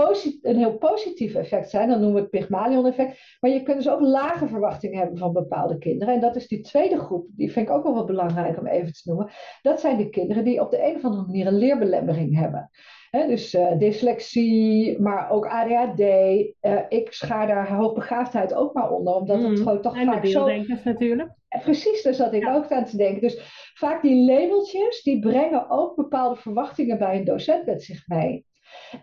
een 0.42 0.56
heel 0.56 0.78
positief 0.78 1.34
effect 1.34 1.70
zijn. 1.70 1.88
Dan 1.88 2.00
noemen 2.00 2.16
we 2.16 2.20
het 2.20 2.30
Pygmalion-effect. 2.30 3.36
Maar 3.40 3.50
je 3.50 3.62
kunt 3.62 3.76
dus 3.76 3.88
ook 3.88 4.00
lage 4.00 4.48
verwachtingen 4.48 4.98
hebben 4.98 5.18
van 5.18 5.32
bepaalde 5.32 5.78
kinderen. 5.78 6.14
En 6.14 6.20
dat 6.20 6.36
is 6.36 6.48
die 6.48 6.60
tweede 6.60 6.98
groep. 6.98 7.26
Die 7.36 7.52
vind 7.52 7.68
ik 7.68 7.74
ook 7.74 7.82
wel 7.82 7.94
wat 7.94 8.06
belangrijk 8.06 8.58
om 8.58 8.66
even 8.66 8.92
te 8.92 9.02
noemen. 9.04 9.30
Dat 9.62 9.80
zijn 9.80 9.96
de 9.96 10.08
kinderen 10.08 10.44
die 10.44 10.60
op 10.60 10.70
de 10.70 10.86
een 10.86 10.96
of 10.96 11.04
andere 11.04 11.26
manier 11.26 11.46
een 11.46 11.58
leerbelemmering 11.58 12.36
hebben 12.36 12.70
dus 13.10 13.54
uh, 13.54 13.78
dyslexie, 13.78 15.00
maar 15.00 15.30
ook 15.30 15.46
ADHD. 15.46 16.00
Uh, 16.00 16.52
eh, 16.60 16.84
ik 16.88 17.12
schaar 17.12 17.46
daar 17.46 17.74
hoogbegaafdheid 17.74 18.54
ook 18.54 18.74
maar 18.74 18.90
onder, 18.90 19.14
omdat 19.14 19.38
het 19.38 19.48
mm. 19.48 19.56
gewoon 19.56 19.82
toch 19.82 19.96
en 19.96 20.06
vaak 20.06 20.26
zo... 20.26 20.46
En 20.46 20.80
natuurlijk. 20.84 21.30
Precies, 21.62 22.02
daar 22.02 22.14
zat 22.14 22.32
ik 22.32 22.48
ook 22.48 22.70
aan 22.70 22.84
te 22.84 22.96
denken. 22.96 23.20
Dus 23.20 23.38
vaak 23.74 24.02
die 24.02 24.32
labeltjes, 24.32 25.02
die 25.02 25.18
brengen 25.20 25.70
ook 25.70 25.96
bepaalde 25.96 26.40
verwachtingen 26.40 26.98
bij 26.98 27.18
een 27.18 27.24
docent 27.24 27.66
met 27.66 27.82
zich 27.82 28.08
mee. 28.08 28.46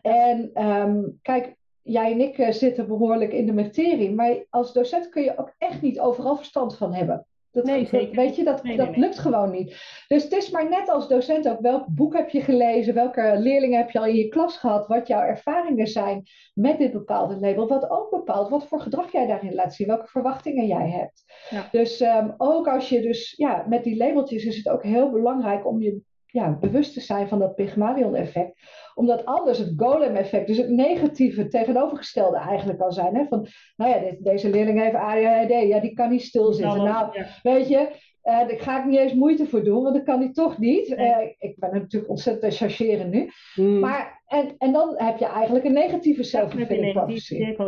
En 0.02 0.64
um, 0.64 1.20
kijk, 1.22 1.56
jij 1.82 2.12
en 2.12 2.22
ik 2.22 2.38
eh, 2.38 2.52
zitten 2.52 2.88
behoorlijk 2.88 3.34
in 3.34 3.46
de 3.46 3.54
materie, 3.54 4.14
maar 4.14 4.46
als 4.50 4.74
docent 4.74 5.10
kun 5.10 5.24
je 5.24 5.38
ook 5.38 5.54
echt 5.58 5.82
niet 5.82 6.00
overal 6.00 6.36
verstand 6.36 6.78
van 6.78 6.94
hebben. 6.94 7.26
Dat, 7.56 7.66
nee, 7.66 7.86
zeker. 7.86 8.16
weet 8.16 8.36
je, 8.36 8.44
dat, 8.44 8.62
dat 8.76 8.98
lukt 8.98 9.20
gewoon 9.20 9.52
niet. 9.52 9.70
Dus 10.08 10.24
het 10.24 10.32
is 10.32 10.50
maar 10.50 10.70
net 10.70 10.90
als 10.90 11.08
docent 11.08 11.50
ook, 11.50 11.60
welk 11.60 11.86
boek 11.88 12.18
heb 12.18 12.30
je 12.30 12.42
gelezen, 12.42 12.94
welke 12.94 13.36
leerlingen 13.38 13.78
heb 13.78 13.92
je 13.92 14.00
al 14.00 14.06
in 14.06 14.16
je 14.16 14.28
klas 14.28 14.58
gehad, 14.58 14.88
wat 14.88 15.08
jouw 15.08 15.22
ervaringen 15.22 15.88
zijn 15.88 16.24
met 16.54 16.78
dit 16.78 16.92
bepaalde 16.92 17.40
label, 17.40 17.68
wat 17.68 17.90
ook 17.90 18.10
bepaalt 18.10 18.50
wat 18.50 18.68
voor 18.68 18.82
gedrag 18.82 19.12
jij 19.12 19.28
daarin 19.28 19.54
laat 19.54 19.74
zien, 19.74 19.88
welke 19.88 20.08
verwachtingen 20.08 20.68
jij 20.68 20.90
hebt. 20.90 21.24
Ja. 21.50 21.68
Dus 21.72 22.02
um, 22.02 22.34
ook 22.38 22.68
als 22.68 22.90
je 22.90 23.02
dus, 23.02 23.34
ja, 23.38 23.66
met 23.68 23.84
die 23.84 23.98
labeltjes 23.98 24.46
is 24.46 24.58
het 24.58 24.70
ook 24.70 24.84
heel 24.84 25.10
belangrijk 25.10 25.68
om 25.68 25.82
je 25.82 26.02
ja, 26.36 26.58
bewust 26.60 26.94
te 26.94 27.02
zijn 27.02 27.28
van 27.28 27.40
dat 27.40 27.56
Pygmalion-effect. 27.56 28.60
Omdat 28.94 29.26
anders 29.26 29.58
het 29.58 29.74
golem-effect, 29.78 30.48
dus 30.48 30.58
het 30.58 30.70
negatieve 30.70 31.48
tegenovergestelde 31.48 32.38
eigenlijk 32.38 32.80
kan 32.80 32.92
zijn. 32.92 33.16
Hè? 33.16 33.26
Van, 33.30 33.48
nou 33.76 33.92
ja, 33.92 34.16
deze 34.20 34.50
leerling 34.50 34.82
heeft 34.82 34.96
ADHD, 34.96 35.68
ja, 35.68 35.80
die 35.80 35.94
kan 35.94 36.10
niet 36.10 36.22
stilzitten. 36.22 36.84
Nou, 36.84 37.26
weet 37.44 37.68
je, 37.68 37.90
Uh, 38.26 38.48
daar 38.48 38.60
ga 38.60 38.80
ik 38.80 38.86
niet 38.86 39.00
eens 39.00 39.14
moeite 39.14 39.46
voor 39.46 39.64
doen, 39.64 39.84
want 39.84 39.96
dat 39.96 40.04
kan 40.04 40.20
hij 40.20 40.32
toch 40.32 40.58
niet. 40.58 40.90
Uh, 40.90 41.18
ik 41.40 41.56
ben 41.60 41.74
natuurlijk 41.74 42.10
ontzettend 42.10 42.52
te 42.52 42.58
chargeren 42.58 43.10
nu. 43.10 43.30
Hmm. 43.54 43.80
Maar, 43.80 44.22
en, 44.28 44.56
en 44.58 44.72
dan 44.72 44.94
heb 44.98 45.18
je 45.18 45.26
eigenlijk 45.26 45.66
een 45.66 45.74
negatieve 45.74 46.24
zelfvervulling 46.24 46.94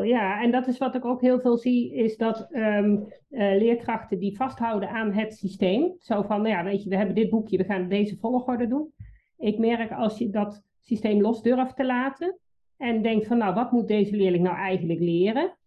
Ja, 0.03 0.41
en 0.41 0.51
dat 0.51 0.67
is 0.67 0.77
wat 0.77 0.95
ik 0.95 1.05
ook 1.05 1.21
heel 1.21 1.39
veel 1.39 1.57
zie, 1.57 1.93
is 1.93 2.17
dat 2.17 2.47
um, 2.51 3.07
uh, 3.29 3.57
leerkrachten 3.57 4.19
die 4.19 4.35
vasthouden 4.35 4.89
aan 4.89 5.13
het 5.13 5.33
systeem. 5.33 5.95
Zo 5.99 6.21
van, 6.21 6.41
nou 6.41 6.55
ja, 6.55 6.63
weet 6.63 6.83
je, 6.83 6.89
we 6.89 6.97
hebben 6.97 7.15
dit 7.15 7.29
boekje, 7.29 7.57
we 7.57 7.63
gaan 7.63 7.89
deze 7.89 8.17
volgorde 8.17 8.67
doen. 8.67 8.93
Ik 9.37 9.57
merk 9.57 9.91
als 9.91 10.17
je 10.17 10.29
dat 10.29 10.63
systeem 10.79 11.21
los 11.21 11.41
durft 11.41 11.75
te 11.75 11.85
laten 11.85 12.39
en 12.77 13.01
denkt 13.01 13.27
van, 13.27 13.37
nou, 13.37 13.53
wat 13.53 13.71
moet 13.71 13.87
deze 13.87 14.15
leerling 14.15 14.43
nou 14.43 14.57
eigenlijk 14.57 14.99
leren? 14.99 15.57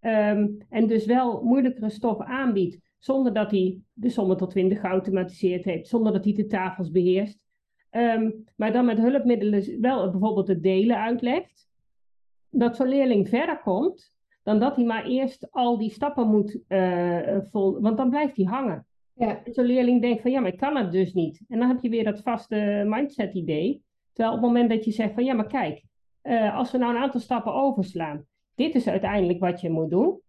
Um, 0.00 0.58
en 0.68 0.86
dus 0.86 1.06
wel 1.06 1.42
moeilijkere 1.42 1.90
stof 1.90 2.20
aanbiedt 2.20 2.86
zonder 2.98 3.32
dat 3.32 3.50
hij 3.50 3.78
de 3.92 4.08
sommen 4.08 4.36
tot 4.36 4.50
20 4.50 4.80
geautomatiseerd 4.80 5.64
heeft, 5.64 5.88
zonder 5.88 6.12
dat 6.12 6.24
hij 6.24 6.32
de 6.32 6.46
tafels 6.46 6.90
beheerst. 6.90 7.38
Ehm, 7.90 8.30
maar 8.56 8.72
dan 8.72 8.84
met 8.84 8.98
hulpmiddelen 8.98 9.80
wel 9.80 10.10
bijvoorbeeld 10.10 10.48
het 10.48 10.62
delen 10.62 10.98
uitlegt. 10.98 11.68
Dat 12.50 12.76
zo'n 12.76 12.88
leerling 12.88 13.28
verder 13.28 13.60
komt 13.60 14.12
dan 14.48 14.58
dat 14.58 14.76
hij 14.76 14.84
maar 14.84 15.04
eerst 15.04 15.50
al 15.50 15.78
die 15.78 15.90
stappen 15.90 16.28
moet 16.28 16.58
uh, 16.68 17.38
vol, 17.40 17.80
want 17.80 17.96
dan 17.96 18.10
blijft 18.10 18.36
hij 18.36 18.44
hangen. 18.44 18.86
Ja. 19.14 19.40
Zo'n 19.44 19.64
leerling 19.64 20.00
denkt 20.00 20.22
van 20.22 20.30
ja, 20.30 20.40
maar 20.40 20.52
ik 20.52 20.58
kan 20.58 20.76
het 20.76 20.92
dus 20.92 21.12
niet. 21.12 21.40
En 21.48 21.58
dan 21.58 21.68
heb 21.68 21.82
je 21.82 21.88
weer 21.88 22.04
dat 22.04 22.20
vaste 22.20 22.84
mindset 22.86 23.34
idee. 23.34 23.82
Terwijl 24.12 24.36
op 24.36 24.42
het 24.42 24.50
moment 24.50 24.70
dat 24.70 24.84
je 24.84 24.90
zegt 24.90 25.14
van 25.14 25.24
ja, 25.24 25.34
maar 25.34 25.46
kijk, 25.46 25.82
uh, 26.22 26.56
als 26.56 26.70
we 26.70 26.78
nou 26.78 26.94
een 26.94 27.02
aantal 27.02 27.20
stappen 27.20 27.52
overslaan, 27.52 28.26
dit 28.54 28.74
is 28.74 28.88
uiteindelijk 28.88 29.38
wat 29.38 29.60
je 29.60 29.70
moet 29.70 29.90
doen. 29.90 30.20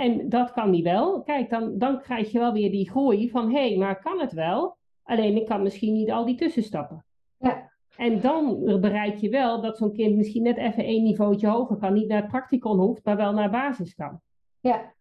En 0.00 0.28
dat 0.28 0.52
kan 0.52 0.70
die 0.70 0.82
wel. 0.82 1.22
Kijk, 1.22 1.50
dan, 1.50 1.78
dan 1.78 2.00
krijg 2.00 2.32
je 2.32 2.38
wel 2.38 2.52
weer 2.52 2.70
die 2.70 2.90
groei 2.90 3.30
van 3.30 3.50
hé, 3.50 3.68
hey, 3.68 3.76
maar 3.76 4.00
kan 4.02 4.20
het 4.20 4.32
wel? 4.32 4.76
Alleen 5.02 5.36
ik 5.36 5.46
kan 5.46 5.62
misschien 5.62 5.92
niet 5.92 6.10
al 6.10 6.24
die 6.24 6.36
tussenstappen. 6.36 7.04
Ja. 7.38 7.70
En 7.96 8.20
dan 8.20 8.60
bereik 8.80 9.16
je 9.16 9.28
wel 9.28 9.60
dat 9.60 9.76
zo'n 9.76 9.92
kind 9.92 10.16
misschien 10.16 10.42
net 10.42 10.56
even 10.56 10.84
één 10.84 11.02
niveautje 11.02 11.48
hoger 11.48 11.76
kan. 11.76 11.92
Niet 11.92 12.08
naar 12.08 12.20
het 12.20 12.30
practicon 12.30 12.78
hoeft, 12.78 13.04
maar 13.04 13.16
wel 13.16 13.32
naar 13.32 13.50
basis 13.50 13.94
kan. 13.94 14.20
Ja. 14.60 14.92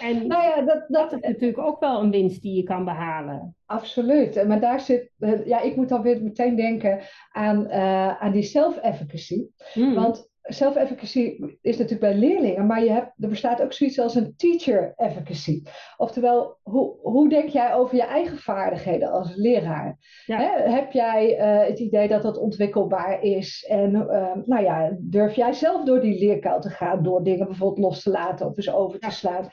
En 0.00 0.26
nou 0.26 0.42
ja, 0.42 0.62
dat, 0.62 0.84
dat, 0.88 1.12
is 1.12 1.20
natuurlijk 1.20 1.58
ook 1.58 1.80
wel 1.80 2.02
een 2.02 2.10
winst 2.10 2.42
die 2.42 2.56
je 2.56 2.62
kan 2.62 2.84
behalen. 2.84 3.56
Absoluut. 3.66 4.46
Maar 4.46 4.60
daar 4.60 4.80
zit, 4.80 5.10
ja, 5.44 5.60
ik 5.60 5.76
moet 5.76 5.88
dan 5.88 6.02
weer 6.02 6.22
meteen 6.22 6.56
denken 6.56 7.00
aan, 7.32 7.66
uh, 7.66 8.22
aan 8.22 8.32
die 8.32 8.42
self-efficacy. 8.42 9.46
Hmm. 9.72 9.94
Want 9.94 10.30
self-efficacy 10.46 11.38
is 11.62 11.78
natuurlijk 11.78 12.00
bij 12.00 12.14
leerlingen, 12.14 12.66
maar 12.66 12.84
je 12.84 12.90
hebt, 12.90 13.12
er 13.18 13.28
bestaat 13.28 13.62
ook 13.62 13.72
zoiets 13.72 13.98
als 13.98 14.14
een 14.14 14.34
teacher 14.36 14.92
efficacy. 14.96 15.62
Oftewel, 15.96 16.58
hoe, 16.62 16.96
hoe 17.02 17.28
denk 17.28 17.48
jij 17.48 17.74
over 17.74 17.96
je 17.96 18.02
eigen 18.02 18.38
vaardigheden 18.38 19.10
als 19.10 19.34
leraar? 19.34 19.98
heb 20.26 20.92
jij 20.92 21.38
uh, 21.38 21.68
het 21.68 21.78
idee 21.78 22.08
dat 22.08 22.22
dat 22.22 22.38
ontwikkelbaar 22.38 23.22
is? 23.22 23.66
En 23.68 23.94
uh, 23.94 24.34
nou 24.44 24.62
ja, 24.62 24.96
durf 24.98 25.34
jij 25.34 25.52
zelf 25.52 25.84
door 25.84 26.00
die 26.00 26.18
leerkuil 26.18 26.60
te 26.60 26.70
gaan, 26.70 27.02
door 27.02 27.24
dingen 27.24 27.46
bijvoorbeeld 27.46 27.86
los 27.86 28.02
te 28.02 28.10
laten 28.10 28.46
of 28.46 28.56
eens 28.56 28.72
over 28.72 28.98
te 28.98 29.10
slaan? 29.10 29.48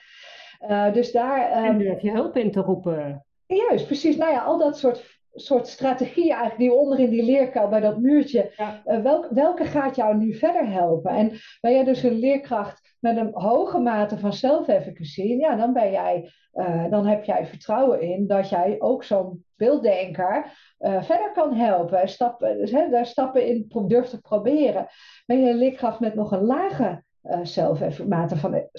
Uh, 0.69 0.93
dus 0.93 1.11
daar, 1.11 1.57
um, 1.57 1.65
en 1.65 1.77
durf 1.77 2.01
je 2.01 2.11
hulp 2.11 2.37
in 2.37 2.51
te 2.51 2.59
roepen. 2.59 3.25
Juist, 3.45 3.85
precies. 3.85 4.17
Nou 4.17 4.31
ja, 4.31 4.43
al 4.43 4.57
dat 4.57 4.77
soort 4.77 5.12
soort 5.33 5.67
strategieën 5.67 6.29
eigenlijk 6.29 6.59
die 6.59 6.73
onder 6.73 6.99
in 6.99 7.09
die 7.09 7.23
leerkuil 7.23 7.67
bij 7.67 7.79
dat 7.79 7.99
muurtje. 7.99 8.51
Uh, 8.85 9.19
welke 9.29 9.65
gaat 9.65 9.95
jou 9.95 10.17
nu 10.17 10.33
verder 10.33 10.67
helpen? 10.67 11.11
En 11.11 11.31
ben 11.61 11.73
jij 11.73 11.83
dus 11.83 12.03
een 12.03 12.19
leerkracht 12.19 12.95
met 12.99 13.17
een 13.17 13.31
hoge 13.33 13.79
mate 13.79 14.17
van 14.17 14.33
self-efficacy, 14.33 15.21
ja, 15.21 15.55
dan 15.55 15.73
ben 15.73 15.91
jij, 15.91 16.31
uh, 16.53 16.89
dan 16.89 17.05
heb 17.07 17.23
jij 17.23 17.45
vertrouwen 17.45 18.01
in 18.01 18.27
dat 18.27 18.49
jij 18.49 18.75
ook 18.79 19.03
zo'n 19.03 19.45
beelddenker 19.55 20.45
uh, 20.79 21.03
verder 21.03 21.31
kan 21.31 21.53
helpen. 21.53 22.09
Stappen, 22.09 22.57
dus, 22.57 22.71
hè, 22.71 22.89
daar 22.89 23.05
stappen 23.05 23.47
in 23.47 23.85
durft 23.87 24.09
te 24.09 24.21
proberen. 24.21 24.87
Ben 25.25 25.41
je 25.41 25.49
een 25.49 25.57
leerkracht 25.57 25.99
met 25.99 26.15
nog 26.15 26.31
een 26.31 26.45
lage 26.45 27.03
uh, 27.23 28.07
mate 28.07 28.35
van, 28.35 28.69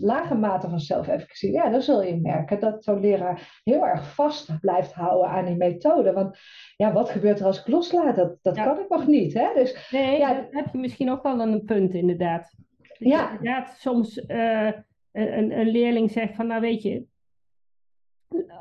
lage 0.00 0.34
mate 0.34 0.68
van 0.68 0.80
self-efficacy, 0.80 1.46
ja, 1.46 1.70
dan 1.70 1.82
zul 1.82 2.02
je 2.02 2.20
merken 2.20 2.60
dat 2.60 2.84
zo'n 2.84 3.00
leraar 3.00 3.60
heel 3.64 3.86
erg 3.86 4.14
vast 4.14 4.60
blijft 4.60 4.92
houden 4.92 5.30
aan 5.30 5.44
die 5.44 5.56
methode. 5.56 6.12
Want 6.12 6.38
ja, 6.76 6.92
wat 6.92 7.10
gebeurt 7.10 7.40
er 7.40 7.46
als 7.46 7.60
ik 7.60 7.68
loslaat? 7.68 8.16
Dat, 8.16 8.38
dat 8.42 8.54
kan 8.54 8.78
ik 8.78 8.88
nog 8.88 9.06
niet. 9.06 9.34
Hè? 9.34 9.48
Dus, 9.54 9.88
nee, 9.90 10.18
ja, 10.18 10.34
dan 10.34 10.46
heb 10.50 10.72
je 10.72 10.78
misschien 10.78 11.10
ook 11.10 11.22
wel 11.22 11.40
een 11.40 11.64
punt, 11.64 11.94
inderdaad. 11.94 12.54
Ja. 12.98 13.30
Inderdaad, 13.30 13.76
soms 13.78 14.18
uh, 14.28 14.70
een, 15.12 15.58
een 15.58 15.68
leerling 15.68 16.10
zegt 16.10 16.34
van, 16.34 16.46
nou 16.46 16.60
weet 16.60 16.82
je, 16.82 17.04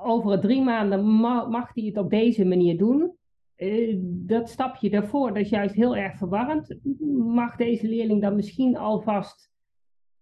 over 0.04 0.40
drie 0.40 0.62
maanden 0.62 1.06
mag 1.50 1.74
hij 1.74 1.84
het 1.84 1.98
op 1.98 2.10
deze 2.10 2.46
manier 2.46 2.78
doen. 2.78 3.20
Eh, 3.62 3.96
dat 4.02 4.50
stapje 4.50 4.90
daarvoor, 4.90 5.28
dat 5.28 5.38
is 5.38 5.50
juist 5.50 5.76
heel 5.76 5.96
erg 5.96 6.18
verwarrend. 6.18 6.78
Mag 7.14 7.56
deze 7.56 7.88
leerling 7.88 8.22
dan 8.22 8.36
misschien 8.36 8.78
alvast 8.78 9.52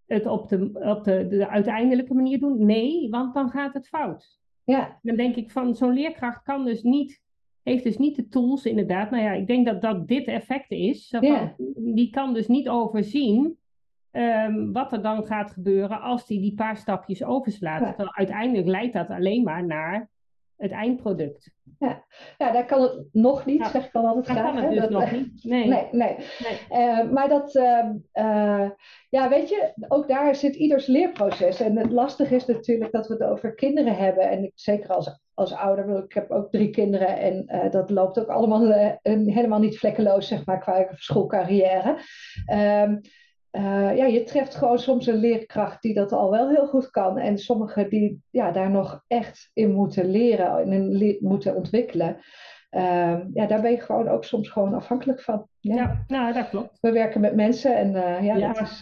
het 0.06 0.26
op 0.26 0.48
de, 0.48 0.70
op 0.74 1.04
de, 1.04 1.28
de 1.28 1.48
uiteindelijke 1.48 2.14
manier 2.14 2.40
doen? 2.40 2.66
Nee, 2.66 3.10
want 3.10 3.34
dan 3.34 3.50
gaat 3.50 3.74
het 3.74 3.88
fout. 3.88 4.40
Ja. 4.64 5.00
Dan 5.02 5.16
denk 5.16 5.36
ik 5.36 5.52
van 5.52 5.76
zo'n 5.76 5.94
leerkracht 5.94 6.44
kan 6.44 6.66
dus 6.66 6.84
niet, 6.84 7.22
heeft 7.64 7.84
dus 7.84 7.98
niet 7.98 8.16
de 8.16 8.28
tools 8.28 8.66
inderdaad. 8.66 9.12
Nou 9.12 9.24
ja, 9.24 9.32
ik 9.32 9.48
denk 9.48 9.66
dat 9.66 9.82
dat 9.82 10.08
dit 10.08 10.28
effect 10.28 10.72
is. 10.72 11.16
ja. 11.20 11.56
Die 11.76 12.10
kan 12.10 12.34
dus 12.34 12.48
niet 12.48 12.70
overzien 12.70 13.58
um, 14.12 14.74
wat 14.74 14.94
er 14.94 15.02
dan 15.02 15.26
gaat 15.26 15.52
gebeuren 15.52 16.02
als 16.02 16.28
die 16.28 16.42
die 16.42 16.56
paar 16.56 16.78
stapjes 16.78 17.24
overslaat. 17.24 17.98
Ja. 17.98 18.12
Uiteindelijk 18.12 18.68
leidt 18.68 18.94
dat 18.94 19.10
alleen 19.10 19.44
maar 19.44 19.66
naar 19.66 20.10
het 20.60 20.72
eindproduct. 20.72 21.52
Ja, 21.80 22.06
ja 22.38 22.52
daar 22.52 22.66
kan 22.66 22.82
het 22.82 23.08
nog 23.12 23.46
niet, 23.46 23.66
zeg 23.66 23.86
ik 23.86 23.92
dan 23.92 24.06
altijd 24.06 24.28
graag. 24.28 24.54
kan 24.54 24.64
het 24.64 24.72
dus 24.72 24.80
dat, 24.80 24.90
nog 24.90 25.12
niet. 25.12 25.44
Nee, 25.44 25.68
nee. 25.68 25.88
nee. 25.92 26.16
Uh, 26.72 27.12
maar 27.12 27.30
dat, 27.30 27.56
uh, 27.56 28.70
ja, 29.10 29.30
weet 29.30 29.50
je, 29.50 29.74
ook 29.88 30.08
daar 30.08 30.36
zit 30.36 30.56
ieders 30.56 30.86
leerproces. 30.86 31.60
En 31.60 31.78
het 31.78 31.92
lastige 31.92 32.36
is 32.36 32.46
natuurlijk 32.46 32.92
dat 32.92 33.08
we 33.08 33.14
het 33.14 33.24
over 33.24 33.54
kinderen 33.54 33.96
hebben. 33.96 34.30
En 34.30 34.44
ik, 34.44 34.52
zeker 34.56 34.90
als, 34.90 35.20
als 35.34 35.54
ouder, 35.54 36.04
ik 36.04 36.14
heb 36.14 36.32
ook 36.32 36.52
drie 36.52 36.70
kinderen. 36.70 37.18
En 37.18 37.46
uh, 37.48 37.72
dat 37.72 37.90
loopt 37.90 38.20
ook 38.20 38.30
allemaal 38.30 38.98
helemaal 39.04 39.60
niet 39.60 39.80
vlekkeloos, 39.80 40.28
zeg 40.28 40.46
maar, 40.46 40.60
qua 40.60 40.88
schoolcarrière. 40.92 41.98
Ehm, 42.46 42.98
uh, 43.52 43.98
ja, 43.98 44.06
je 44.06 44.24
treft 44.24 44.56
gewoon 44.56 44.80
soms 44.80 45.08
een 45.08 45.20
leerkracht 45.20 45.82
die 45.82 45.94
dat 45.94 46.12
al 46.12 46.32
wel 46.32 46.50
heel 46.50 46.68
goed 46.68 46.90
kan. 46.90 47.18
En 47.18 47.38
sommigen 47.38 47.90
die 47.90 48.22
ja, 48.30 48.52
daar 48.52 48.70
nog 48.70 49.04
echt 49.08 49.50
in 49.54 49.72
moeten 49.72 50.12
leren 50.12 50.72
en 50.72 51.18
moeten 51.20 51.56
ontwikkelen. 51.56 52.18
Uh, 52.72 53.18
ja, 53.34 53.46
daar 53.46 53.62
ben 53.62 53.72
je 53.72 53.80
gewoon 53.80 54.08
ook 54.08 54.24
soms 54.24 54.50
gewoon 54.50 54.74
afhankelijk 54.74 55.22
van. 55.22 55.48
Ja, 55.60 55.76
ja 55.76 56.04
nou, 56.08 56.34
dat 56.34 56.50
klopt. 56.50 56.78
We 56.82 56.92
werken 56.92 57.22
met 57.22 57.36
mensen 57.36 57.76
en 57.76 57.88
uh, 57.88 58.26
ja, 58.26 58.36
ja, 58.36 58.54
dat 58.54 58.62
is, 58.62 58.82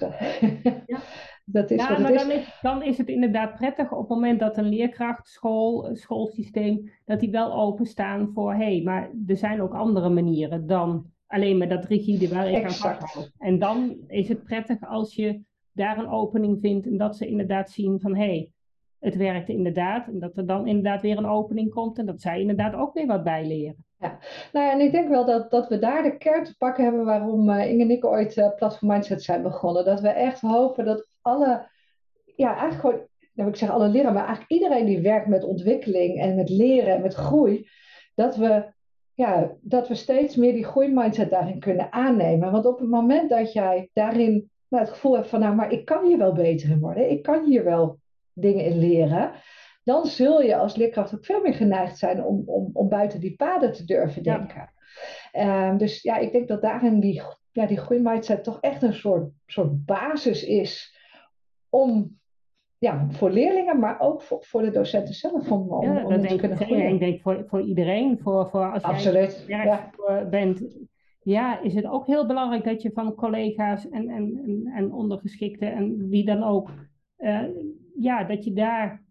ja. 0.85 0.99
dat 1.45 1.71
is 1.71 1.81
ja, 1.81 1.89
wat 1.89 1.99
maar 1.99 2.11
het 2.11 2.19
dan 2.19 2.31
is. 2.31 2.59
Dan 2.61 2.83
is 2.83 2.97
het 2.97 3.07
inderdaad 3.07 3.53
prettig 3.53 3.91
op 3.91 3.99
het 3.99 4.09
moment 4.09 4.39
dat 4.39 4.57
een 4.57 4.69
leerkracht, 4.69 5.27
school, 5.27 5.89
schoolsysteem, 5.95 6.91
dat 7.05 7.19
die 7.19 7.31
wel 7.31 7.53
openstaan 7.53 8.31
voor, 8.33 8.53
hé, 8.53 8.75
hey, 8.75 8.81
maar 8.83 9.11
er 9.27 9.37
zijn 9.37 9.61
ook 9.61 9.73
andere 9.73 10.09
manieren 10.09 10.67
dan 10.67 11.05
alleen 11.27 11.57
maar 11.57 11.69
dat 11.69 11.85
rigide 11.85 12.27
waar 12.27 12.49
ik 12.49 12.63
exact. 12.63 12.83
aan 12.85 12.99
vasthoud. 12.99 13.31
En 13.37 13.59
dan 13.59 13.97
is 14.07 14.27
het 14.27 14.43
prettig 14.43 14.87
als 14.87 15.15
je 15.15 15.41
daar 15.71 15.97
een 15.97 16.09
opening 16.09 16.59
vindt 16.61 16.85
en 16.85 16.97
dat 16.97 17.17
ze 17.17 17.27
inderdaad 17.27 17.71
zien 17.71 17.99
van 17.99 18.15
hé, 18.15 18.25
hey, 18.25 18.51
het 18.99 19.15
werkt 19.15 19.49
inderdaad. 19.49 20.07
En 20.07 20.19
dat 20.19 20.37
er 20.37 20.45
dan 20.45 20.67
inderdaad 20.67 21.01
weer 21.01 21.17
een 21.17 21.25
opening 21.25 21.69
komt 21.69 21.97
en 21.97 22.05
dat 22.05 22.21
zij 22.21 22.39
inderdaad 22.39 22.73
ook 22.73 22.93
weer 22.93 23.07
wat 23.07 23.23
bijleren. 23.23 23.85
Ja, 23.99 24.19
nou 24.53 24.65
ja, 24.65 24.71
en 24.71 24.79
ik 24.79 24.91
denk 24.91 25.09
wel 25.09 25.25
dat, 25.25 25.51
dat 25.51 25.67
we 25.67 25.79
daar 25.79 26.03
de 26.03 26.17
kern 26.17 26.43
te 26.43 26.57
pakken 26.57 26.83
hebben 26.83 27.05
waarom 27.05 27.49
uh, 27.49 27.71
Inge 27.71 27.83
en 27.83 27.91
ik 27.91 28.05
ooit 28.05 28.37
uh, 28.37 28.55
Platform 28.55 28.91
Mindset 28.91 29.23
zijn 29.23 29.41
begonnen. 29.41 29.85
Dat 29.85 30.01
we 30.01 30.09
echt 30.09 30.41
hopen 30.41 30.85
dat 30.85 31.07
alle, 31.21 31.69
ja, 32.35 32.57
eigenlijk 32.57 32.79
gewoon, 32.79 33.07
nou 33.33 33.49
ik 33.49 33.55
zeggen 33.55 33.77
alle 33.77 33.89
leren, 33.89 34.13
maar 34.13 34.25
eigenlijk 34.25 34.51
iedereen 34.51 34.85
die 34.85 35.01
werkt 35.01 35.27
met 35.27 35.43
ontwikkeling 35.43 36.19
en 36.19 36.35
met 36.35 36.49
leren 36.49 36.95
en 36.95 37.01
met 37.01 37.13
groei, 37.13 37.67
dat 38.15 38.35
we 38.35 38.75
ja, 39.17 39.51
dat 39.61 39.87
we 39.87 39.95
steeds 39.95 40.35
meer 40.35 40.53
die 40.53 40.65
groeimindset 40.65 41.29
daarin 41.29 41.59
kunnen 41.59 41.91
aannemen. 41.91 42.51
Want 42.51 42.65
op 42.65 42.79
het 42.79 42.89
moment 42.89 43.29
dat 43.29 43.53
jij 43.53 43.89
daarin 43.93 44.51
nou, 44.67 44.83
het 44.83 44.93
gevoel 44.93 45.15
hebt 45.15 45.27
van, 45.27 45.39
nou, 45.39 45.55
maar 45.55 45.71
ik 45.71 45.85
kan 45.85 46.05
hier 46.05 46.17
wel 46.17 46.33
beter 46.33 46.69
in 46.69 46.79
worden, 46.79 47.11
ik 47.11 47.23
kan 47.23 47.45
hier 47.45 47.63
wel 47.63 47.99
dingen 48.33 48.65
in 48.65 48.79
leren, 48.79 49.31
dan 49.83 50.05
zul 50.05 50.41
je 50.41 50.55
als 50.55 50.75
leerkracht 50.75 51.15
ook 51.15 51.25
veel 51.25 51.41
meer 51.41 51.53
geneigd 51.53 51.97
zijn 51.97 52.23
om, 52.23 52.43
om, 52.45 52.69
om 52.73 52.89
buiten 52.89 53.19
die 53.19 53.35
paden 53.35 53.73
te 53.73 53.85
durven 53.85 54.23
denken. 54.23 54.73
Ehm, 55.31 55.77
dus 55.77 56.01
ja, 56.01 56.17
ik 56.17 56.31
denk 56.31 56.47
dat 56.47 56.61
daarin 56.61 56.99
die, 56.99 57.21
ja, 57.51 57.65
die 57.65 57.77
groeimindset 57.77 58.43
toch 58.43 58.57
echt 58.61 58.81
een 58.81 58.93
soort, 58.93 59.29
soort 59.45 59.85
basis 59.85 60.43
is 60.43 60.97
om 61.69 62.19
ja, 62.79 63.07
voor 63.09 63.31
leerlingen, 63.31 63.79
maar 63.79 63.99
ook 63.99 64.21
voor, 64.21 64.43
voor 64.43 64.61
de 64.61 64.71
docenten 64.71 65.13
zelf 65.13 65.51
om, 65.51 65.69
om, 65.69 65.83
ja, 65.83 66.05
om 66.05 66.27
te 66.27 66.35
kunnen 66.35 66.57
groeien. 66.57 66.93
Ik 66.93 66.99
denk 66.99 67.21
voor, 67.21 67.43
voor 67.47 67.61
iedereen, 67.61 68.19
voor, 68.19 68.49
voor 68.49 68.71
als 68.71 68.83
Absoluut. 68.83 69.43
jij 69.47 69.65
ja. 69.65 69.91
bent, 70.29 70.77
ja, 71.21 71.61
is 71.61 71.73
het 71.73 71.85
ook 71.85 72.05
heel 72.05 72.27
belangrijk 72.27 72.63
dat 72.63 72.81
je 72.81 72.91
van 72.93 73.15
collega's 73.15 73.89
en, 73.89 74.09
en, 74.09 74.41
en, 74.45 74.71
en 74.75 74.93
ondergeschikten 74.93 75.73
en 75.73 76.09
wie 76.09 76.25
dan 76.25 76.43
ook, 76.43 76.69
uh, 77.19 77.43
ja, 77.99 78.23
dat 78.23 78.43
je 78.43 78.53
daar 78.53 79.05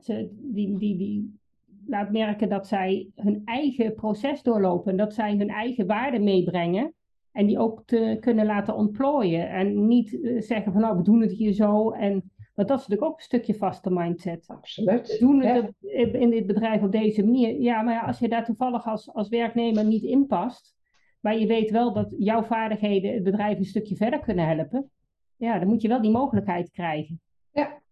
ze, 0.00 0.28
die, 0.32 0.78
die, 0.78 0.96
die 0.96 1.38
laat 1.86 2.12
merken 2.12 2.48
dat 2.48 2.66
zij 2.66 3.10
hun 3.14 3.42
eigen 3.44 3.94
proces 3.94 4.42
doorlopen. 4.42 4.96
Dat 4.96 5.14
zij 5.14 5.36
hun 5.36 5.48
eigen 5.48 5.86
waarden 5.86 6.24
meebrengen. 6.24 6.94
En 7.32 7.46
die 7.46 7.58
ook 7.58 7.82
te 7.84 8.16
kunnen 8.20 8.46
laten 8.46 8.76
ontplooien. 8.76 9.48
En 9.48 9.86
niet 9.86 10.20
eh, 10.22 10.40
zeggen 10.40 10.72
van 10.72 10.80
nou, 10.80 10.96
we 10.96 11.02
doen 11.02 11.20
het 11.20 11.32
hier 11.32 11.52
zo. 11.52 11.90
En, 11.90 12.30
want 12.56 12.68
dat 12.68 12.80
is 12.80 12.86
natuurlijk 12.86 13.10
ook 13.10 13.18
een 13.18 13.24
stukje 13.24 13.54
vaste 13.54 13.90
mindset. 13.90 14.44
Absoluut. 14.46 15.08
We 15.08 15.18
doen 15.18 15.42
het 15.42 15.72
in 16.14 16.30
dit 16.30 16.46
bedrijf 16.46 16.82
op 16.82 16.92
deze 16.92 17.24
manier. 17.24 17.60
Ja, 17.60 17.82
maar 17.82 17.94
ja, 17.94 18.00
als 18.00 18.18
je 18.18 18.28
daar 18.28 18.44
toevallig 18.44 18.86
als, 18.86 19.12
als 19.12 19.28
werknemer 19.28 19.84
niet 19.84 20.02
in 20.02 20.26
past. 20.26 20.74
Maar 21.20 21.38
je 21.38 21.46
weet 21.46 21.70
wel 21.70 21.92
dat 21.92 22.14
jouw 22.18 22.42
vaardigheden 22.42 23.14
het 23.14 23.22
bedrijf 23.22 23.58
een 23.58 23.64
stukje 23.64 23.96
verder 23.96 24.20
kunnen 24.20 24.46
helpen. 24.46 24.90
Ja, 25.36 25.58
dan 25.58 25.68
moet 25.68 25.82
je 25.82 25.88
wel 25.88 26.02
die 26.02 26.10
mogelijkheid 26.10 26.70
krijgen. 26.70 27.20
Ja, 27.52 27.82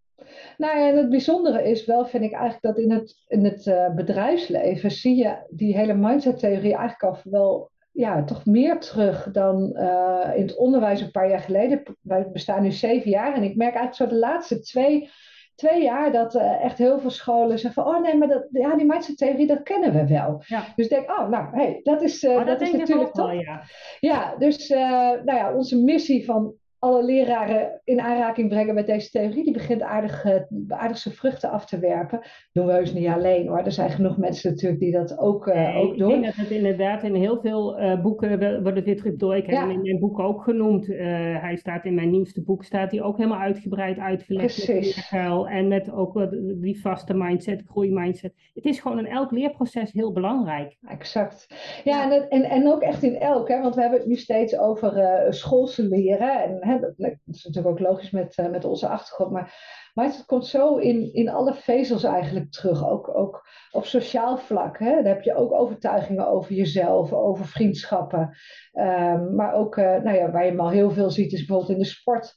nou 0.57 0.79
ja, 0.79 0.89
en 0.89 0.97
het 0.97 1.11
bijzondere 1.11 1.71
is 1.71 1.85
wel, 1.87 2.07
vind 2.07 2.25
ik 2.25 2.33
eigenlijk, 2.33 2.63
dat 2.63 2.79
in 2.79 2.91
het, 2.91 3.25
in 3.27 3.45
het 3.45 3.67
uh, 3.67 3.95
bedrijfsleven 3.95 4.91
zie 4.91 5.17
je 5.17 5.47
die 5.49 5.77
hele 5.77 5.95
mindset-theorie 5.95 6.77
eigenlijk 6.77 7.03
al 7.03 7.31
wel 7.31 7.71
ja, 7.95 8.25
toch 8.25 8.45
meer 8.45 8.81
terug 8.81 9.31
dan 9.33 9.71
uh, 9.75 10.31
in 10.35 10.43
het 10.43 10.57
onderwijs 10.57 11.01
een 11.01 11.11
paar 11.11 11.29
jaar 11.29 11.41
geleden. 11.41 11.83
Wij 12.01 12.31
bestaan 12.33 12.63
nu 12.63 12.71
zeven 12.71 13.11
jaar 13.11 13.35
en 13.35 13.43
ik 13.43 13.57
merk 13.57 13.75
eigenlijk 13.75 14.11
zo 14.11 14.17
de 14.19 14.27
laatste 14.27 14.61
twee, 14.61 15.11
twee 15.55 15.83
jaar 15.83 16.13
dat 16.13 16.35
uh, 16.35 16.65
echt 16.65 16.79
heel 16.79 16.99
veel 16.99 17.11
scholen 17.11 17.59
zeggen 17.59 17.83
van, 17.83 17.95
oh 17.95 18.03
nee, 18.03 18.17
maar 18.17 18.29
dat, 18.29 18.47
ja, 18.51 18.77
die 18.77 18.87
mindset-theorie, 18.87 19.47
dat 19.47 19.63
kennen 19.63 19.93
we 19.93 20.07
wel. 20.07 20.43
Ja. 20.47 20.65
Dus 20.77 20.87
ik 20.87 20.91
denk, 20.91 21.11
oh, 21.11 21.29
nou, 21.29 21.57
hey, 21.57 21.81
dat 21.83 22.03
is, 22.03 22.23
uh, 22.23 22.37
dat, 22.37 22.47
dat 22.47 22.61
is 22.61 22.73
natuurlijk 22.73 23.13
toch. 23.13 23.33
Ja. 23.33 23.63
ja, 24.01 24.37
dus 24.37 24.69
nou 24.69 25.35
ja, 25.35 25.55
onze 25.55 25.83
missie 25.83 26.25
van 26.25 26.55
alle 26.85 27.05
leraren 27.05 27.81
in 27.85 28.01
aanraking 28.01 28.49
brengen 28.49 28.75
met 28.75 28.87
deze 28.87 29.11
theorie. 29.11 29.45
Die 29.45 29.53
begint 29.53 29.83
aardig, 29.83 30.25
uh, 30.25 30.33
aardig 30.69 31.07
vruchten 31.11 31.51
af 31.51 31.67
te 31.67 31.79
werpen. 31.79 32.21
Doen 32.53 32.67
we 32.67 32.73
heus 32.73 32.93
niet 32.93 33.07
alleen 33.07 33.49
hoor. 33.49 33.59
Er 33.59 33.73
zijn 33.73 33.91
genoeg 33.91 34.17
mensen 34.17 34.51
natuurlijk 34.51 34.81
die 34.81 34.93
dat 34.93 35.19
ook, 35.19 35.47
uh, 35.47 35.77
ook 35.77 35.99
doen. 35.99 36.11
Ik 36.11 36.21
denk 36.21 36.25
dat 36.25 36.35
het 36.35 36.51
inderdaad 36.51 37.03
in 37.03 37.15
heel 37.15 37.41
veel 37.41 37.81
uh, 37.81 38.03
boeken 38.03 38.63
wordt 38.63 38.85
dit 38.85 39.19
door. 39.19 39.37
Ik 39.37 39.47
heb 39.47 39.57
hem 39.57 39.71
in 39.71 39.83
mijn 39.83 39.99
boek 39.99 40.19
ook 40.19 40.43
genoemd. 40.43 40.87
hij 40.87 41.57
staat 41.57 41.85
in 41.85 41.95
mijn 41.95 42.11
nieuwste 42.11 42.43
boek, 42.43 42.65
staat 42.65 42.91
hij 42.91 43.03
ook 43.03 43.17
helemaal 43.17 43.39
uitgebreid 43.39 43.99
uitgelegd. 43.99 44.65
Precies. 44.65 45.11
Met 45.11 45.47
en 45.47 45.69
met 45.69 45.93
ook 45.93 46.29
die 46.61 46.81
vaste 46.81 47.15
mindset, 47.15 47.63
groeimindset. 47.67 48.33
Het 48.55 48.65
is 48.65 48.81
gewoon 48.81 48.99
in 48.99 49.07
elk 49.07 49.31
leerproces 49.31 49.93
heel 49.93 50.13
belangrijk. 50.13 50.77
Exact. 50.87 51.47
Ja, 51.85 52.13
En, 52.13 52.29
en, 52.29 52.43
en 52.43 52.69
ook 52.69 52.83
echt 52.83 53.03
in 53.03 53.19
elk. 53.19 53.49
Hè, 53.49 53.61
want 53.61 53.75
we 53.75 53.81
hebben 53.81 53.99
het 53.99 54.09
nu 54.09 54.17
steeds 54.17 54.59
over 54.59 55.27
schoolse 55.29 55.89
leren. 55.89 56.43
En 56.43 56.59
dat, 56.81 56.95
is 57.27 57.45
natuurlijk 57.45 57.67
ook 57.67 57.89
logisch 57.89 58.11
met, 58.11 58.39
uh, 58.39 58.51
met 58.51 58.65
onze 58.65 58.89
achtergrond, 58.89 59.31
maar, 59.31 59.55
het 59.95 60.25
komt 60.27 60.47
zo 60.47 60.77
in, 60.77 61.15
in 61.15 61.29
alle 61.29 61.55
vezels 61.55 62.05
eigenlijk 62.05 62.53
terug, 62.53 62.89
ook, 62.89 63.17
ook 63.17 63.49
op 63.71 63.85
sociaal 63.85 64.37
vlak. 64.37 64.79
Hè? 64.79 64.95
Dan 64.95 65.05
heb 65.05 65.23
je 65.23 65.35
ook 65.35 65.53
overtuigingen 65.53 66.29
over 66.29 66.55
jezelf, 66.55 67.13
over 67.13 67.47
vriendschappen, 67.47 68.37
um, 68.73 69.35
maar 69.35 69.55
ook, 69.55 69.77
uh, 69.77 69.85
nou 69.85 70.17
ja, 70.17 70.31
waar 70.31 70.47
je 70.47 70.59
al 70.59 70.71
heel 70.71 70.91
veel 70.91 71.11
ziet 71.11 71.33
is 71.33 71.39
bijvoorbeeld 71.39 71.71
in 71.71 71.79
de 71.79 71.85
sport 71.85 72.37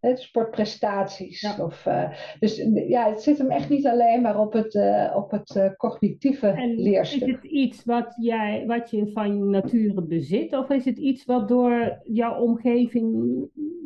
sportprestaties. 0.00 1.58
Of, 1.58 1.86
uh, 1.86 2.10
dus 2.38 2.56
ja, 2.88 3.08
het 3.08 3.22
zit 3.22 3.38
hem 3.38 3.50
echt 3.50 3.68
niet 3.68 3.86
alleen 3.86 4.22
maar 4.22 4.40
op 4.40 4.52
het, 4.52 4.74
uh, 4.74 5.12
op 5.16 5.30
het 5.30 5.54
uh, 5.56 5.70
cognitieve 5.76 6.46
en 6.46 6.74
leerstuk. 6.74 7.28
Is 7.28 7.34
het 7.34 7.44
iets 7.44 7.84
wat, 7.84 8.14
jij, 8.20 8.64
wat 8.66 8.90
je 8.90 9.10
van 9.12 9.50
nature 9.50 10.02
bezit, 10.02 10.52
of 10.52 10.70
is 10.70 10.84
het 10.84 10.98
iets 10.98 11.24
wat 11.24 11.48
door 11.48 12.00
jouw 12.02 12.40
omgeving 12.40 13.36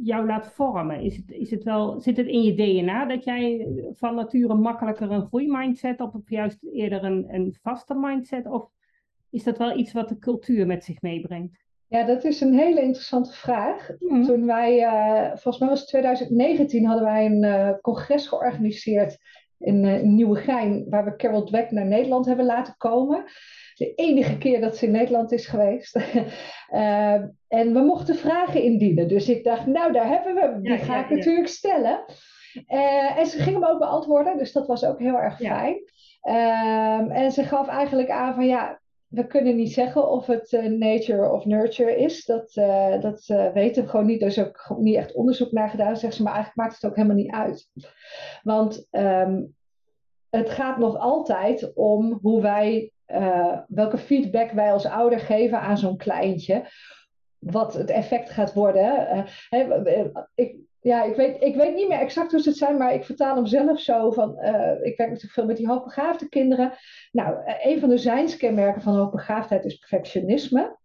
jou 0.03 0.27
laat 0.27 0.53
vormen? 0.53 1.01
Is 1.01 1.17
het, 1.17 1.31
is 1.31 1.51
het 1.51 1.65
wel, 1.65 2.01
zit 2.01 2.17
het 2.17 2.27
in 2.27 2.43
je 2.43 2.55
DNA 2.55 3.07
dat 3.07 3.25
jij 3.25 3.69
van 3.93 4.15
nature 4.15 4.55
makkelijker 4.55 5.11
een 5.11 5.27
groeimindset 5.27 6.01
op, 6.01 6.15
of 6.15 6.31
juist 6.31 6.59
eerder 6.73 7.05
een, 7.05 7.35
een 7.35 7.57
vaste 7.63 7.95
mindset? 7.95 8.47
Of 8.47 8.71
is 9.31 9.43
dat 9.43 9.59
wel 9.59 9.79
iets 9.79 9.93
wat 9.93 10.09
de 10.09 10.19
cultuur 10.19 10.67
met 10.67 10.85
zich 10.85 11.03
meebrengt? 11.03 11.61
Ja, 11.93 12.05
dat 12.05 12.25
is 12.25 12.41
een 12.41 12.59
hele 12.59 12.83
interessante 12.83 13.33
vraag. 13.33 13.91
Mhm. 13.99 14.23
Toen 14.23 14.47
wij, 14.47 14.79
uh, 14.79 15.27
volgens 15.27 15.59
mij 15.59 15.69
was 15.69 15.87
2019, 15.87 16.87
hadden 16.87 17.05
wij 17.05 17.27
een 17.27 17.45
uh, 17.45 17.71
congres 17.81 18.27
georganiseerd 18.27 19.19
in, 19.59 19.85
uh, 19.85 20.03
in 20.03 20.15
Nieuwegein, 20.15 20.87
waar 20.89 21.05
we 21.05 21.17
Carol 21.17 21.45
Dweck 21.45 21.71
naar 21.71 21.87
Nederland 21.87 22.27
hebben 22.27 22.45
laten 22.47 22.75
komen. 22.77 23.25
De 23.75 23.95
enige 23.95 24.39
keer 24.39 24.61
dat 24.61 24.77
ze 24.77 24.87
in 24.87 24.93
Nederland 24.93 25.33
is 25.33 25.47
geweest. 25.47 25.97
en 27.49 27.73
we 27.73 27.81
mochten 27.81 28.15
vragen 28.15 28.63
indienen. 28.63 29.09
Dus 29.09 29.29
ik 29.29 29.45
dacht, 29.45 29.67
nou, 29.67 29.93
daar 29.93 30.09
hebben 30.09 30.35
we 30.35 30.41
hem. 30.41 30.63
Die 30.63 30.79
ga 30.79 31.05
ik 31.05 31.11
natuurlijk 31.11 31.49
stellen. 31.49 32.05
en 33.17 33.27
ze 33.27 33.39
ging 33.39 33.55
hem 33.55 33.65
ook 33.65 33.79
beantwoorden, 33.79 34.39
dus 34.39 34.53
dat 34.53 34.67
was 34.67 34.85
ook 34.85 34.99
heel 34.99 35.17
erg 35.17 35.37
fijn. 35.37 35.83
Ehm, 36.23 37.11
en 37.11 37.33
ze 37.33 37.45
gaf 37.45 37.69
eigenlijk 37.69 38.11
aan 38.11 38.35
van 38.35 38.47
ja, 38.47 38.82
we 39.13 39.27
kunnen 39.27 39.57
niet 39.57 39.73
zeggen 39.73 40.11
of 40.11 40.27
het 40.27 40.53
uh, 40.53 40.65
nature 40.65 41.31
of 41.31 41.45
nurture 41.45 41.97
is. 41.97 42.25
Dat, 42.25 42.57
uh, 42.57 43.01
dat 43.01 43.29
uh, 43.29 43.53
weten 43.53 43.83
we 43.83 43.89
gewoon 43.89 44.07
niet. 44.07 44.21
Er 44.21 44.27
is 44.27 44.39
ook 44.39 44.75
niet 44.79 44.97
echt 44.97 45.15
onderzoek 45.15 45.53
naar 45.53 45.71
gedaan, 45.71 45.97
zegt 45.97 46.15
ze. 46.15 46.23
Maar 46.23 46.33
eigenlijk 46.33 46.63
maakt 46.63 46.83
het 46.83 46.91
ook 46.91 46.97
helemaal 46.97 47.17
niet 47.17 47.33
uit. 47.33 47.69
Want 48.43 48.89
um, 48.91 49.55
het 50.31 50.51
gaat 50.51 50.79
nog 50.79 50.97
altijd 50.97 51.75
om 51.75 52.19
hoe 52.23 52.43
wij, 52.43 52.93
welke 53.67 53.99
feedback 53.99 54.51
wij 54.51 54.73
als 54.73 54.87
ouder 54.87 55.21
geven 55.21 55.61
aan 55.61 55.79
zo'n 55.79 55.97
kleintje. 55.97 56.65
Wat 57.39 57.75
het 57.75 57.91
effect 57.91 58.31
gaat 58.31 58.53
worden. 58.53 59.25
ik, 60.35 60.57
ja, 60.83 61.03
ik 61.03 61.17
weet, 61.17 61.43
ik 61.43 61.55
weet 61.55 61.75
niet 61.75 61.89
meer 61.89 61.99
exact 61.99 62.31
hoe 62.31 62.41
ze 62.41 62.49
het 62.49 62.59
zijn, 62.59 62.77
maar 62.77 62.95
ik 62.95 63.05
vertaal 63.05 63.35
hem 63.35 63.47
zelf 63.47 63.81
zo 63.81 64.11
van, 64.11 64.39
uh, 64.39 64.73
ik 64.83 64.97
werk 64.97 65.11
natuurlijk 65.11 65.33
veel 65.33 65.47
met 65.47 65.57
die 65.57 65.69
hoogbegaafde 65.69 66.29
kinderen. 66.29 66.73
Nou, 67.13 67.37
uh, 67.47 67.55
een 67.67 67.81
van 67.81 67.89
de 67.89 67.99
zijnskenmerken 67.99 68.83
van 68.83 68.97
hoogbegaafdheid 68.97 69.65
is 69.65 69.77
perfectionisme. 69.77 70.77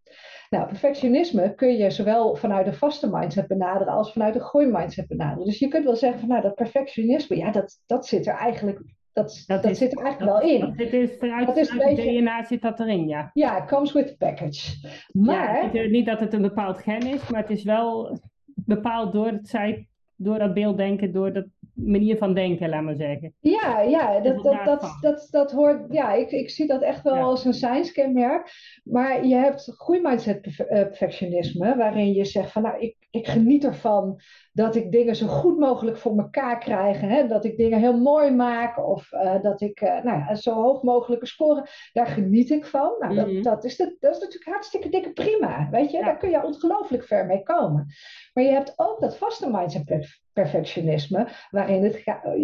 Nou, 0.49 0.67
perfectionisme 0.67 1.55
kun 1.55 1.77
je 1.77 1.89
zowel 1.89 2.35
vanuit 2.35 2.65
de 2.65 2.73
vaste 2.73 3.09
mindset 3.09 3.47
benaderen 3.47 3.93
als 3.93 4.11
vanuit 4.11 4.33
de 4.33 4.39
groeimindset 4.39 5.07
benaderen. 5.07 5.45
Dus 5.45 5.59
je 5.59 5.67
kunt 5.67 5.85
wel 5.85 5.95
zeggen 5.95 6.19
van, 6.19 6.29
nou, 6.29 6.41
dat 6.41 6.55
perfectionisme, 6.55 7.37
ja, 7.37 7.51
dat, 7.51 7.81
dat 7.85 8.07
zit 8.07 8.27
er 8.27 8.35
eigenlijk 8.35 8.81
dat, 9.13 9.43
dat, 9.47 9.63
dat 9.63 9.77
zit 9.77 9.97
er 9.97 10.05
eigenlijk 10.05 10.39
wel 10.39 10.49
in. 10.49 10.73
Dat 10.77 10.91
is 10.91 11.09
vanuit, 11.17 11.47
dat 11.47 11.57
is 11.57 11.69
het 11.69 11.95
DNA 11.95 12.43
zit 12.43 12.61
dat 12.61 12.79
erin, 12.79 13.07
ja. 13.07 13.29
Ja, 13.33 13.63
it 13.63 13.65
comes 13.65 13.91
with 13.91 14.07
the 14.07 14.17
package. 14.17 14.87
Maar... 15.11 15.75
Ja, 15.75 15.87
niet 15.87 16.05
dat 16.05 16.19
het 16.19 16.33
een 16.33 16.41
bepaald 16.41 16.77
gen 16.77 17.01
is, 17.01 17.29
maar 17.29 17.41
het 17.41 17.49
is 17.49 17.63
wel 17.63 18.19
bepaald 18.67 19.13
door, 19.13 19.27
het 19.27 19.47
zij, 19.47 19.87
door 20.15 20.39
dat 20.39 20.53
beelddenken, 20.53 21.11
door 21.11 21.33
dat 21.33 21.45
manier 21.73 22.17
van 22.17 22.33
denken, 22.33 22.69
laat 22.69 22.83
maar 22.83 22.95
zeggen. 22.95 23.33
Ja, 23.39 23.81
ja 23.81 24.19
dat, 24.19 24.43
dat, 24.43 24.65
dat, 24.65 24.97
dat, 25.01 25.27
dat, 25.31 25.51
hoort, 25.51 25.93
ja 25.93 26.13
ik, 26.13 26.31
ik 26.31 26.49
zie 26.49 26.67
dat 26.67 26.81
echt 26.81 27.03
wel 27.03 27.15
als 27.15 27.45
een 27.45 27.53
science 27.53 27.93
kenmerk. 27.93 28.51
Maar 28.83 29.25
je 29.25 29.35
hebt 29.35 29.73
groeimindset 29.75 30.41
perfectionisme, 30.67 31.75
waarin 31.75 32.13
je 32.13 32.25
zegt 32.25 32.51
van 32.51 32.61
nou, 32.61 32.79
ik, 32.79 32.96
ik 33.09 33.27
geniet 33.27 33.63
ervan 33.63 34.21
dat 34.51 34.75
ik 34.75 34.91
dingen 34.91 35.15
zo 35.15 35.27
goed 35.27 35.57
mogelijk 35.57 35.97
voor 35.97 36.17
elkaar 36.17 36.59
krijg. 36.59 37.01
Hè? 37.01 37.27
Dat 37.27 37.45
ik 37.45 37.57
dingen 37.57 37.79
heel 37.79 37.97
mooi 37.97 38.31
maak 38.31 38.87
of 38.87 39.11
uh, 39.11 39.41
dat 39.41 39.61
ik 39.61 39.81
uh, 39.81 40.03
nou 40.03 40.17
ja, 40.19 40.35
zo 40.35 40.53
hoog 40.53 40.83
mogelijke 40.83 41.25
scoren. 41.25 41.67
Daar 41.93 42.07
geniet 42.07 42.49
ik 42.49 42.65
van. 42.65 42.95
Nou, 42.99 43.15
dat, 43.15 43.25
mm-hmm. 43.25 43.43
dat, 43.43 43.63
is 43.63 43.75
de, 43.75 43.95
dat 43.99 44.15
is 44.15 44.19
natuurlijk 44.19 44.51
hartstikke 44.51 44.89
dikke 44.89 45.11
prima. 45.11 45.67
Weet 45.71 45.91
je, 45.91 46.03
daar 46.03 46.17
kun 46.17 46.29
je 46.29 46.43
ongelooflijk 46.43 47.03
ver 47.03 47.25
mee 47.25 47.43
komen. 47.43 47.85
Maar 48.33 48.43
je 48.43 48.51
hebt 48.51 48.73
ook 48.75 49.01
dat 49.01 49.17
vaste 49.17 49.49
mindset 49.51 49.85
perfectionisme, 50.33 51.27
waarin, 51.49 51.83
het 51.83 52.03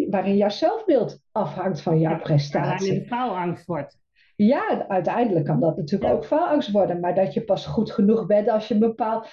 waarin 0.10 0.38
jouw 0.38 0.50
zelfbeeld 0.50 1.20
afhangt 1.32 1.82
van 1.82 2.00
jouw 2.00 2.20
prestatie. 2.20 2.88
Waarin 2.88 3.00
het 3.00 3.08
faalangst 3.08 3.66
wordt. 3.66 4.02
Ja, 4.36 4.88
uiteindelijk 4.88 5.46
kan 5.46 5.60
dat 5.60 5.78
natuurlijk 5.78 6.14
ook 6.14 6.26
faalangst 6.26 6.72
worden, 6.72 7.00
maar 7.00 7.16
dat 7.16 7.34
je 7.34 7.44
pas 7.44 7.66
goed 7.66 7.92
genoeg 7.92 8.26
bent 8.26 8.50
als 8.50 8.68
je 8.68 8.74
een 8.74 8.80
bepaald. 8.80 9.28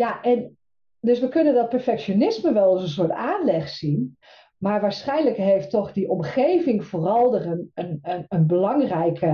Ja, 0.00 0.22
en 0.22 0.58
dus 1.00 1.20
we 1.20 1.28
kunnen 1.28 1.54
dat 1.54 1.68
perfectionisme 1.68 2.52
wel 2.52 2.72
als 2.72 2.82
een 2.82 2.88
soort 2.88 3.10
aanleg 3.10 3.68
zien. 3.68 4.16
Maar 4.58 4.80
waarschijnlijk 4.80 5.36
heeft 5.36 5.70
toch 5.70 5.92
die 5.92 6.08
omgeving 6.08 6.84
vooral 6.84 7.34
er 7.34 7.46
een, 7.46 7.70
een, 7.74 8.24
een, 8.28 8.46
belangrijke, 8.46 9.26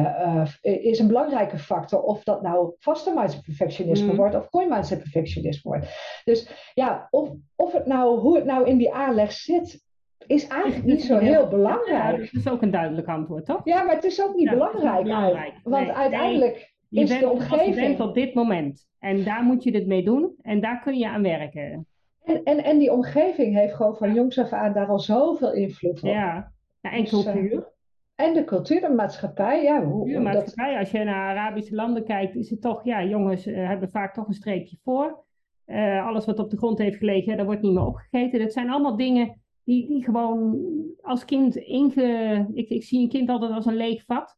uh, 0.62 0.84
is 0.84 0.98
een 0.98 1.06
belangrijke 1.06 1.58
factor. 1.58 2.02
Of 2.02 2.22
dat 2.22 2.42
nou 2.42 2.74
vaste 2.78 3.12
mindset 3.14 3.42
perfectionisme 3.42 4.10
mm. 4.10 4.16
wordt 4.16 4.34
of 4.34 4.50
coin 4.50 4.68
mindset 4.68 4.98
perfectionisme 4.98 5.70
wordt. 5.70 5.86
Dus 6.24 6.70
ja, 6.74 7.08
of, 7.10 7.30
of 7.56 7.72
het 7.72 7.86
nou, 7.86 8.18
hoe 8.18 8.36
het 8.36 8.44
nou 8.44 8.66
in 8.66 8.76
die 8.76 8.92
aanleg 8.92 9.32
zit, 9.32 9.84
is 10.26 10.46
eigenlijk 10.46 10.84
niet 10.84 11.02
zo 11.02 11.18
heel 11.18 11.48
belangrijk. 11.48 12.18
dat 12.18 12.42
is 12.44 12.48
ook 12.48 12.62
een 12.62 12.70
duidelijk 12.70 13.08
antwoord, 13.08 13.44
toch? 13.44 13.60
Ja, 13.64 13.82
maar 13.82 13.94
het 13.94 14.04
is 14.04 14.22
ook 14.22 14.34
niet 14.34 14.50
belangrijk. 14.50 15.02
belangrijk. 15.02 15.54
Want 15.62 15.88
uiteindelijk 15.88 16.75
je 16.88 17.00
is 17.00 17.08
bent, 17.08 17.20
de 17.20 17.30
omgeving... 17.30 17.74
Je 17.74 17.80
bent 17.80 18.00
op 18.00 18.14
dit 18.14 18.34
moment. 18.34 18.86
En 18.98 19.24
daar 19.24 19.42
moet 19.42 19.64
je 19.64 19.70
het 19.70 19.86
mee 19.86 20.04
doen. 20.04 20.34
En 20.42 20.60
daar 20.60 20.80
kun 20.82 20.98
je 20.98 21.08
aan 21.08 21.22
werken. 21.22 21.86
En, 22.22 22.42
en, 22.44 22.64
en 22.64 22.78
die 22.78 22.92
omgeving 22.92 23.54
heeft 23.54 23.74
gewoon 23.74 23.96
van 23.96 24.14
jongs 24.14 24.38
af 24.38 24.52
aan 24.52 24.72
daar 24.72 24.86
al 24.86 24.98
zoveel 24.98 25.52
invloed 25.52 26.02
op. 26.02 26.08
Ja, 26.08 26.52
en 26.80 27.00
dus, 27.00 27.12
eh, 27.12 27.32
cultuur. 27.32 27.72
en 28.14 28.34
de 28.34 28.44
cultuur, 28.44 28.80
de 28.80 28.88
maatschappij, 28.88 29.62
ja. 29.62 29.84
Hoe, 29.84 30.12
de 30.12 30.20
maatschappij, 30.20 30.78
als 30.78 30.90
je 30.90 31.04
naar 31.04 31.36
Arabische 31.36 31.74
landen 31.74 32.04
kijkt, 32.04 32.34
is 32.34 32.50
het 32.50 32.60
toch, 32.60 32.84
ja, 32.84 33.04
jongens 33.04 33.46
uh, 33.46 33.66
hebben 33.68 33.90
vaak 33.90 34.14
toch 34.14 34.26
een 34.26 34.32
streepje 34.34 34.76
voor. 34.82 35.24
Uh, 35.66 36.06
alles 36.06 36.24
wat 36.24 36.38
op 36.38 36.50
de 36.50 36.56
grond 36.56 36.78
heeft 36.78 36.98
gelegen, 36.98 37.36
dat 37.36 37.46
wordt 37.46 37.62
niet 37.62 37.72
meer 37.72 37.86
opgegeten. 37.86 38.38
Dat 38.38 38.52
zijn 38.52 38.70
allemaal 38.70 38.96
dingen 38.96 39.40
die, 39.64 39.86
die 39.86 40.04
gewoon 40.04 40.58
als 41.00 41.24
kind 41.24 41.56
inge... 41.56 42.46
Ik, 42.54 42.68
ik 42.68 42.82
zie 42.82 43.00
een 43.00 43.08
kind 43.08 43.28
altijd 43.28 43.52
als 43.52 43.66
een 43.66 43.76
leeg 43.76 44.04
vat. 44.04 44.36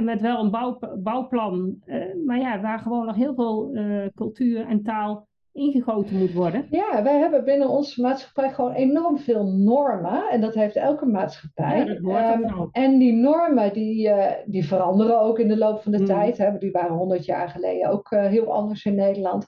Met 0.00 0.20
wel 0.20 0.44
een 0.44 0.50
bouw, 0.50 0.78
bouwplan. 0.98 1.82
maar 2.26 2.38
ja, 2.38 2.60
waar 2.60 2.78
gewoon 2.78 3.06
nog 3.06 3.16
heel 3.16 3.34
veel 3.34 3.72
cultuur 4.14 4.66
en 4.66 4.82
taal 4.82 5.28
ingegoten 5.52 6.18
moet 6.18 6.32
worden. 6.32 6.66
Ja, 6.70 7.02
wij 7.02 7.18
hebben 7.18 7.44
binnen 7.44 7.68
onze 7.68 8.00
maatschappij 8.00 8.52
gewoon 8.52 8.72
enorm 8.72 9.18
veel 9.18 9.44
normen. 9.44 10.30
En 10.30 10.40
dat 10.40 10.54
heeft 10.54 10.76
elke 10.76 11.06
maatschappij. 11.06 11.98
Ja, 12.02 12.34
um, 12.34 12.68
en 12.72 12.98
die 12.98 13.12
normen 13.12 13.72
die, 13.72 14.08
uh, 14.08 14.26
die 14.44 14.66
veranderen 14.66 15.20
ook 15.20 15.38
in 15.38 15.48
de 15.48 15.56
loop 15.56 15.82
van 15.82 15.92
de 15.92 15.98
mm. 15.98 16.04
tijd. 16.04 16.38
Hè. 16.38 16.58
Die 16.58 16.70
waren 16.70 16.96
honderd 16.96 17.24
jaar 17.24 17.48
geleden 17.48 17.90
ook 17.90 18.10
uh, 18.10 18.26
heel 18.26 18.52
anders 18.52 18.84
in 18.84 18.94
Nederland. 18.94 19.46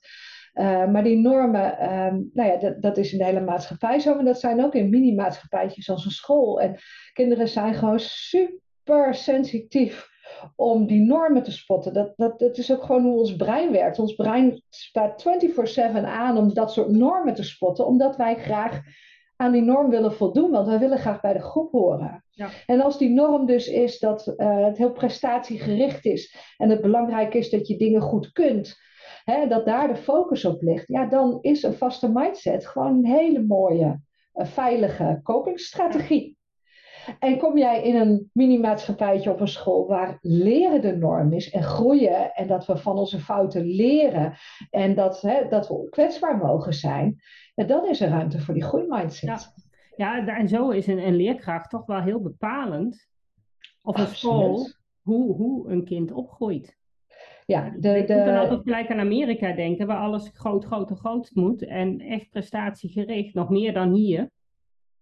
Uh, 0.54 0.86
maar 0.86 1.04
die 1.04 1.16
normen, 1.16 1.92
um, 1.92 2.30
nou 2.32 2.50
ja, 2.50 2.56
dat, 2.56 2.82
dat, 2.82 2.96
is 2.96 3.12
in 3.12 3.18
de 3.18 3.24
hele 3.24 3.40
maatschappij 3.40 3.98
zo. 3.98 4.14
Maar 4.14 4.24
dat 4.24 4.40
zijn 4.40 4.64
ook 4.64 4.74
in 4.74 4.90
mini-maatschappijtjes 4.90 5.90
als 5.90 6.04
een 6.04 6.10
school. 6.10 6.60
En 6.60 6.76
kinderen 7.12 7.48
zijn 7.48 7.74
gewoon 7.74 8.00
super 8.00 9.14
sensitief 9.14 10.11
om 10.56 10.86
die 10.86 11.00
normen 11.00 11.42
te 11.42 11.52
spotten. 11.52 11.92
Dat, 11.92 12.12
dat, 12.16 12.38
dat 12.38 12.58
is 12.58 12.72
ook 12.72 12.82
gewoon 12.82 13.02
hoe 13.02 13.18
ons 13.18 13.36
brein 13.36 13.72
werkt. 13.72 13.98
Ons 13.98 14.14
brein 14.14 14.62
staat 14.68 15.24
24/7 16.00 16.04
aan 16.04 16.36
om 16.36 16.54
dat 16.54 16.72
soort 16.72 16.90
normen 16.90 17.34
te 17.34 17.44
spotten, 17.44 17.86
omdat 17.86 18.16
wij 18.16 18.34
graag 18.34 18.80
aan 19.36 19.52
die 19.52 19.62
norm 19.62 19.90
willen 19.90 20.12
voldoen, 20.12 20.50
want 20.50 20.66
wij 20.66 20.78
willen 20.78 20.98
graag 20.98 21.20
bij 21.20 21.32
de 21.32 21.42
groep 21.42 21.72
horen. 21.72 22.24
Ja. 22.30 22.48
En 22.66 22.80
als 22.80 22.98
die 22.98 23.10
norm 23.10 23.46
dus 23.46 23.68
is 23.68 23.98
dat 23.98 24.34
uh, 24.36 24.64
het 24.64 24.78
heel 24.78 24.92
prestatiegericht 24.92 26.04
is 26.04 26.36
en 26.56 26.70
het 26.70 26.80
belangrijk 26.80 27.34
is 27.34 27.50
dat 27.50 27.68
je 27.68 27.76
dingen 27.76 28.00
goed 28.00 28.32
kunt, 28.32 28.76
hè, 29.24 29.46
dat 29.46 29.66
daar 29.66 29.88
de 29.88 29.96
focus 29.96 30.44
op 30.44 30.62
ligt, 30.62 30.88
ja, 30.88 31.06
dan 31.06 31.38
is 31.40 31.62
een 31.62 31.74
vaste 31.74 32.10
mindset 32.12 32.66
gewoon 32.66 32.96
een 32.96 33.06
hele 33.06 33.42
mooie, 33.42 34.00
uh, 34.34 34.46
veilige 34.46 35.20
kopingsstrategie. 35.22 36.36
En 37.18 37.38
kom 37.38 37.58
jij 37.58 37.82
in 37.82 37.96
een 37.96 38.30
mini-maatschappijtje 38.32 39.30
op 39.30 39.40
een 39.40 39.48
school 39.48 39.86
waar 39.86 40.18
leren 40.20 40.80
de 40.80 40.96
norm 40.96 41.32
is 41.32 41.50
en 41.50 41.62
groeien 41.62 42.34
en 42.34 42.46
dat 42.46 42.66
we 42.66 42.76
van 42.76 42.98
onze 42.98 43.18
fouten 43.18 43.64
leren 43.64 44.34
en 44.70 44.94
dat, 44.94 45.20
hè, 45.20 45.48
dat 45.48 45.68
we 45.68 45.86
kwetsbaar 45.90 46.36
mogen 46.36 46.74
zijn, 46.74 47.20
ja, 47.54 47.64
dan 47.64 47.88
is 47.88 48.00
er 48.00 48.08
ruimte 48.08 48.40
voor 48.40 48.54
die 48.54 48.62
groeimindset. 48.62 49.52
Ja. 49.96 50.16
ja, 50.16 50.36
en 50.36 50.48
zo 50.48 50.70
is 50.70 50.86
een, 50.86 51.06
een 51.06 51.16
leerkracht 51.16 51.70
toch 51.70 51.86
wel 51.86 52.00
heel 52.00 52.20
bepalend, 52.20 53.08
of 53.82 53.98
een 53.98 54.06
school, 54.06 54.68
hoe, 55.02 55.34
hoe 55.34 55.70
een 55.70 55.84
kind 55.84 56.12
opgroeit. 56.12 56.80
Ja, 57.46 57.70
de, 57.70 57.78
de... 57.80 57.96
Ik 57.96 58.08
moet 58.08 58.24
dan 58.24 58.36
altijd 58.38 58.62
gelijk 58.62 58.90
aan 58.90 58.98
Amerika 58.98 59.52
denken, 59.52 59.86
waar 59.86 59.98
alles 59.98 60.30
groot, 60.34 60.64
groot 60.64 60.90
en 60.90 60.96
groot 60.96 61.30
moet 61.34 61.64
en 61.64 62.00
echt 62.00 62.30
prestatiegericht, 62.30 63.34
nog 63.34 63.48
meer 63.48 63.72
dan 63.72 63.92
hier 63.92 64.30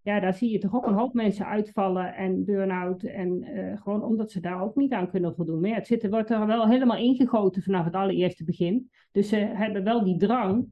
ja, 0.02 0.20
daar 0.20 0.34
zie 0.34 0.50
je 0.50 0.58
toch 0.58 0.74
ook 0.74 0.86
een 0.86 0.98
hoop 0.98 1.14
mensen 1.14 1.46
uitvallen 1.46 2.14
en 2.14 2.44
burn-out. 2.44 3.02
En 3.02 3.44
uh, 3.44 3.80
gewoon 3.80 4.02
omdat 4.02 4.30
ze 4.30 4.40
daar 4.40 4.62
ook 4.62 4.76
niet 4.76 4.92
aan 4.92 5.10
kunnen 5.10 5.34
voldoen. 5.34 5.60
Maar 5.60 5.70
ja, 5.70 5.76
het 5.76 5.86
zit, 5.86 6.08
wordt 6.08 6.30
er 6.30 6.46
wel 6.46 6.68
helemaal 6.68 6.96
ingegoten 6.96 7.62
vanaf 7.62 7.84
het 7.84 7.94
allereerste 7.94 8.44
begin. 8.44 8.90
Dus 9.12 9.28
ze 9.28 9.36
hebben 9.36 9.84
wel 9.84 10.04
die 10.04 10.16
drang 10.16 10.66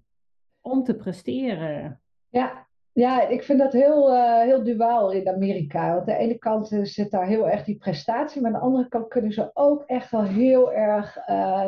om 0.60 0.82
te 0.84 0.96
presteren. 0.96 2.00
Ja, 2.28 2.66
ja 2.92 3.28
ik 3.28 3.42
vind 3.42 3.58
dat 3.58 3.72
heel, 3.72 4.14
uh, 4.14 4.40
heel 4.40 4.64
duaal 4.64 5.12
in 5.12 5.28
Amerika. 5.28 5.94
Want 5.94 5.98
aan 5.98 6.04
de 6.04 6.20
ene 6.20 6.38
kant 6.38 6.72
uh, 6.72 6.84
zit 6.84 7.10
daar 7.10 7.26
heel 7.26 7.48
erg 7.48 7.64
die 7.64 7.76
prestatie. 7.76 8.42
Maar 8.42 8.52
aan 8.52 8.58
de 8.58 8.64
andere 8.64 8.88
kant 8.88 9.08
kunnen 9.08 9.32
ze 9.32 9.50
ook 9.54 9.82
echt 9.82 10.10
wel 10.10 10.22
heel 10.22 10.72
erg 10.72 11.18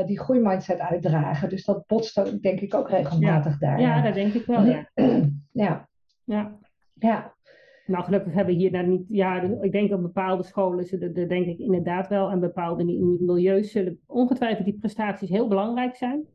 die 0.07 0.21
groeimindset 0.21 0.79
uitdragen. 0.79 1.49
Dus 1.49 1.65
dat 1.65 1.87
botst 1.87 2.43
denk 2.43 2.61
ik 2.61 2.75
ook 2.75 2.91
regelmatig 2.91 3.59
daar. 3.59 3.81
Ja, 3.81 4.03
dat 4.03 4.15
denk 4.15 4.35
ik 4.35 4.47
wel, 4.47 4.65
ja. 4.65 4.91
ja. 5.53 5.89
Ja. 6.25 6.59
Ja. 6.95 7.35
Nou, 7.91 8.05
gelukkig 8.05 8.33
hebben 8.33 8.55
we 8.55 8.61
hier 8.61 8.73
daar 8.73 8.87
niet. 8.87 9.05
Ja, 9.09 9.43
ik 9.43 9.73
denk 9.73 9.93
op 9.93 10.03
bepaalde 10.03 10.43
scholen 10.43 10.85
zullen 10.85 11.15
er 11.15 11.29
denk 11.29 11.47
ik 11.47 11.59
inderdaad 11.59 12.09
wel. 12.09 12.31
En 12.31 12.41
bepaalde 12.41 12.85
milieus 12.85 13.71
zullen 13.71 14.01
ongetwijfeld 14.07 14.65
die 14.65 14.79
prestaties 14.79 15.29
heel 15.29 15.49
belangrijk 15.49 15.97
zijn. 15.97 16.27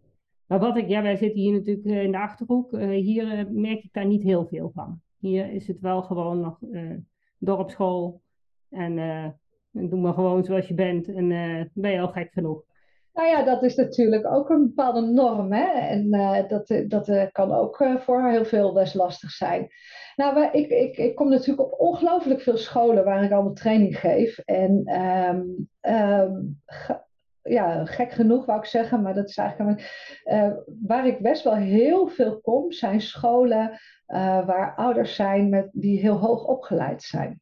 Maar 0.47 0.59
wat 0.59 0.77
ik, 0.77 0.87
ja, 0.87 1.01
wij 1.01 1.15
zitten 1.15 1.39
hier 1.39 1.51
natuurlijk 1.51 1.85
eh, 1.85 2.03
in 2.03 2.11
de 2.11 2.19
achterhoek. 2.19 2.73
Uh, 2.73 2.89
hier 2.89 3.39
uh, 3.39 3.45
merk 3.49 3.83
ik 3.83 3.93
daar 3.93 4.05
niet 4.05 4.23
heel 4.23 4.45
veel 4.45 4.71
van. 4.73 5.01
Hier 5.19 5.51
is 5.51 5.67
het 5.67 5.79
wel 5.79 6.01
gewoon 6.01 6.39
nog 6.39 6.61
uh, 6.71 6.97
dorpsschool. 7.37 8.21
En 8.69 8.95
doe 9.71 9.99
maar 9.99 10.13
gewoon 10.13 10.43
zoals 10.43 10.67
je 10.67 10.73
bent. 10.73 11.07
En 11.07 11.27
ben 11.73 11.91
je 11.91 11.99
al 11.99 12.11
gek 12.11 12.31
genoeg. 12.31 12.63
Nou 13.15 13.27
ja, 13.27 13.43
dat 13.43 13.63
is 13.63 13.75
natuurlijk 13.75 14.27
ook 14.27 14.49
een 14.49 14.65
bepaalde 14.65 15.01
norm. 15.01 15.53
Hè? 15.53 15.65
En 15.65 16.15
uh, 16.15 16.47
dat, 16.47 16.83
dat 16.87 17.07
uh, 17.07 17.23
kan 17.31 17.53
ook 17.53 17.79
uh, 17.79 17.99
voor 17.99 18.29
heel 18.29 18.45
veel 18.45 18.73
best 18.73 18.95
lastig 18.95 19.31
zijn. 19.31 19.67
Nou, 20.15 20.49
ik, 20.51 20.69
ik, 20.69 20.97
ik 20.97 21.15
kom 21.15 21.29
natuurlijk 21.29 21.71
op 21.71 21.79
ongelooflijk 21.79 22.41
veel 22.41 22.57
scholen 22.57 23.03
waar 23.03 23.23
ik 23.23 23.31
allemaal 23.31 23.53
training 23.53 23.99
geef. 23.99 24.37
En 24.37 25.01
um, 25.01 25.69
um, 25.81 26.61
ja, 27.41 27.85
gek 27.85 28.11
genoeg 28.11 28.45
wou 28.45 28.59
ik 28.59 28.65
zeggen, 28.65 29.01
maar 29.01 29.13
dat 29.13 29.29
is 29.29 29.37
eigenlijk. 29.37 30.19
Uh, 30.25 30.51
waar 30.81 31.07
ik 31.07 31.19
best 31.19 31.43
wel 31.43 31.55
heel 31.55 32.07
veel 32.07 32.39
kom, 32.39 32.71
zijn 32.71 33.01
scholen 33.01 33.79
uh, 34.07 34.45
waar 34.45 34.75
ouders 34.75 35.15
zijn 35.15 35.49
met, 35.49 35.69
die 35.71 35.99
heel 35.99 36.17
hoog 36.17 36.45
opgeleid 36.45 37.03
zijn. 37.03 37.41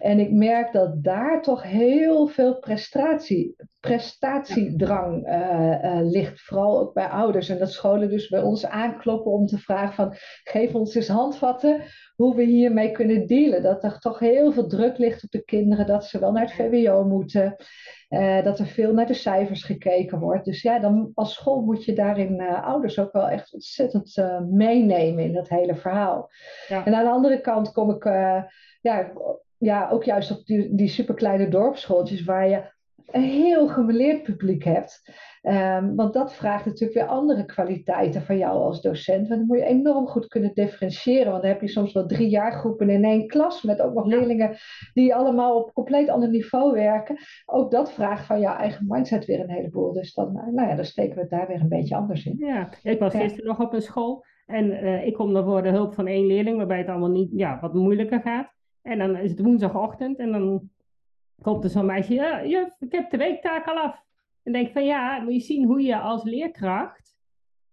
En 0.00 0.18
ik 0.18 0.32
merk 0.32 0.72
dat 0.72 1.02
daar 1.04 1.42
toch 1.42 1.62
heel 1.62 2.26
veel 2.26 2.58
prestatie, 2.58 3.56
prestatiedrang 3.80 5.26
uh, 5.26 5.98
ligt, 6.02 6.40
vooral 6.40 6.80
ook 6.80 6.94
bij 6.94 7.06
ouders. 7.06 7.48
En 7.48 7.58
dat 7.58 7.72
scholen 7.72 8.10
dus 8.10 8.28
bij 8.28 8.42
ons 8.42 8.66
aankloppen 8.66 9.32
om 9.32 9.46
te 9.46 9.58
vragen 9.58 9.94
van 9.94 10.14
geef 10.42 10.74
ons 10.74 10.94
eens 10.94 11.08
handvatten 11.08 11.82
hoe 12.14 12.36
we 12.36 12.42
hiermee 12.42 12.90
kunnen 12.90 13.26
dealen. 13.26 13.62
Dat 13.62 13.84
er 13.84 13.98
toch 13.98 14.18
heel 14.18 14.52
veel 14.52 14.66
druk 14.66 14.98
ligt 14.98 15.24
op 15.24 15.30
de 15.30 15.44
kinderen, 15.44 15.86
dat 15.86 16.04
ze 16.04 16.18
wel 16.18 16.32
naar 16.32 16.42
het 16.42 16.52
VWO 16.52 17.04
moeten. 17.04 17.56
Dat 18.44 18.58
er 18.58 18.66
veel 18.66 18.92
naar 18.92 19.06
de 19.06 19.14
cijfers 19.14 19.62
gekeken 19.64 20.18
wordt. 20.18 20.44
Dus 20.44 20.62
ja, 20.62 20.78
dan 20.78 21.10
als 21.14 21.34
school 21.34 21.60
moet 21.60 21.84
je 21.84 21.92
daarin 21.92 22.40
ouders 22.40 22.98
ook 22.98 23.12
wel 23.12 23.28
echt 23.28 23.52
ontzettend 23.52 24.16
meenemen 24.50 25.24
in 25.24 25.32
dat 25.32 25.48
hele 25.48 25.74
verhaal. 25.74 25.97
Ja. 26.68 26.84
En 26.84 26.94
aan 26.94 27.04
de 27.04 27.10
andere 27.10 27.40
kant 27.40 27.72
kom 27.72 27.90
ik 27.90 28.04
ja, 28.80 29.12
ja, 29.58 29.88
ook 29.90 30.04
juist 30.04 30.30
op 30.30 30.46
die, 30.46 30.74
die 30.74 30.88
superkleine 30.88 31.48
dorpsschooltjes 31.48 32.24
waar 32.24 32.48
je 32.48 32.76
een 33.10 33.22
heel 33.22 33.68
gemeleerd 33.68 34.22
publiek 34.22 34.64
hebt. 34.64 35.02
Um, 35.42 35.96
want 35.96 36.12
dat 36.12 36.34
vraagt 36.34 36.64
natuurlijk 36.64 36.98
weer 36.98 37.06
andere 37.06 37.44
kwaliteiten 37.44 38.22
van 38.22 38.38
jou 38.38 38.58
als 38.58 38.80
docent. 38.80 39.28
Want 39.28 39.40
dan 39.40 39.46
moet 39.46 39.58
je 39.58 39.64
enorm 39.64 40.06
goed 40.06 40.26
kunnen 40.26 40.54
differentiëren. 40.54 41.30
Want 41.30 41.42
dan 41.42 41.50
heb 41.50 41.60
je 41.60 41.68
soms 41.68 41.92
wel 41.92 42.06
drie 42.06 42.28
jaargroepen 42.28 42.90
in 42.90 43.04
één 43.04 43.26
klas. 43.26 43.62
Met 43.62 43.80
ook 43.80 43.94
nog 43.94 44.06
leerlingen 44.06 44.56
die 44.92 45.14
allemaal 45.14 45.56
op 45.60 45.72
compleet 45.72 46.08
ander 46.08 46.28
niveau 46.28 46.72
werken. 46.72 47.18
Ook 47.46 47.70
dat 47.70 47.92
vraagt 47.92 48.26
van 48.26 48.40
jouw 48.40 48.56
eigen 48.56 48.84
mindset 48.88 49.24
weer 49.24 49.40
een 49.40 49.50
heleboel. 49.50 49.92
Dus 49.92 50.14
dan, 50.14 50.38
eh, 50.38 50.46
nou 50.52 50.68
ja, 50.68 50.74
dan 50.74 50.84
steken 50.84 51.14
we 51.14 51.20
het 51.20 51.30
daar 51.30 51.46
weer 51.46 51.60
een 51.60 51.68
beetje 51.68 51.96
anders 51.96 52.26
in. 52.26 52.36
Ja, 52.38 52.68
ik 52.82 52.98
was 52.98 53.14
gisteren 53.14 53.46
nog 53.46 53.60
op 53.60 53.72
een 53.72 53.82
school. 53.82 54.24
En 54.48 54.70
uh, 54.70 55.06
ik 55.06 55.14
kom 55.14 55.32
dan 55.32 55.44
voor 55.44 55.62
de 55.62 55.68
hulp 55.68 55.94
van 55.94 56.06
één 56.06 56.26
leerling. 56.26 56.56
Waarbij 56.56 56.78
het 56.78 56.88
allemaal 56.88 57.10
niet, 57.10 57.30
ja, 57.32 57.58
wat 57.60 57.74
moeilijker 57.74 58.20
gaat. 58.20 58.52
En 58.82 58.98
dan 58.98 59.16
is 59.16 59.30
het 59.30 59.40
woensdagochtend. 59.40 60.18
En 60.18 60.32
dan 60.32 60.70
komt 61.42 61.64
er 61.64 61.70
zo'n 61.70 61.86
meisje. 61.86 62.14
Ja, 62.14 62.46
juf, 62.46 62.68
ik 62.78 62.92
heb 62.92 63.10
de 63.10 63.16
weektaak 63.16 63.66
al 63.66 63.76
af. 63.76 64.04
En 64.42 64.52
denk 64.52 64.70
van 64.70 64.84
ja, 64.84 65.20
moet 65.20 65.34
je 65.34 65.40
zien 65.40 65.64
hoe 65.64 65.82
je 65.82 65.98
als 65.98 66.22
leerkracht 66.22 67.16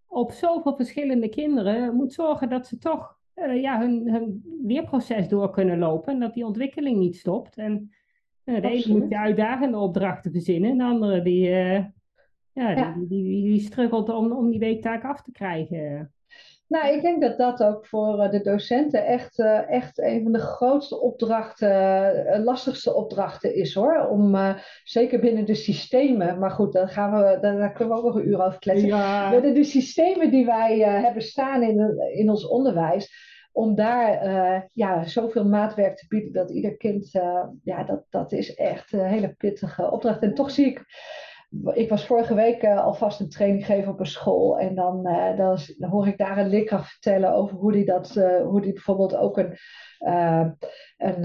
op 0.06 0.30
zoveel 0.30 0.76
verschillende 0.76 1.28
kinderen 1.28 1.94
moet 1.94 2.12
zorgen 2.12 2.48
dat 2.48 2.66
ze 2.66 2.78
toch 2.78 3.18
uh, 3.34 3.60
ja, 3.60 3.80
hun, 3.80 4.10
hun 4.10 4.42
leerproces 4.62 5.28
door 5.28 5.50
kunnen 5.50 5.78
lopen 5.78 6.12
en 6.12 6.20
dat 6.20 6.34
die 6.34 6.46
ontwikkeling 6.46 6.98
niet 6.98 7.16
stopt. 7.16 7.56
En 7.56 7.90
uh, 8.44 8.60
de 8.60 8.68
ene 8.68 8.98
moet 8.98 9.08
je 9.08 9.18
uitdagende 9.18 9.78
opdrachten 9.78 10.32
verzinnen, 10.32 10.70
en 10.70 10.78
de 10.78 10.84
andere 10.84 11.22
die, 11.22 11.48
ja, 11.48 11.92
ja. 12.52 12.92
Die, 12.92 13.06
die, 13.06 13.24
die, 13.24 13.42
die, 13.42 13.60
struggelt 13.60 14.08
om, 14.08 14.32
om 14.32 14.50
die 14.50 14.58
weektaak 14.58 15.04
af 15.04 15.22
te 15.22 15.32
krijgen. 15.32 16.14
Nou, 16.68 16.94
ik 16.94 17.02
denk 17.02 17.22
dat 17.22 17.38
dat 17.38 17.62
ook 17.62 17.86
voor 17.86 18.20
eh, 18.20 18.30
de 18.30 18.40
docenten 18.40 19.06
echt, 19.06 19.38
eh, 19.38 19.70
echt 19.70 19.98
een 19.98 20.22
van 20.22 20.32
de 20.32 20.38
grootste 20.38 21.00
opdrachten, 21.00 21.70
uh, 22.26 22.44
lastigste 22.44 22.94
opdrachten 22.94 23.54
is 23.54 23.74
hoor. 23.74 24.08
Om 24.08 24.36
zeker 24.84 25.20
binnen 25.20 25.46
de 25.46 25.54
systemen, 25.54 26.38
maar 26.38 26.50
goed, 26.50 26.72
daar, 26.72 26.88
gaan 26.88 27.12
we, 27.12 27.38
daar, 27.40 27.72
kunnen 27.72 27.94
we 27.94 28.00
ook 28.00 28.06
nog 28.06 28.14
een 28.14 28.28
uur 28.28 28.44
over 28.44 28.58
kletsen. 28.58 28.88
Ja. 28.88 29.30
Binnen 29.30 29.54
de 29.54 29.64
systemen 29.64 30.30
die 30.30 30.46
wij 30.46 30.78
hebben 30.78 31.22
staan 31.22 31.62
in, 31.62 31.98
in 32.12 32.30
ons 32.30 32.48
onderwijs, 32.48 33.34
om 33.52 33.74
daar 33.74 34.68
ja, 34.72 35.04
zoveel 35.04 35.44
maatwerk 35.44 35.96
te 35.96 36.06
bieden 36.08 36.32
dat 36.32 36.50
ieder 36.50 36.76
kind, 36.76 37.10
ja, 37.62 37.84
dat, 37.84 38.04
dat 38.10 38.32
is 38.32 38.54
echt 38.54 38.92
een 38.92 39.04
hele 39.04 39.34
pittige 39.38 39.90
opdracht. 39.90 40.22
En 40.22 40.34
toch 40.34 40.50
zie 40.50 40.66
ik 40.66 40.84
ik 41.74 41.88
was 41.88 42.06
vorige 42.06 42.34
week 42.34 42.62
uh, 42.62 42.84
alvast 42.84 43.20
een 43.20 43.28
training 43.28 43.66
geven 43.66 43.92
op 43.92 44.00
een 44.00 44.06
school. 44.06 44.58
En 44.58 44.74
dan, 44.74 45.08
uh, 45.08 45.36
dan, 45.36 45.58
hoor 45.90 46.06
ik 46.06 46.18
daar 46.18 46.38
een 46.38 46.48
leerkracht 46.48 46.90
vertellen 46.90 47.34
over 47.34 47.56
hoe 47.56 47.72
die, 47.72 47.84
dat, 47.84 48.14
uh, 48.16 48.42
hoe 48.42 48.60
die 48.60 48.72
bijvoorbeeld 48.72 49.16
ook 49.16 49.38
een, 49.38 49.56
een 50.96 51.24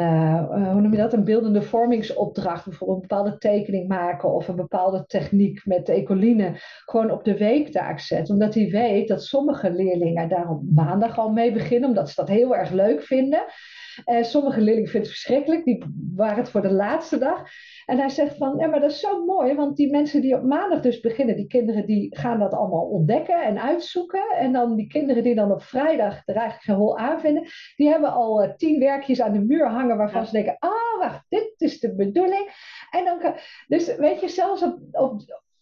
hoe 0.72 0.82
noem 0.82 0.92
je 0.92 0.98
dat, 0.98 1.14
een 1.14 1.24
beeldende 1.24 1.62
vormingsopdracht, 1.62 2.66
bijvoorbeeld 2.66 3.02
een 3.02 3.08
bepaalde 3.08 3.38
tekening 3.38 3.88
maken 3.88 4.34
of 4.34 4.48
een 4.48 4.56
bepaalde 4.56 5.06
techniek 5.06 5.66
met 5.66 5.90
ecoline, 5.90 6.52
gewoon 6.86 7.12
op 7.12 7.24
de 7.24 7.38
weektaak 7.38 8.00
zet. 8.00 8.30
Omdat 8.30 8.54
hij 8.54 8.70
weet 8.70 9.08
dat 9.08 9.24
sommige 9.24 9.72
leerlingen 9.72 10.30
daar 10.30 10.50
op 10.50 10.62
maandag 10.76 11.18
al 11.18 11.30
mee 11.30 11.52
beginnen, 11.52 11.90
omdat 11.90 12.10
ze 12.10 12.16
dat 12.16 12.30
heel 12.30 12.56
erg 12.56 12.72
leuk 12.72 13.02
vinden. 13.02 13.44
En 14.06 14.26
sommige 14.26 14.62
leerlingen 14.62 14.90
vinden 14.90 15.10
het 15.10 15.20
verschrikkelijk, 15.20 15.66
die 15.66 15.84
waren 16.16 16.38
het 16.38 16.50
voor 16.50 16.62
de 16.62 16.72
laatste 16.72 17.18
dag. 17.18 17.44
En 17.86 17.98
hij 17.98 18.10
zegt 18.10 18.38
van, 18.38 18.58
ja, 18.58 18.68
maar 18.68 18.80
dat 18.80 18.92
is 18.92 19.00
zo 19.00 19.26
mooi, 19.26 19.56
want 19.56 19.78
die 19.78 19.92
mensen 19.92 20.22
die 20.22 20.36
op 20.36 20.44
maandag 20.44 20.82
dus 20.82 21.00
beginnen, 21.00 21.36
die 21.36 21.48
kinderen 21.48 21.86
die 21.86 22.18
gaan 22.18 22.40
dat 22.40 22.54
allemaal 22.54 22.86
ontdekken 22.86 23.44
en 23.44 23.62
uitzoeken. 23.62 24.36
En 24.38 24.52
dan 24.52 24.76
die 24.76 24.88
kinderen 24.88 25.24
die 25.24 25.36
dan 25.36 25.52
op 25.52 25.64
vrijdag 25.64 26.22
er 26.26 26.36
eigenlijk 26.36 26.64
geen 26.64 26.76
hol 26.76 26.98
aan 26.98 27.20
vinden, 27.20 27.48
die 27.76 27.90
hebben 27.90 28.14
al 28.14 28.44
uh, 28.44 28.54
tien 28.56 28.80
werkjes 28.80 29.22
aan 29.22 29.34
de 29.34 29.44
muur 29.44 29.68
hangen 29.68 29.98
waarvan 29.98 30.26
ze 30.26 30.32
denken, 30.32 30.56
ah, 30.60 30.70
oh, 30.70 31.00
wacht, 31.00 31.26
dit 31.30 31.54
is 31.58 31.80
de 31.80 31.96
bedoeling. 31.96 32.50
En 32.90 33.06
dan, 33.06 33.36
dus 33.68 33.96
weet 33.96 34.22
je, 34.22 34.28
zelfs 34.28 34.64
op, 34.64 34.80
op 34.92 35.22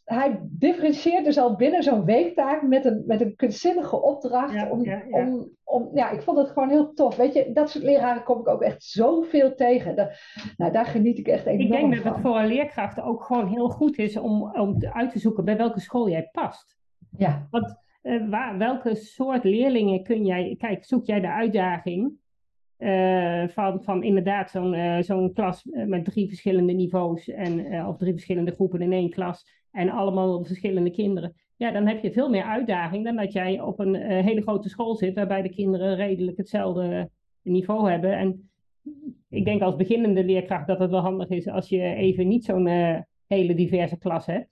hij 0.10 0.40
differentieert 0.44 1.26
dus 1.26 1.38
al 1.38 1.56
binnen 1.56 1.84
zo'n 1.84 2.06
weektaak 2.06 2.62
met 2.62 2.86
een, 2.86 3.04
met 3.06 3.22
een 3.22 3.36
kunstzinnige 3.36 4.02
opdracht. 4.02 4.70
om, 4.70 4.84
ja, 4.84 5.04
Om, 5.10 5.50
om, 5.64 5.90
ja, 5.94 6.10
ik 6.10 6.22
vond 6.22 6.38
het 6.38 6.50
gewoon 6.50 6.70
heel 6.70 6.94
tof. 6.94 7.16
Weet 7.16 7.34
je, 7.34 7.52
dat 7.54 7.70
soort 7.70 7.84
leraren 7.84 8.24
kom 8.24 8.40
ik 8.40 8.48
ook 8.48 8.62
echt 8.62 8.84
zoveel 8.84 9.56
tegen. 9.56 10.10
nou, 10.58 10.72
daar 10.72 10.86
geniet 10.86 11.18
ik 11.18 11.28
echt 11.28 11.46
enorm 11.46 11.68
van. 11.68 11.78
Ik 11.78 11.90
denk 11.90 12.04
dat 12.04 12.14
het 12.14 12.24
voor 12.24 12.40
een 12.40 12.48
leerkracht 12.48 13.02
ook 13.02 13.24
gewoon 13.24 13.48
heel 13.48 13.70
goed 13.70 13.98
is 13.98 14.18
om, 14.18 14.52
om 14.56 14.78
uit 14.86 15.12
te 15.12 15.20
zoeken 15.20 15.46
bij 15.46 15.58
welke 15.58 15.80
school 15.80 16.10
jij 16.10 16.30
past. 16.32 16.78
Ja. 17.18 17.48
Want 17.50 17.76
uh, 18.04 18.30
waar, 18.30 18.58
welke 18.58 18.96
soort 18.96 19.44
leerlingen 19.44 20.04
kun 20.04 20.26
jij... 20.26 20.56
Kijk, 20.58 20.86
zoek 20.86 21.06
jij 21.06 21.20
de 21.20 21.32
uitdaging 21.32 22.12
uh, 22.78 23.48
van, 23.48 23.84
van 23.84 24.04
inderdaad 24.04 24.50
zo'n 24.50 24.74
uh, 24.74 25.02
zo'n 25.02 25.34
klas 25.34 25.64
met 25.64 26.06
drie 26.06 26.28
verschillende 26.28 26.74
niveaus 26.74 27.28
en, 27.28 27.86
of 27.86 27.98
drie 27.98 28.14
verschillende 28.14 28.52
groepen 28.52 28.82
in 28.82 28.92
één 28.92 29.10
klas 29.10 29.59
en 29.72 29.90
allemaal 29.90 30.44
verschillende 30.44 30.92
kinderen. 30.92 31.34
Ja, 31.60 31.72
dan 31.72 31.88
heb 31.88 32.04
je 32.04 32.12
veel 32.12 32.30
meer 32.30 32.44
uitdaging 32.44 33.04
dan 33.04 33.16
dat 33.16 33.34
jij 33.34 33.62
op 33.62 33.80
een 33.80 33.96
uh, 33.96 34.02
hele 34.26 34.42
grote 34.42 34.70
school 34.70 34.96
zit 34.96 35.16
waarbij 35.16 35.42
de 35.42 35.50
kinderen 35.50 35.96
redelijk 35.96 36.38
hetzelfde 36.38 37.10
niveau 37.42 37.92
hebben. 37.92 38.18
En 38.18 38.50
ik 39.30 39.46
denk 39.46 39.62
als 39.62 39.76
beginnende 39.76 40.24
leerkracht 40.24 40.68
dat 40.68 40.80
het 40.80 40.90
wel 40.92 41.00
handig 41.00 41.30
is 41.30 41.48
als 41.48 41.70
je 41.70 41.82
even 41.82 42.28
niet 42.28 42.46
zo'n 42.46 42.68
uh, 42.68 43.00
hele 43.28 43.56
diverse 43.56 43.98
klas 43.98 44.26
hebt. 44.26 44.48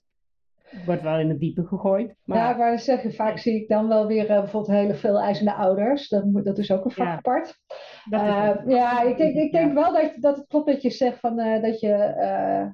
Wordt 0.85 1.01
wel 1.01 1.19
in 1.19 1.29
het 1.29 1.39
diepe 1.39 1.65
gegooid. 1.65 2.15
Maar... 2.23 2.37
Ja, 2.37 2.57
maar 2.57 2.79
zeggen, 2.79 3.13
vaak 3.13 3.37
zie 3.37 3.61
ik 3.61 3.67
dan 3.67 3.87
wel 3.87 4.07
weer 4.07 4.29
uh, 4.29 4.39
bijvoorbeeld 4.39 4.77
hele 4.77 4.95
veel 4.95 5.19
eisende 5.19 5.53
ouders. 5.53 6.09
Dat, 6.09 6.43
dat 6.43 6.57
is 6.57 6.71
ook 6.71 6.85
een 6.85 6.91
vak 6.91 7.07
ja. 7.07 7.15
apart. 7.15 7.59
ja, 8.67 9.01
ik 9.01 9.17
denk, 9.17 9.35
ik 9.35 9.51
denk 9.51 9.73
wel 9.73 9.93
dat, 9.93 10.13
dat 10.19 10.37
het 10.37 10.47
klopt 10.47 10.67
dat 10.67 10.81
je 10.81 10.89
zegt 10.89 11.19
van, 11.19 11.35
dat 11.61 11.79
je, 11.79 12.13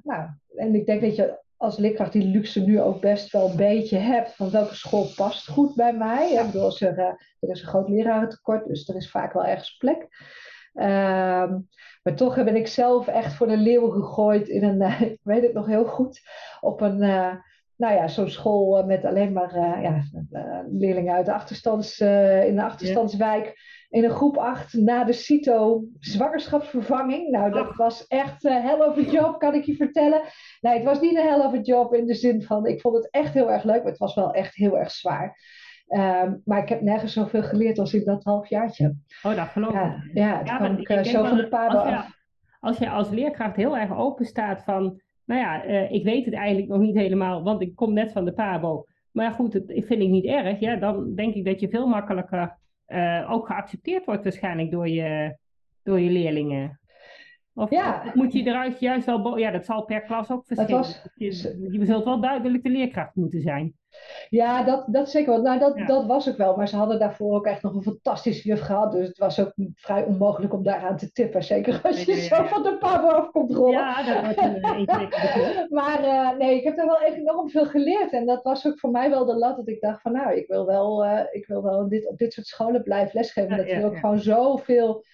nou, 0.02 0.28
en 0.56 0.74
ik 0.74 0.86
denk 0.86 1.00
dat 1.00 1.16
je 1.16 1.42
als 1.56 1.78
leerkracht 1.78 2.12
die 2.12 2.24
luxe 2.24 2.60
nu 2.60 2.80
ook 2.80 3.00
best 3.00 3.32
wel 3.32 3.50
een 3.50 3.56
beetje 3.56 3.98
hebt 3.98 4.34
van 4.34 4.50
welke 4.50 4.74
school 4.74 5.06
past 5.16 5.48
goed 5.48 5.74
bij 5.74 5.92
mij. 5.92 6.32
Ik 6.32 6.46
bedoel, 6.46 6.78
er, 6.78 6.98
er 7.40 7.48
is 7.50 7.60
een 7.60 7.68
groot 7.68 7.88
lerarentekort, 7.88 8.66
dus 8.66 8.88
er 8.88 8.96
is 8.96 9.10
vaak 9.10 9.32
wel 9.32 9.44
ergens 9.44 9.76
plek. 9.76 10.08
Um, 10.74 11.68
maar 12.02 12.14
toch 12.14 12.34
ben 12.34 12.56
ik 12.56 12.66
zelf 12.66 13.06
echt 13.06 13.34
voor 13.34 13.46
de 13.46 13.56
leeuw 13.56 13.90
gegooid 13.90 14.48
in 14.48 14.64
een, 14.64 14.80
uh, 14.80 15.00
ik 15.10 15.20
weet 15.22 15.42
het 15.42 15.52
nog 15.52 15.66
heel 15.66 15.84
goed, 15.84 16.20
op 16.60 16.80
een, 16.80 17.02
uh, 17.02 17.34
nou 17.76 17.94
ja, 17.94 18.08
zo'n 18.08 18.30
school 18.30 18.84
met 18.84 19.04
alleen 19.04 19.32
maar 19.32 19.56
uh, 19.56 19.82
ja, 19.82 20.02
leerlingen 20.70 21.14
uit 21.14 21.26
de 21.26 21.32
achterstands, 21.32 22.00
in 22.00 22.54
de 22.54 22.62
achterstandswijk 22.62 23.54
in 23.94 24.04
een 24.04 24.10
groep 24.10 24.36
8 24.36 24.72
na 24.72 25.04
de 25.04 25.12
CITO 25.12 25.84
zwangerschapsvervanging. 26.00 27.30
Nou, 27.30 27.50
dat 27.50 27.76
was 27.76 28.06
echt 28.06 28.44
een 28.44 28.62
hell 28.62 28.78
of 28.78 28.98
a 28.98 29.00
job, 29.00 29.38
kan 29.38 29.54
ik 29.54 29.64
je 29.64 29.76
vertellen. 29.76 30.22
Nee, 30.60 30.74
het 30.74 30.84
was 30.84 31.00
niet 31.00 31.16
een 31.16 31.28
hell 31.28 31.40
of 31.40 31.54
a 31.54 31.60
job 31.60 31.94
in 31.94 32.06
de 32.06 32.14
zin 32.14 32.42
van, 32.42 32.66
ik 32.66 32.80
vond 32.80 32.96
het 32.96 33.10
echt 33.10 33.34
heel 33.34 33.50
erg 33.50 33.64
leuk, 33.64 33.82
maar 33.82 33.90
het 33.90 33.98
was 33.98 34.14
wel 34.14 34.32
echt 34.32 34.54
heel 34.54 34.78
erg 34.78 34.90
zwaar. 34.90 35.38
Um, 35.88 36.42
maar 36.44 36.62
ik 36.62 36.68
heb 36.68 36.80
nergens 36.80 37.12
zoveel 37.12 37.42
geleerd 37.42 37.78
als 37.78 37.94
in 37.94 38.04
dat 38.04 38.24
halfjaartje. 38.24 38.96
Oh, 39.22 39.36
dat 39.36 39.48
geloof 39.48 39.70
ik. 39.70 39.74
Ja, 39.74 40.02
ja, 40.12 40.40
ja 40.44 40.56
kwam 40.56 40.76
ik, 40.76 40.88
ik 40.88 41.04
zo 41.04 41.24
van 41.24 41.36
de 41.36 41.50
af. 41.50 42.06
als 42.60 42.78
je 42.78 42.90
als 42.90 43.10
leerkracht 43.10 43.56
heel 43.56 43.76
erg 43.76 43.96
open 43.96 44.26
staat 44.26 44.62
van, 44.62 45.02
nou 45.24 45.40
ja, 45.40 45.66
uh, 45.66 45.90
ik 45.90 46.04
weet 46.04 46.24
het 46.24 46.34
eigenlijk 46.34 46.68
nog 46.68 46.80
niet 46.80 46.94
helemaal, 46.94 47.42
want 47.42 47.60
ik 47.60 47.74
kom 47.74 47.92
net 47.92 48.12
van 48.12 48.24
de 48.24 48.32
pabo. 48.32 48.86
Maar 49.12 49.30
goed, 49.30 49.52
dat 49.52 49.64
vind 49.66 50.02
ik 50.02 50.08
niet 50.08 50.24
erg. 50.24 50.60
Ja, 50.60 50.76
dan 50.76 51.14
denk 51.14 51.34
ik 51.34 51.44
dat 51.44 51.60
je 51.60 51.68
veel 51.68 51.86
makkelijker 51.86 52.58
uh, 52.88 53.30
ook 53.30 53.46
geaccepteerd 53.46 54.04
wordt 54.04 54.22
waarschijnlijk 54.22 54.70
door 54.70 54.88
je, 54.88 55.36
door 55.82 56.00
je 56.00 56.10
leerlingen. 56.10 56.80
Of, 57.54 57.70
ja. 57.70 58.12
moet 58.14 58.32
je 58.32 58.42
eruit 58.42 58.80
juist 58.80 59.06
wel... 59.06 59.38
Ja, 59.38 59.50
dat 59.50 59.64
zal 59.64 59.84
per 59.84 60.00
klas 60.00 60.30
ook 60.30 60.46
verschillen. 60.46 60.76
Was... 60.76 61.08
Je, 61.14 61.68
je 61.70 61.84
zult 61.84 62.04
wel 62.04 62.20
duidelijk 62.20 62.62
de 62.62 62.70
leerkracht 62.70 63.14
moeten 63.14 63.40
zijn. 63.40 63.74
Ja, 64.28 64.62
dat, 64.62 64.84
dat 64.86 65.10
zeker 65.10 65.32
wel. 65.32 65.42
Nou, 65.42 65.58
dat, 65.58 65.78
dat 65.86 66.06
was 66.06 66.28
ook 66.28 66.36
wel. 66.36 66.56
Maar 66.56 66.68
ze 66.68 66.76
hadden 66.76 66.98
daarvoor 66.98 67.34
ook 67.34 67.46
echt 67.46 67.62
nog 67.62 67.74
een 67.74 67.82
fantastische 67.82 68.48
juf 68.48 68.60
gehad. 68.60 68.92
Dus 68.92 69.06
het 69.08 69.18
was 69.18 69.40
ook 69.40 69.52
vrij 69.74 70.04
onmogelijk 70.04 70.52
om 70.52 70.62
daaraan 70.62 70.96
te 70.96 71.12
tippen. 71.12 71.42
Zeker 71.42 71.80
als 71.82 72.04
je 72.04 72.14
zo 72.14 72.44
van 72.44 72.62
de 72.62 72.76
pabo 72.78 73.08
af 73.08 73.30
komt 73.30 73.52
rollen. 73.52 73.72
Ja, 73.72 74.02
dat 74.02 74.20
wordt 74.20 74.38
een 74.38 75.68
Maar 75.78 76.04
uh, 76.04 76.38
nee, 76.38 76.56
ik 76.56 76.64
heb 76.64 76.76
daar 76.76 76.86
wel 76.86 77.00
echt 77.00 77.16
enorm 77.16 77.50
veel 77.50 77.66
geleerd. 77.66 78.12
En 78.12 78.26
dat 78.26 78.42
was 78.42 78.66
ook 78.66 78.78
voor 78.78 78.90
mij 78.90 79.10
wel 79.10 79.24
de 79.24 79.34
lat 79.36 79.56
dat 79.56 79.68
ik 79.68 79.80
dacht 79.80 80.00
van... 80.00 80.12
Nou, 80.12 80.36
ik 80.36 80.46
wil 80.46 80.66
wel, 80.66 81.04
uh, 81.04 81.20
ik 81.30 81.46
wil 81.46 81.62
wel 81.62 81.88
dit, 81.88 82.08
op 82.08 82.18
dit 82.18 82.32
soort 82.32 82.46
scholen 82.46 82.82
blijven 82.82 83.18
lesgeven. 83.18 83.56
dat 83.56 83.70
je 83.70 83.84
ook 83.84 83.98
gewoon 83.98 84.18
zoveel... 84.18 85.04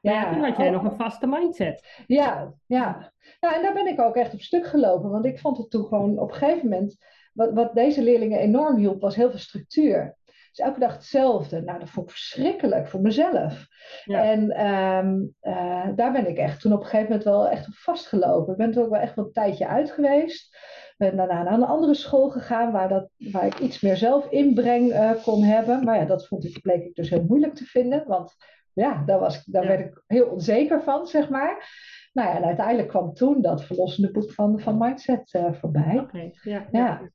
Ja, 0.00 0.32
toen 0.32 0.42
had 0.44 0.56
jij 0.56 0.70
nog 0.70 0.84
een 0.84 0.96
vaste 0.96 1.26
mindset. 1.26 2.02
Ja, 2.06 2.52
ja. 2.66 3.12
Nou, 3.40 3.54
en 3.54 3.62
daar 3.62 3.74
ben 3.74 3.86
ik 3.86 4.00
ook 4.00 4.16
echt 4.16 4.32
op 4.32 4.40
stuk 4.40 4.66
gelopen. 4.66 5.10
Want 5.10 5.24
ik 5.24 5.38
vond 5.38 5.58
het 5.58 5.70
toen 5.70 5.84
gewoon 5.84 6.18
op 6.18 6.30
een 6.30 6.36
gegeven 6.36 6.68
moment 6.68 6.96
wat, 7.32 7.52
wat 7.52 7.74
deze 7.74 8.02
leerlingen 8.02 8.38
enorm 8.38 8.76
hielp, 8.76 9.00
was 9.00 9.16
heel 9.16 9.30
veel 9.30 9.38
structuur. 9.38 10.16
Dus 10.52 10.64
elke 10.64 10.80
dag 10.80 10.92
hetzelfde. 10.92 11.62
Nou, 11.62 11.78
dat 11.78 11.90
vond 11.90 12.06
ik 12.06 12.12
verschrikkelijk 12.12 12.88
voor 12.88 13.00
mezelf. 13.00 13.66
En 14.04 14.66
um, 14.66 15.34
uh, 15.42 15.86
daar 15.96 16.12
ben 16.12 16.28
ik 16.28 16.36
echt 16.36 16.60
toen 16.60 16.72
op 16.72 16.80
een 16.80 16.84
gegeven 16.84 17.06
moment 17.06 17.24
wel 17.24 17.48
echt 17.48 17.66
op 17.66 17.74
vastgelopen. 17.74 18.52
Ik 18.52 18.58
ben 18.58 18.74
er 18.74 18.82
ook 18.82 18.90
wel 18.90 19.00
echt 19.00 19.14
wel 19.14 19.24
een 19.24 19.32
tijdje 19.32 19.66
uit 19.66 19.90
geweest. 19.90 20.56
Ben 20.96 21.16
daarna 21.16 21.42
naar 21.42 21.52
een 21.52 21.64
andere 21.64 21.94
school 21.94 22.30
gegaan 22.30 22.72
waar, 22.72 22.88
dat, 22.88 23.08
waar 23.16 23.46
ik 23.46 23.58
iets 23.58 23.80
meer 23.80 23.96
zelf 23.96 24.30
inbreng 24.30 24.92
uh, 24.92 25.10
kon 25.22 25.42
hebben. 25.42 25.84
Maar 25.84 25.96
ja, 25.96 26.04
dat 26.04 26.26
vond 26.26 26.44
ik, 26.44 26.62
bleek 26.62 26.84
ik 26.84 26.94
dus 26.94 27.10
heel 27.10 27.24
moeilijk 27.24 27.54
te 27.54 27.64
vinden. 27.64 28.04
Want 28.06 28.34
ja, 28.72 29.02
daar, 29.06 29.18
was, 29.18 29.44
daar 29.44 29.62
ja. 29.62 29.68
werd 29.68 29.80
ik 29.80 30.02
heel 30.06 30.26
onzeker 30.26 30.82
van, 30.82 31.06
zeg 31.06 31.28
maar. 31.28 31.68
Nou 32.12 32.28
ja, 32.28 32.36
en 32.36 32.44
uiteindelijk 32.44 32.88
kwam 32.88 33.14
toen 33.14 33.42
dat 33.42 33.64
verlossende 33.64 34.10
boek 34.10 34.32
van, 34.32 34.60
van 34.60 34.78
Mindset 34.78 35.34
uh, 35.34 35.52
voorbij. 35.52 35.98
Okay, 35.98 36.34
ja, 36.42 36.66
ja. 36.70 37.10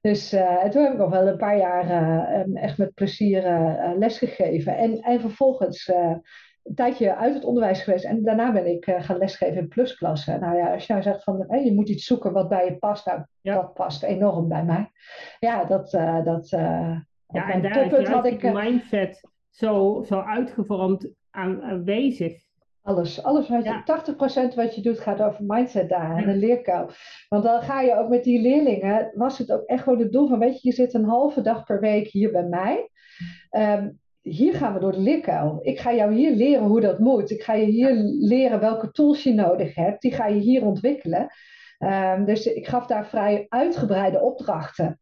Dus 0.00 0.34
uh, 0.34 0.64
toen 0.64 0.82
heb 0.82 0.92
ik 0.92 0.98
nog 0.98 1.10
wel 1.10 1.28
een 1.28 1.36
paar 1.36 1.56
jaar 1.56 1.84
uh, 1.84 2.62
echt 2.62 2.78
met 2.78 2.94
plezier 2.94 3.42
lesgegeven. 3.96 4.76
En, 4.76 5.00
en 5.00 5.20
vervolgens 5.20 5.88
een 6.62 6.74
tijdje 6.74 7.16
uit 7.16 7.34
het 7.34 7.44
onderwijs 7.44 7.82
geweest. 7.82 8.04
En 8.04 8.22
daarna 8.22 8.52
ben 8.52 8.66
ik 8.66 8.96
gaan 8.98 9.18
lesgeven 9.18 9.56
in 9.56 9.68
plusklassen. 9.68 10.40
Nou 10.40 10.56
ja, 10.56 10.72
als 10.72 10.86
je 10.86 10.92
nou 10.92 11.04
zegt 11.04 11.22
van 11.22 11.44
hey, 11.48 11.64
je 11.64 11.74
moet 11.74 11.88
iets 11.88 12.04
zoeken 12.04 12.32
wat 12.32 12.48
bij 12.48 12.64
je 12.64 12.76
past. 12.76 13.06
Nou, 13.06 13.24
ja. 13.40 13.54
dat 13.54 13.74
past 13.74 14.02
enorm 14.02 14.48
bij 14.48 14.64
mij. 14.64 14.90
Ja, 15.38 15.64
dat... 15.64 15.90
dat 16.24 16.48
ja, 17.32 17.50
en 17.50 17.62
daar 17.62 17.92
is 17.92 18.08
ik, 18.24 18.52
mindset 18.52 19.20
zo, 19.50 20.02
zo 20.06 20.20
uitgevormd 20.20 21.10
aan, 21.30 21.62
aanwezig. 21.62 22.48
Alles, 22.82 23.22
alles 23.22 23.48
wat 23.48 23.64
je, 23.64 24.52
80% 24.52 24.54
wat 24.54 24.74
je 24.74 24.82
doet 24.82 25.00
gaat 25.00 25.22
over 25.22 25.44
mindset 25.44 25.88
daar 25.88 26.16
en 26.16 26.28
een 26.28 26.38
leerkuil. 26.38 26.90
Want 27.28 27.44
dan 27.44 27.62
ga 27.62 27.80
je 27.80 27.96
ook 27.96 28.08
met 28.08 28.24
die 28.24 28.40
leerlingen, 28.40 29.12
was 29.14 29.38
het 29.38 29.52
ook 29.52 29.64
echt 29.66 29.82
gewoon 29.82 29.98
het 29.98 30.12
doel 30.12 30.28
van, 30.28 30.38
weet 30.38 30.62
je, 30.62 30.68
je 30.68 30.74
zit 30.74 30.94
een 30.94 31.04
halve 31.04 31.40
dag 31.40 31.64
per 31.64 31.80
week 31.80 32.06
hier 32.06 32.32
bij 32.32 32.46
mij. 32.46 32.90
Um, 33.50 33.98
hier 34.22 34.54
gaan 34.54 34.74
we 34.74 34.80
door 34.80 34.92
de 34.92 35.00
leerkuil. 35.00 35.58
Ik 35.62 35.78
ga 35.78 35.94
jou 35.94 36.14
hier 36.14 36.34
leren 36.34 36.66
hoe 36.66 36.80
dat 36.80 36.98
moet. 36.98 37.30
Ik 37.30 37.42
ga 37.42 37.54
je 37.54 37.66
hier 37.66 37.94
leren 38.18 38.60
welke 38.60 38.90
tools 38.90 39.22
je 39.22 39.34
nodig 39.34 39.74
hebt. 39.74 40.02
Die 40.02 40.12
ga 40.12 40.26
je 40.26 40.40
hier 40.40 40.64
ontwikkelen. 40.64 41.34
Um, 41.78 42.24
dus 42.24 42.46
ik 42.46 42.66
gaf 42.66 42.86
daar 42.86 43.06
vrij 43.06 43.46
uitgebreide 43.48 44.20
opdrachten. 44.20 45.00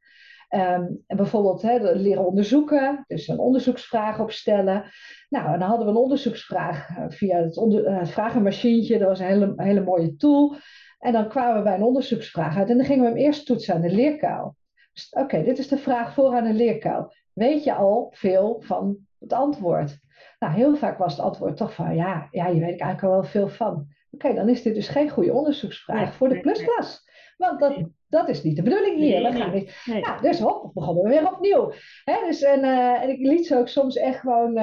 Um, 0.50 1.04
en 1.06 1.16
bijvoorbeeld 1.16 1.62
hè, 1.62 1.92
leren 1.92 2.26
onderzoeken, 2.26 3.04
dus 3.06 3.28
een 3.28 3.38
onderzoeksvraag 3.38 4.20
opstellen. 4.20 4.84
Nou, 5.28 5.52
en 5.52 5.58
dan 5.58 5.68
hadden 5.68 5.86
we 5.86 5.92
een 5.92 5.98
onderzoeksvraag 5.98 6.88
uh, 6.90 7.04
via 7.08 7.36
het, 7.36 7.56
onder, 7.56 7.86
uh, 7.86 7.98
het 7.98 8.10
vragenmachientje. 8.10 8.98
Dat 8.98 9.08
was 9.08 9.18
een 9.18 9.26
hele, 9.26 9.52
hele 9.56 9.80
mooie 9.80 10.16
tool. 10.16 10.56
En 10.98 11.12
dan 11.12 11.28
kwamen 11.28 11.56
we 11.56 11.62
bij 11.62 11.74
een 11.74 11.82
onderzoeksvraag 11.82 12.56
uit. 12.56 12.70
En 12.70 12.76
dan 12.76 12.86
gingen 12.86 13.02
we 13.02 13.08
hem 13.08 13.18
eerst 13.18 13.46
toetsen 13.46 13.74
aan 13.74 13.80
de 13.80 13.90
leerkuil. 13.90 14.56
Dus, 14.92 15.08
Oké, 15.10 15.22
okay, 15.22 15.44
dit 15.44 15.58
is 15.58 15.68
de 15.68 15.78
vraag 15.78 16.14
voor 16.14 16.34
aan 16.34 16.44
de 16.44 16.52
leerkuil. 16.52 17.14
Weet 17.32 17.64
je 17.64 17.74
al 17.74 18.12
veel 18.14 18.62
van 18.64 18.96
het 19.18 19.32
antwoord? 19.32 19.98
Nou, 20.38 20.52
heel 20.52 20.76
vaak 20.76 20.98
was 20.98 21.16
het 21.16 21.24
antwoord 21.24 21.56
toch 21.56 21.74
van 21.74 21.96
ja, 21.96 22.28
ja 22.30 22.46
je 22.46 22.60
weet 22.60 22.74
ik 22.74 22.80
eigenlijk 22.80 23.02
al 23.02 23.10
wel 23.10 23.30
veel 23.30 23.48
van. 23.48 23.72
Oké, 24.10 24.26
okay, 24.26 24.34
dan 24.34 24.48
is 24.48 24.62
dit 24.62 24.74
dus 24.74 24.88
geen 24.88 25.10
goede 25.10 25.32
onderzoeksvraag 25.32 26.14
voor 26.14 26.28
de 26.28 26.40
plusklas. 26.40 27.06
Want 27.36 27.60
dat, 27.60 27.82
dat 28.08 28.28
is 28.28 28.42
niet 28.42 28.56
de 28.56 28.62
bedoeling 28.62 28.96
hier. 28.96 29.22
Nee, 29.22 29.32
we 29.32 29.38
gaan 29.38 29.54
niet. 29.54 29.82
Nee. 29.84 30.00
Ja, 30.00 30.20
dus 30.20 30.38
hop, 30.38 30.70
begonnen 30.74 31.04
we 31.04 31.08
weer 31.08 31.32
opnieuw. 31.32 31.72
Hè, 32.04 32.26
dus, 32.26 32.42
en, 32.42 32.64
uh, 32.64 33.02
en 33.02 33.08
ik 33.08 33.18
liet 33.18 33.46
ze 33.46 33.56
ook 33.56 33.68
soms 33.68 33.96
echt 33.96 34.20
gewoon 34.20 34.58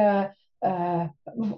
uh, 0.65 1.03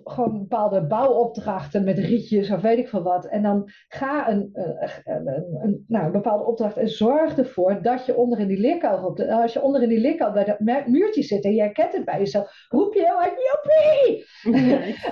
gewoon 0.03 0.39
bepaalde 0.39 0.87
bouwopdrachten 0.87 1.83
met 1.83 1.97
rietjes 1.97 2.51
of 2.51 2.61
weet 2.61 2.77
ik 2.77 2.89
veel 2.89 3.03
wat. 3.03 3.25
En 3.25 3.41
dan 3.41 3.69
ga 3.87 4.29
een, 4.29 4.49
een, 4.53 5.27
een, 5.63 5.85
nou, 5.87 6.05
een 6.05 6.11
bepaalde 6.11 6.45
opdracht 6.45 6.77
en 6.77 6.89
zorg 6.89 7.37
ervoor 7.37 7.81
dat 7.81 8.05
je 8.05 8.15
onder 8.15 8.39
in 8.39 8.47
die 8.47 8.59
leerkuil 8.59 9.15
als 9.29 9.53
je 9.53 9.61
onder 9.61 9.81
in 9.81 9.89
die 9.89 9.99
leerkuil 9.99 10.31
bij 10.31 10.43
dat 10.43 10.87
muurtje 10.87 11.23
zit 11.23 11.43
en 11.43 11.53
je 11.53 11.61
herkent 11.61 11.93
het 11.93 12.05
bij 12.05 12.19
jezelf, 12.19 12.65
roep 12.69 12.93
je 12.93 12.99
heel 12.99 13.15
hard 13.15 13.33
joepie! 13.47 14.25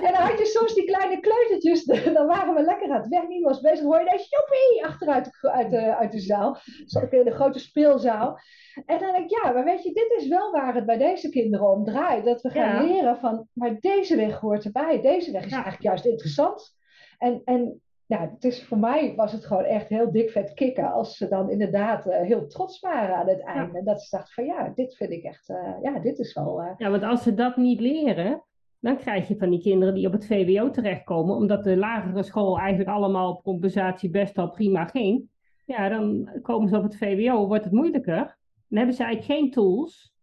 en 0.06 0.12
dan 0.12 0.22
had 0.22 0.38
je 0.38 0.44
soms 0.44 0.74
die 0.74 0.84
kleine 0.84 1.20
kleutertjes, 1.20 1.84
dan 2.14 2.26
waren 2.26 2.54
we 2.54 2.62
lekker 2.62 2.90
aan 2.90 3.00
het 3.00 3.08
werk, 3.08 3.28
niet 3.28 3.44
was 3.44 3.60
bezig, 3.60 3.84
hoor 3.84 3.98
je 3.98 4.04
daar 4.04 4.14
joepie 4.14 4.84
achteruit 4.84 5.30
uit 5.40 5.70
de, 5.70 5.96
uit 5.96 6.12
de 6.12 6.20
zaal. 6.20 6.58
Zat 6.84 7.02
ik 7.02 7.12
in 7.12 7.24
de 7.24 7.34
grote 7.34 7.58
speelzaal. 7.58 8.38
En 8.86 8.98
dan 8.98 9.12
denk 9.12 9.30
ik, 9.30 9.42
ja, 9.42 9.52
maar 9.52 9.64
weet 9.64 9.82
je, 9.82 9.92
dit 9.92 10.14
is 10.18 10.28
wel 10.28 10.52
waar 10.52 10.74
het 10.74 10.86
bij 10.86 10.98
deze 10.98 11.28
kinderen 11.28 11.70
om 11.70 11.84
draait. 11.84 12.24
Dat 12.24 12.42
we 12.42 12.50
gaan 12.50 12.86
leren 12.86 13.16
van, 13.16 13.48
maar 13.52 13.80
deze 13.86 14.16
weg 14.16 14.40
hoort 14.40 14.64
erbij. 14.64 15.00
Deze 15.00 15.32
weg 15.32 15.44
is 15.44 15.52
eigenlijk 15.52 15.82
juist 15.82 16.04
interessant. 16.04 16.76
En, 17.18 17.42
en 17.44 17.80
ja, 18.06 18.20
het 18.20 18.44
is, 18.44 18.64
voor 18.64 18.78
mij 18.78 19.14
was 19.16 19.32
het 19.32 19.46
gewoon 19.46 19.64
echt 19.64 19.88
heel 19.88 20.12
dik 20.12 20.30
vet 20.30 20.54
kicken 20.54 20.92
als 20.92 21.16
ze 21.16 21.28
dan 21.28 21.50
inderdaad 21.50 22.06
uh, 22.06 22.20
heel 22.20 22.46
trots 22.46 22.80
waren 22.80 23.16
aan 23.16 23.28
het 23.28 23.44
einde. 23.44 23.78
En 23.78 23.84
dat 23.84 24.02
ze 24.02 24.16
dachten 24.16 24.34
van 24.34 24.44
ja, 24.44 24.72
dit 24.74 24.96
vind 24.96 25.10
ik 25.10 25.22
echt, 25.22 25.48
uh, 25.48 25.74
ja, 25.82 25.98
dit 25.98 26.18
is 26.18 26.34
wel... 26.34 26.60
Uh... 26.60 26.70
Ja, 26.76 26.90
want 26.90 27.02
als 27.02 27.22
ze 27.22 27.34
dat 27.34 27.56
niet 27.56 27.80
leren, 27.80 28.42
dan 28.80 28.96
krijg 28.96 29.28
je 29.28 29.36
van 29.36 29.50
die 29.50 29.60
kinderen 29.60 29.94
die 29.94 30.06
op 30.06 30.12
het 30.12 30.26
VWO 30.26 30.70
terechtkomen, 30.70 31.36
omdat 31.36 31.64
de 31.64 31.76
lagere 31.76 32.22
school 32.22 32.58
eigenlijk 32.58 32.90
allemaal 32.90 33.30
op 33.30 33.42
compensatie 33.42 34.10
best 34.10 34.36
wel 34.36 34.50
prima 34.50 34.84
ging. 34.84 35.28
Ja, 35.64 35.88
dan 35.88 36.30
komen 36.42 36.68
ze 36.68 36.76
op 36.76 36.82
het 36.82 36.96
VWO, 36.96 37.46
wordt 37.46 37.64
het 37.64 37.72
moeilijker. 37.72 38.38
Dan 38.68 38.78
hebben 38.78 38.94
ze 38.94 39.04
eigenlijk 39.04 39.40
geen 39.40 39.50
tools 39.50 40.14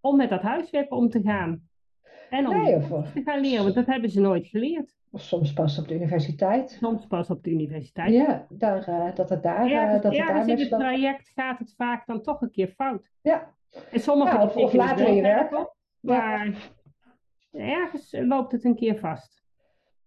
om 0.00 0.16
met 0.16 0.30
dat 0.30 0.42
huiswerk 0.42 0.92
om 0.92 1.08
te 1.08 1.22
gaan. 1.22 1.68
En 2.34 2.48
om 2.48 2.62
nee, 2.62 2.76
of... 2.76 3.12
te 3.12 3.22
gaan 3.24 3.40
leren, 3.40 3.62
want 3.62 3.74
dat 3.74 3.86
hebben 3.86 4.10
ze 4.10 4.20
nooit 4.20 4.46
geleerd. 4.46 4.96
Of 5.10 5.20
soms 5.20 5.52
pas 5.52 5.78
op 5.78 5.88
de 5.88 5.94
universiteit. 5.94 6.70
Soms 6.70 7.06
pas 7.06 7.30
op 7.30 7.44
de 7.44 7.50
universiteit. 7.50 8.12
Ja, 8.12 8.46
daar, 8.48 8.88
uh, 8.88 9.14
dat 9.14 9.28
het 9.28 9.42
daar... 9.42 9.70
Ergens, 9.70 9.96
uh, 9.96 10.02
dat 10.02 10.12
het 10.12 10.26
daar 10.26 10.48
in 10.48 10.58
het 10.58 10.68
traject 10.68 11.28
gaat 11.34 11.58
het 11.58 11.74
vaak 11.76 12.06
dan 12.06 12.22
toch 12.22 12.40
een 12.40 12.50
keer 12.50 12.68
fout. 12.68 13.10
Ja. 13.22 13.54
En 13.90 14.00
sommige 14.00 14.36
ja, 14.36 14.42
of, 14.42 14.56
of 14.56 14.72
later 14.72 15.08
in 15.08 15.14
je 15.14 15.22
werk. 15.22 15.72
Maar 16.00 16.70
ergens 17.52 18.14
loopt 18.18 18.52
het 18.52 18.64
een 18.64 18.76
keer 18.76 18.98
vast. 18.98 19.43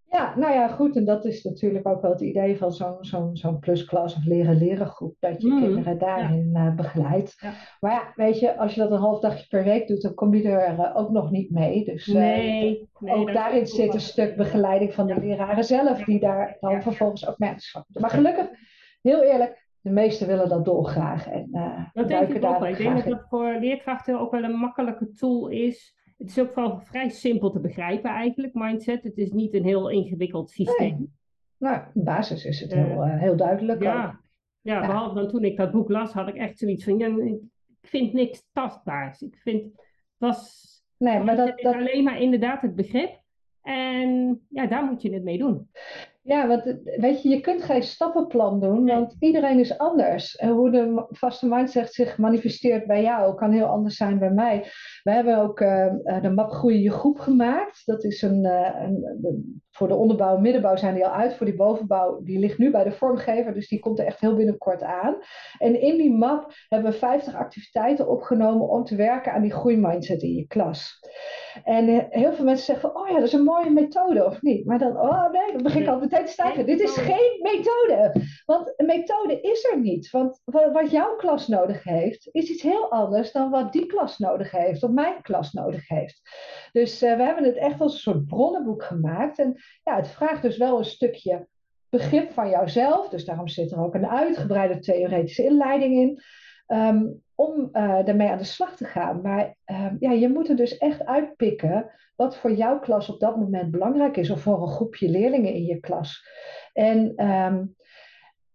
Ja, 0.09 0.33
nou 0.35 0.53
ja, 0.53 0.67
goed. 0.67 0.95
En 0.95 1.05
dat 1.05 1.25
is 1.25 1.43
natuurlijk 1.43 1.87
ook 1.87 2.01
wel 2.01 2.11
het 2.11 2.21
idee 2.21 2.57
van 2.57 2.71
zo'n 2.71 2.97
zo'n 2.99 3.35
zo'n 3.37 3.59
plusklas 3.59 4.15
of 4.15 4.25
leren-leren 4.25 4.87
groep. 4.87 5.15
Dat 5.19 5.41
je 5.41 5.47
mm, 5.47 5.61
kinderen 5.61 5.97
daarin 5.97 6.51
ja. 6.53 6.65
uh, 6.65 6.75
begeleidt. 6.75 7.37
Ja. 7.39 7.53
Maar 7.79 7.91
ja, 7.91 8.11
weet 8.15 8.39
je, 8.39 8.57
als 8.57 8.73
je 8.73 8.81
dat 8.81 8.91
een 8.91 8.97
half 8.97 9.19
dagje 9.19 9.47
per 9.47 9.63
week 9.63 9.87
doet, 9.87 10.01
dan 10.01 10.13
kom 10.13 10.33
je 10.33 10.49
er 10.49 10.73
uh, 10.73 10.95
ook 10.95 11.09
nog 11.09 11.31
niet 11.31 11.51
mee. 11.51 11.83
Dus 11.83 12.07
uh, 12.07 12.15
nee, 12.15 12.89
nee, 12.99 13.15
ook 13.15 13.33
daarin 13.33 13.67
zit 13.67 13.93
een 13.93 13.99
stuk 13.99 14.35
begeleiding 14.35 14.93
van 14.93 15.07
de 15.07 15.19
leraren 15.19 15.63
zelf, 15.63 16.03
die 16.03 16.19
daar 16.19 16.57
dan 16.59 16.81
vervolgens 16.81 17.27
ook 17.27 17.37
mee 17.37 17.55
Maar 17.87 18.09
gelukkig, 18.09 18.49
heel 19.01 19.23
eerlijk, 19.23 19.67
de 19.81 19.89
meesten 19.89 20.27
willen 20.27 20.49
dat 20.49 20.65
dolgraag. 20.65 21.27
En, 21.27 21.49
dat 21.93 22.07
denk 22.07 22.29
ik 22.29 22.45
ook 22.45 22.59
wel. 22.59 22.67
Ik 22.67 22.77
denk 22.77 22.95
dat 22.95 23.05
dat 23.05 23.25
voor 23.29 23.57
leerkrachten 23.59 24.19
ook 24.19 24.31
wel 24.31 24.43
een 24.43 24.57
makkelijke 24.57 25.11
tool 25.11 25.47
is 25.47 25.96
het 26.17 26.29
is 26.29 26.39
ook 26.39 26.55
wel 26.55 26.79
vrij 26.79 27.09
simpel 27.09 27.51
te 27.51 27.59
begrijpen 27.59 28.09
eigenlijk, 28.09 28.53
mindset. 28.53 29.03
Het 29.03 29.17
is 29.17 29.31
niet 29.31 29.53
een 29.53 29.63
heel 29.63 29.89
ingewikkeld 29.89 30.49
systeem. 30.49 30.97
Nee. 30.97 31.15
Nou, 31.57 31.81
in 31.93 32.03
basis 32.03 32.45
is 32.45 32.59
het 32.59 32.73
heel, 32.73 33.05
uh, 33.05 33.19
heel 33.19 33.35
duidelijk. 33.35 33.83
Ja. 33.83 34.19
ja, 34.61 34.79
behalve 34.79 35.15
dan 35.15 35.27
toen 35.27 35.43
ik 35.43 35.57
dat 35.57 35.71
boek 35.71 35.89
las, 35.89 36.13
had 36.13 36.27
ik 36.27 36.35
echt 36.35 36.57
zoiets 36.57 36.83
van, 36.83 36.97
ja, 36.97 37.07
ik 37.07 37.39
vind 37.81 38.13
niks 38.13 38.47
tastbaars. 38.53 39.21
Ik 39.21 39.35
vind, 39.37 39.81
was 40.17 40.65
nee, 40.97 41.19
maar 41.19 41.35
dat, 41.35 41.59
dat... 41.59 41.73
alleen 41.73 42.03
maar 42.03 42.21
inderdaad 42.21 42.61
het 42.61 42.75
begrip. 42.75 43.21
En 43.61 44.41
ja, 44.49 44.67
daar 44.67 44.83
moet 44.83 45.01
je 45.01 45.13
het 45.13 45.23
mee 45.23 45.37
doen. 45.37 45.69
Ja, 46.27 46.47
want 46.47 46.63
weet 46.83 47.21
je, 47.21 47.29
je 47.29 47.39
kunt 47.39 47.63
geen 47.63 47.83
stappenplan 47.83 48.59
doen, 48.59 48.85
want 48.85 49.15
iedereen 49.19 49.59
is 49.59 49.77
anders. 49.77 50.35
En 50.35 50.49
hoe 50.49 50.71
de 50.71 51.05
vaste 51.09 51.47
mindset 51.47 51.93
zich 51.93 52.17
manifesteert 52.17 52.87
bij 52.87 53.01
jou 53.01 53.35
kan 53.35 53.51
heel 53.51 53.65
anders 53.65 53.95
zijn 53.95 54.19
bij 54.19 54.31
mij. 54.31 54.71
We 55.03 55.11
hebben 55.11 55.37
ook 55.37 55.59
uh, 55.59 55.93
de 56.21 56.29
map 56.29 56.51
Groeien 56.51 56.81
je 56.81 56.91
groep 56.91 57.19
gemaakt. 57.19 57.81
Dat 57.85 58.03
is 58.03 58.21
een, 58.21 58.45
uh, 58.45 58.75
een, 58.81 59.61
voor 59.77 59.87
de 59.87 59.95
onderbouw 59.95 60.35
en 60.35 60.41
middenbouw 60.41 60.75
zijn 60.75 60.93
die 60.93 61.05
al 61.05 61.11
uit. 61.11 61.35
Voor 61.35 61.45
die 61.45 61.55
bovenbouw, 61.55 62.21
die 62.23 62.39
ligt 62.39 62.57
nu 62.57 62.71
bij 62.71 62.83
de 62.83 62.91
vormgever, 62.91 63.53
dus 63.53 63.67
die 63.67 63.79
komt 63.79 63.99
er 63.99 64.05
echt 64.05 64.19
heel 64.19 64.35
binnenkort 64.35 64.83
aan. 64.83 65.17
En 65.57 65.81
in 65.81 65.97
die 65.97 66.13
map 66.13 66.51
hebben 66.67 66.91
we 66.91 66.97
50 66.97 67.35
activiteiten 67.35 68.07
opgenomen 68.07 68.69
om 68.69 68.83
te 68.83 68.95
werken 68.95 69.33
aan 69.33 69.41
die 69.41 69.53
groeimindset 69.53 70.21
in 70.21 70.33
je 70.33 70.47
klas. 70.47 70.99
En 71.63 72.07
heel 72.09 72.33
veel 72.33 72.45
mensen 72.45 72.65
zeggen 72.65 72.91
van, 72.91 73.01
oh 73.01 73.07
ja, 73.07 73.13
dat 73.13 73.23
is 73.23 73.33
een 73.33 73.43
mooie 73.43 73.69
methode, 73.69 74.25
of 74.25 74.41
niet? 74.41 74.65
Maar 74.65 74.79
dan, 74.79 74.99
oh 74.99 75.31
nee, 75.31 75.51
dan 75.51 75.63
begin 75.63 75.81
ik 75.81 75.87
al 75.87 75.99
meteen 75.99 76.25
te 76.25 76.31
staan. 76.31 76.65
Dit 76.65 76.79
is 76.79 76.97
geen 76.97 77.39
methode. 77.41 78.11
Want 78.45 78.73
een 78.75 78.85
methode 78.85 79.41
is 79.41 79.69
er 79.71 79.79
niet. 79.79 80.09
Want 80.09 80.41
wat 80.45 80.91
jouw 80.91 81.15
klas 81.15 81.47
nodig 81.47 81.83
heeft, 81.83 82.29
is 82.31 82.49
iets 82.49 82.61
heel 82.61 82.91
anders 82.91 83.31
dan 83.31 83.49
wat 83.49 83.71
die 83.71 83.85
klas 83.85 84.17
nodig 84.17 84.51
heeft, 84.51 84.83
of 84.83 84.91
mijn 84.91 85.21
klas 85.21 85.53
nodig 85.53 85.87
heeft. 85.87 86.21
Dus 86.71 87.03
uh, 87.03 87.15
we 87.15 87.23
hebben 87.23 87.43
het 87.43 87.55
echt 87.55 87.81
als 87.81 87.93
een 87.93 87.99
soort 87.99 88.27
bronnenboek 88.27 88.83
gemaakt. 88.83 89.39
En 89.39 89.61
ja, 89.83 89.95
het 89.95 90.07
vraagt 90.07 90.41
dus 90.41 90.57
wel 90.57 90.77
een 90.77 90.85
stukje 90.85 91.47
begrip 91.89 92.31
van 92.31 92.49
jouzelf. 92.49 93.09
Dus 93.09 93.25
daarom 93.25 93.47
zit 93.47 93.71
er 93.71 93.79
ook 93.79 93.93
een 93.93 94.07
uitgebreide 94.07 94.79
theoretische 94.79 95.43
inleiding 95.43 95.93
in. 95.95 96.21
Um, 96.77 97.21
om 97.35 97.69
uh, 97.73 98.05
daarmee 98.05 98.29
aan 98.29 98.37
de 98.37 98.43
slag 98.43 98.75
te 98.75 98.85
gaan. 98.85 99.21
Maar 99.21 99.55
uh, 99.65 99.91
ja, 99.99 100.11
je 100.11 100.29
moet 100.29 100.49
er 100.49 100.55
dus 100.55 100.77
echt 100.77 101.05
uitpikken 101.05 101.91
wat 102.15 102.37
voor 102.37 102.51
jouw 102.51 102.79
klas 102.79 103.09
op 103.09 103.19
dat 103.19 103.37
moment 103.37 103.71
belangrijk 103.71 104.17
is, 104.17 104.29
of 104.29 104.41
voor 104.41 104.61
een 104.61 104.67
groepje 104.67 105.09
leerlingen 105.09 105.53
in 105.53 105.65
je 105.65 105.79
klas. 105.79 106.27
En, 106.73 107.25
um, 107.29 107.75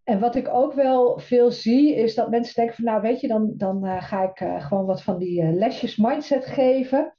en 0.05 0.21
wat 0.21 0.35
ik 0.35 0.49
ook 0.49 0.73
wel 0.73 1.19
veel 1.19 1.51
zie, 1.51 1.95
is 1.95 2.15
dat 2.15 2.31
mensen 2.31 2.55
denken 2.55 2.75
van, 2.75 2.85
nou 2.85 3.01
weet 3.01 3.21
je, 3.21 3.29
dan, 3.29 3.53
dan 3.57 3.85
uh, 3.87 4.03
ga 4.03 4.23
ik 4.23 4.41
uh, 4.41 4.67
gewoon 4.67 4.87
wat 4.87 5.03
van 5.03 5.19
die 5.19 5.45
lesjes 5.45 5.97
mindset 5.97 6.47
geven. 6.47 7.17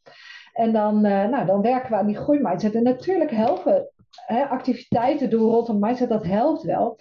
En 0.53 0.71
dan, 0.71 1.01
nou, 1.01 1.45
dan 1.45 1.61
werken 1.61 1.89
we 1.89 1.97
aan 1.97 2.07
die 2.07 2.17
groeimindset. 2.17 2.75
En 2.75 2.83
natuurlijk 2.83 3.31
helpen 3.31 3.87
hè, 4.25 4.43
activiteiten 4.43 5.29
doen 5.29 5.51
rondom 5.51 5.79
mindset, 5.79 6.09
dat 6.09 6.25
helpt 6.25 6.63
wel. 6.63 6.99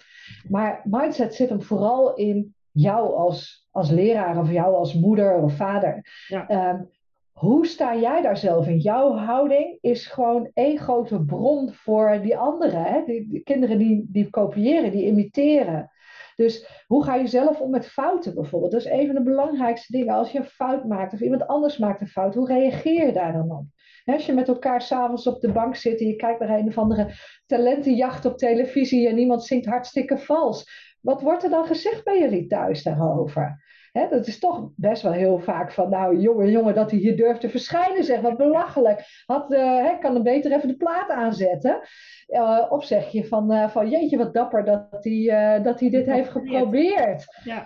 Maar 0.49 0.81
mindset 0.83 1.35
zit 1.35 1.49
hem 1.49 1.61
vooral 1.61 2.15
in 2.15 2.55
jou 2.71 3.15
als, 3.15 3.67
als 3.71 3.89
leraar 3.89 4.39
of 4.39 4.51
jou 4.51 4.75
als 4.75 4.93
moeder 4.93 5.35
of 5.35 5.55
vader. 5.55 6.05
Ja. 6.27 6.69
Um, 6.69 6.89
hoe 7.33 7.67
sta 7.67 7.95
jij 7.95 8.21
daar 8.21 8.37
zelf 8.37 8.67
in? 8.67 8.77
Jouw 8.77 9.15
houding 9.15 9.77
is 9.81 10.05
gewoon 10.05 10.49
één 10.53 10.77
grote 10.77 11.23
bron 11.23 11.73
voor 11.73 12.19
die 12.21 12.37
anderen. 12.37 12.83
Hè? 12.83 13.03
Die, 13.05 13.29
die, 13.29 13.43
kinderen 13.43 13.77
die, 13.77 14.05
die 14.09 14.29
kopiëren, 14.29 14.91
die 14.91 15.05
imiteren. 15.05 15.91
Dus 16.35 16.83
hoe 16.87 17.03
ga 17.03 17.15
je 17.15 17.27
zelf 17.27 17.59
om 17.59 17.69
met 17.69 17.87
fouten 17.87 18.33
bijvoorbeeld? 18.33 18.71
Dat 18.71 18.81
is 18.81 18.91
een 18.91 19.05
van 19.05 19.15
de 19.15 19.23
belangrijkste 19.23 19.91
dingen. 19.91 20.13
Als 20.13 20.31
je 20.31 20.37
een 20.37 20.45
fout 20.45 20.85
maakt 20.85 21.13
of 21.13 21.19
iemand 21.19 21.47
anders 21.47 21.77
maakt 21.77 22.01
een 22.01 22.07
fout, 22.07 22.35
hoe 22.35 22.47
reageer 22.47 23.05
je 23.05 23.13
daar 23.13 23.33
dan 23.33 23.51
op? 23.51 23.65
Als 24.05 24.25
je 24.25 24.33
met 24.33 24.47
elkaar 24.47 24.81
s'avonds 24.81 25.27
op 25.27 25.41
de 25.41 25.51
bank 25.51 25.75
zit 25.75 25.99
en 25.99 26.07
je 26.07 26.15
kijkt 26.15 26.39
naar 26.39 26.49
een 26.49 26.67
of 26.67 26.77
andere 26.77 27.13
talentenjacht 27.45 28.25
op 28.25 28.37
televisie 28.37 29.07
en 29.07 29.17
iemand 29.17 29.43
zingt 29.43 29.65
hartstikke 29.65 30.17
vals. 30.17 30.65
Wat 31.01 31.21
wordt 31.21 31.43
er 31.43 31.49
dan 31.49 31.65
gezegd 31.65 32.03
bij 32.03 32.19
jullie 32.19 32.47
thuis 32.47 32.83
daarover? 32.83 33.63
Dat 33.93 34.27
is 34.27 34.39
toch 34.39 34.69
best 34.75 35.01
wel 35.01 35.11
heel 35.11 35.39
vaak 35.39 35.71
van, 35.71 35.89
nou 35.89 36.19
jongen, 36.19 36.51
jongen, 36.51 36.75
dat 36.75 36.91
hij 36.91 36.99
hier 36.99 37.17
durft 37.17 37.41
te 37.41 37.49
verschijnen, 37.49 38.03
zeg, 38.03 38.21
wat 38.21 38.37
belachelijk. 38.37 39.23
Had, 39.25 39.51
uh, 39.51 39.99
kan 39.99 40.13
dan 40.13 40.23
beter 40.23 40.51
even 40.51 40.67
de 40.67 40.75
plaat 40.75 41.09
aanzetten. 41.09 41.79
Uh, 42.27 42.65
of 42.69 42.85
zeg 42.85 43.11
je 43.11 43.25
van, 43.25 43.51
uh, 43.51 43.69
van, 43.69 43.89
jeetje, 43.89 44.17
wat 44.17 44.33
dapper 44.33 44.65
dat 44.65 45.03
hij, 45.03 45.61
dat 45.61 45.79
hij 45.79 45.89
dit 45.89 46.05
heeft 46.05 46.29
geprobeerd. 46.29 47.25
Ja. 47.43 47.63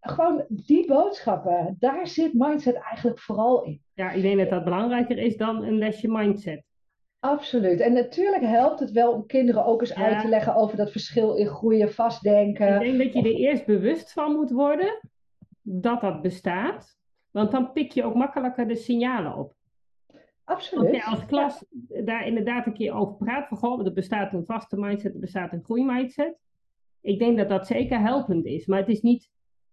gewoon 0.00 0.44
die 0.48 0.86
boodschappen, 0.86 1.76
daar 1.78 2.06
zit 2.06 2.32
mindset 2.34 2.74
eigenlijk 2.74 3.18
vooral 3.18 3.64
in. 3.64 3.80
Ja, 3.94 4.10
ik 4.10 4.22
denk 4.22 4.38
dat 4.38 4.50
dat 4.50 4.64
belangrijker 4.64 5.18
is 5.18 5.36
dan 5.36 5.62
een 5.62 5.78
lesje 5.78 6.08
mindset. 6.08 6.62
Absoluut. 7.20 7.80
En 7.80 7.92
natuurlijk 7.92 8.42
helpt 8.42 8.80
het 8.80 8.90
wel 8.90 9.12
om 9.12 9.26
kinderen 9.26 9.64
ook 9.64 9.80
eens 9.80 9.94
uit 9.94 10.20
te 10.20 10.28
leggen 10.28 10.54
over 10.54 10.76
dat 10.76 10.90
verschil 10.90 11.34
in 11.34 11.46
groeien, 11.46 11.92
vastdenken. 11.92 12.74
Ik 12.74 12.80
denk 12.80 12.98
dat 12.98 13.12
je 13.12 13.30
er 13.30 13.36
eerst 13.36 13.66
bewust 13.66 14.12
van 14.12 14.32
moet 14.32 14.50
worden 14.50 14.98
dat 15.70 16.00
dat 16.00 16.22
bestaat. 16.22 16.96
Want 17.30 17.50
dan 17.50 17.72
pik 17.72 17.92
je 17.92 18.04
ook 18.04 18.14
makkelijker 18.14 18.68
de 18.68 18.76
signalen 18.76 19.36
op. 19.36 19.54
Absoluut. 20.44 20.86
Als 20.86 20.96
je 20.96 21.04
als 21.04 21.26
klas 21.26 21.64
daar 22.04 22.26
inderdaad 22.26 22.66
een 22.66 22.72
keer 22.72 22.94
over 22.94 23.14
praat, 23.14 23.48
van 23.48 23.56
goh, 23.56 23.86
er 23.86 23.92
bestaat 23.92 24.32
een 24.32 24.44
vaste 24.44 24.76
mindset, 24.76 25.14
er 25.14 25.20
bestaat 25.20 25.52
een 25.52 25.64
groeimindset. 25.64 26.38
Ik 27.00 27.18
denk 27.18 27.36
dat 27.36 27.48
dat 27.48 27.66
zeker 27.66 28.00
helpend 28.00 28.44
is, 28.44 28.66
maar 28.66 28.78
het 28.78 28.88
is 28.88 29.00
niet 29.00 29.30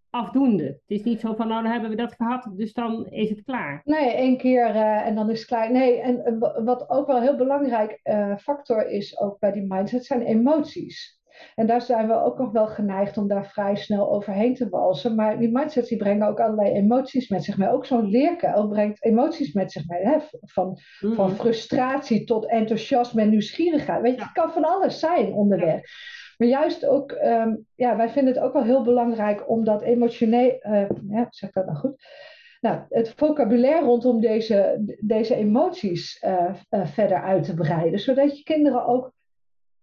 afdoende. 0.10 0.64
Het 0.64 0.82
is 0.88 1.04
niet 1.04 1.20
zo 1.20 1.34
van, 1.34 1.48
nou 1.48 1.64
dan 1.64 1.72
hebben 1.72 1.90
we 1.90 1.96
dat 1.96 2.14
gehad, 2.14 2.50
dus 2.56 2.74
dan 2.74 3.08
is 3.08 3.30
het 3.30 3.44
klaar. 3.44 3.82
Nee, 3.84 4.10
één 4.14 4.38
keer 4.38 4.76
uh, 4.76 5.08
en 5.08 5.16
dan 5.16 5.30
is 5.30 5.40
het 5.40 5.48
klaar. 5.48 5.72
Nee, 5.72 6.00
en 6.00 6.40
uh, 6.44 6.66
wat 6.66 6.90
ook 6.90 7.08
wel 7.08 7.16
een 7.16 7.22
heel 7.22 7.36
belangrijk 7.36 8.00
uh, 8.04 8.38
factor 8.38 8.90
is 8.90 9.20
ook 9.20 9.40
bij 9.40 9.52
die 9.52 9.66
mindset 9.68 10.06
zijn 10.06 10.22
emoties. 10.22 11.15
En 11.56 11.68
daar 11.68 11.82
zijn 11.82 12.08
we 12.08 12.24
ook 12.24 12.38
nog 12.38 12.52
wel 12.52 12.68
geneigd 12.68 13.18
om 13.18 13.28
daar 13.28 13.48
vrij 13.48 13.76
snel 13.76 14.12
overheen 14.12 14.56
te 14.56 14.70
walsen. 14.70 15.16
Maar 15.16 15.40
die 15.40 15.52
mindsets 15.52 15.90
die 15.90 15.98
brengen 15.98 16.28
ook 16.28 16.40
allerlei 16.40 16.72
emoties 16.72 17.30
met 17.30 17.44
zich 17.44 17.58
mee. 17.58 17.70
Ook 17.70 17.86
zo'n 17.86 18.10
leerkuil 18.10 18.68
brengt 18.68 19.04
emoties 19.04 19.54
met 19.54 19.72
zich 19.72 19.88
mee. 19.88 20.04
Hè? 20.04 20.18
Van, 20.42 20.78
van 21.00 21.30
mm. 21.30 21.36
frustratie 21.36 22.24
tot 22.24 22.50
enthousiasme 22.50 23.22
en 23.22 23.30
nieuwsgierigheid. 23.30 24.02
Weet 24.02 24.16
je, 24.16 24.22
het 24.22 24.32
kan 24.32 24.52
van 24.52 24.64
alles 24.64 25.00
zijn 25.00 25.34
onderweg. 25.34 25.82
Maar 26.38 26.48
juist 26.48 26.86
ook, 26.86 27.12
ehm, 27.12 27.56
ja, 27.76 27.98
wij 27.98 28.10
vinden 28.10 28.34
het 28.34 28.44
ook 28.44 28.54
wel 28.54 28.64
heel 28.64 28.84
belangrijk 28.84 29.50
om 29.50 29.64
dat 29.64 29.82
emotioneel, 29.82 30.60
uh, 30.62 30.90
ja, 31.10 31.28
zeg 31.30 31.52
dat 31.52 31.66
nou 31.66 31.78
goed? 31.78 32.04
Nou, 32.62 32.82
het 32.90 33.14
vocabulaire 33.16 33.86
rondom 33.86 34.22
deze, 34.22 34.84
deze 35.00 35.36
emoties 35.36 36.24
uh, 36.24 36.56
uh, 36.70 36.86
verder 36.86 37.22
uit 37.22 37.44
te 37.44 37.54
breiden, 37.54 38.00
zodat 38.00 38.38
je 38.38 38.44
kinderen 38.44 38.86
ook 38.86 39.14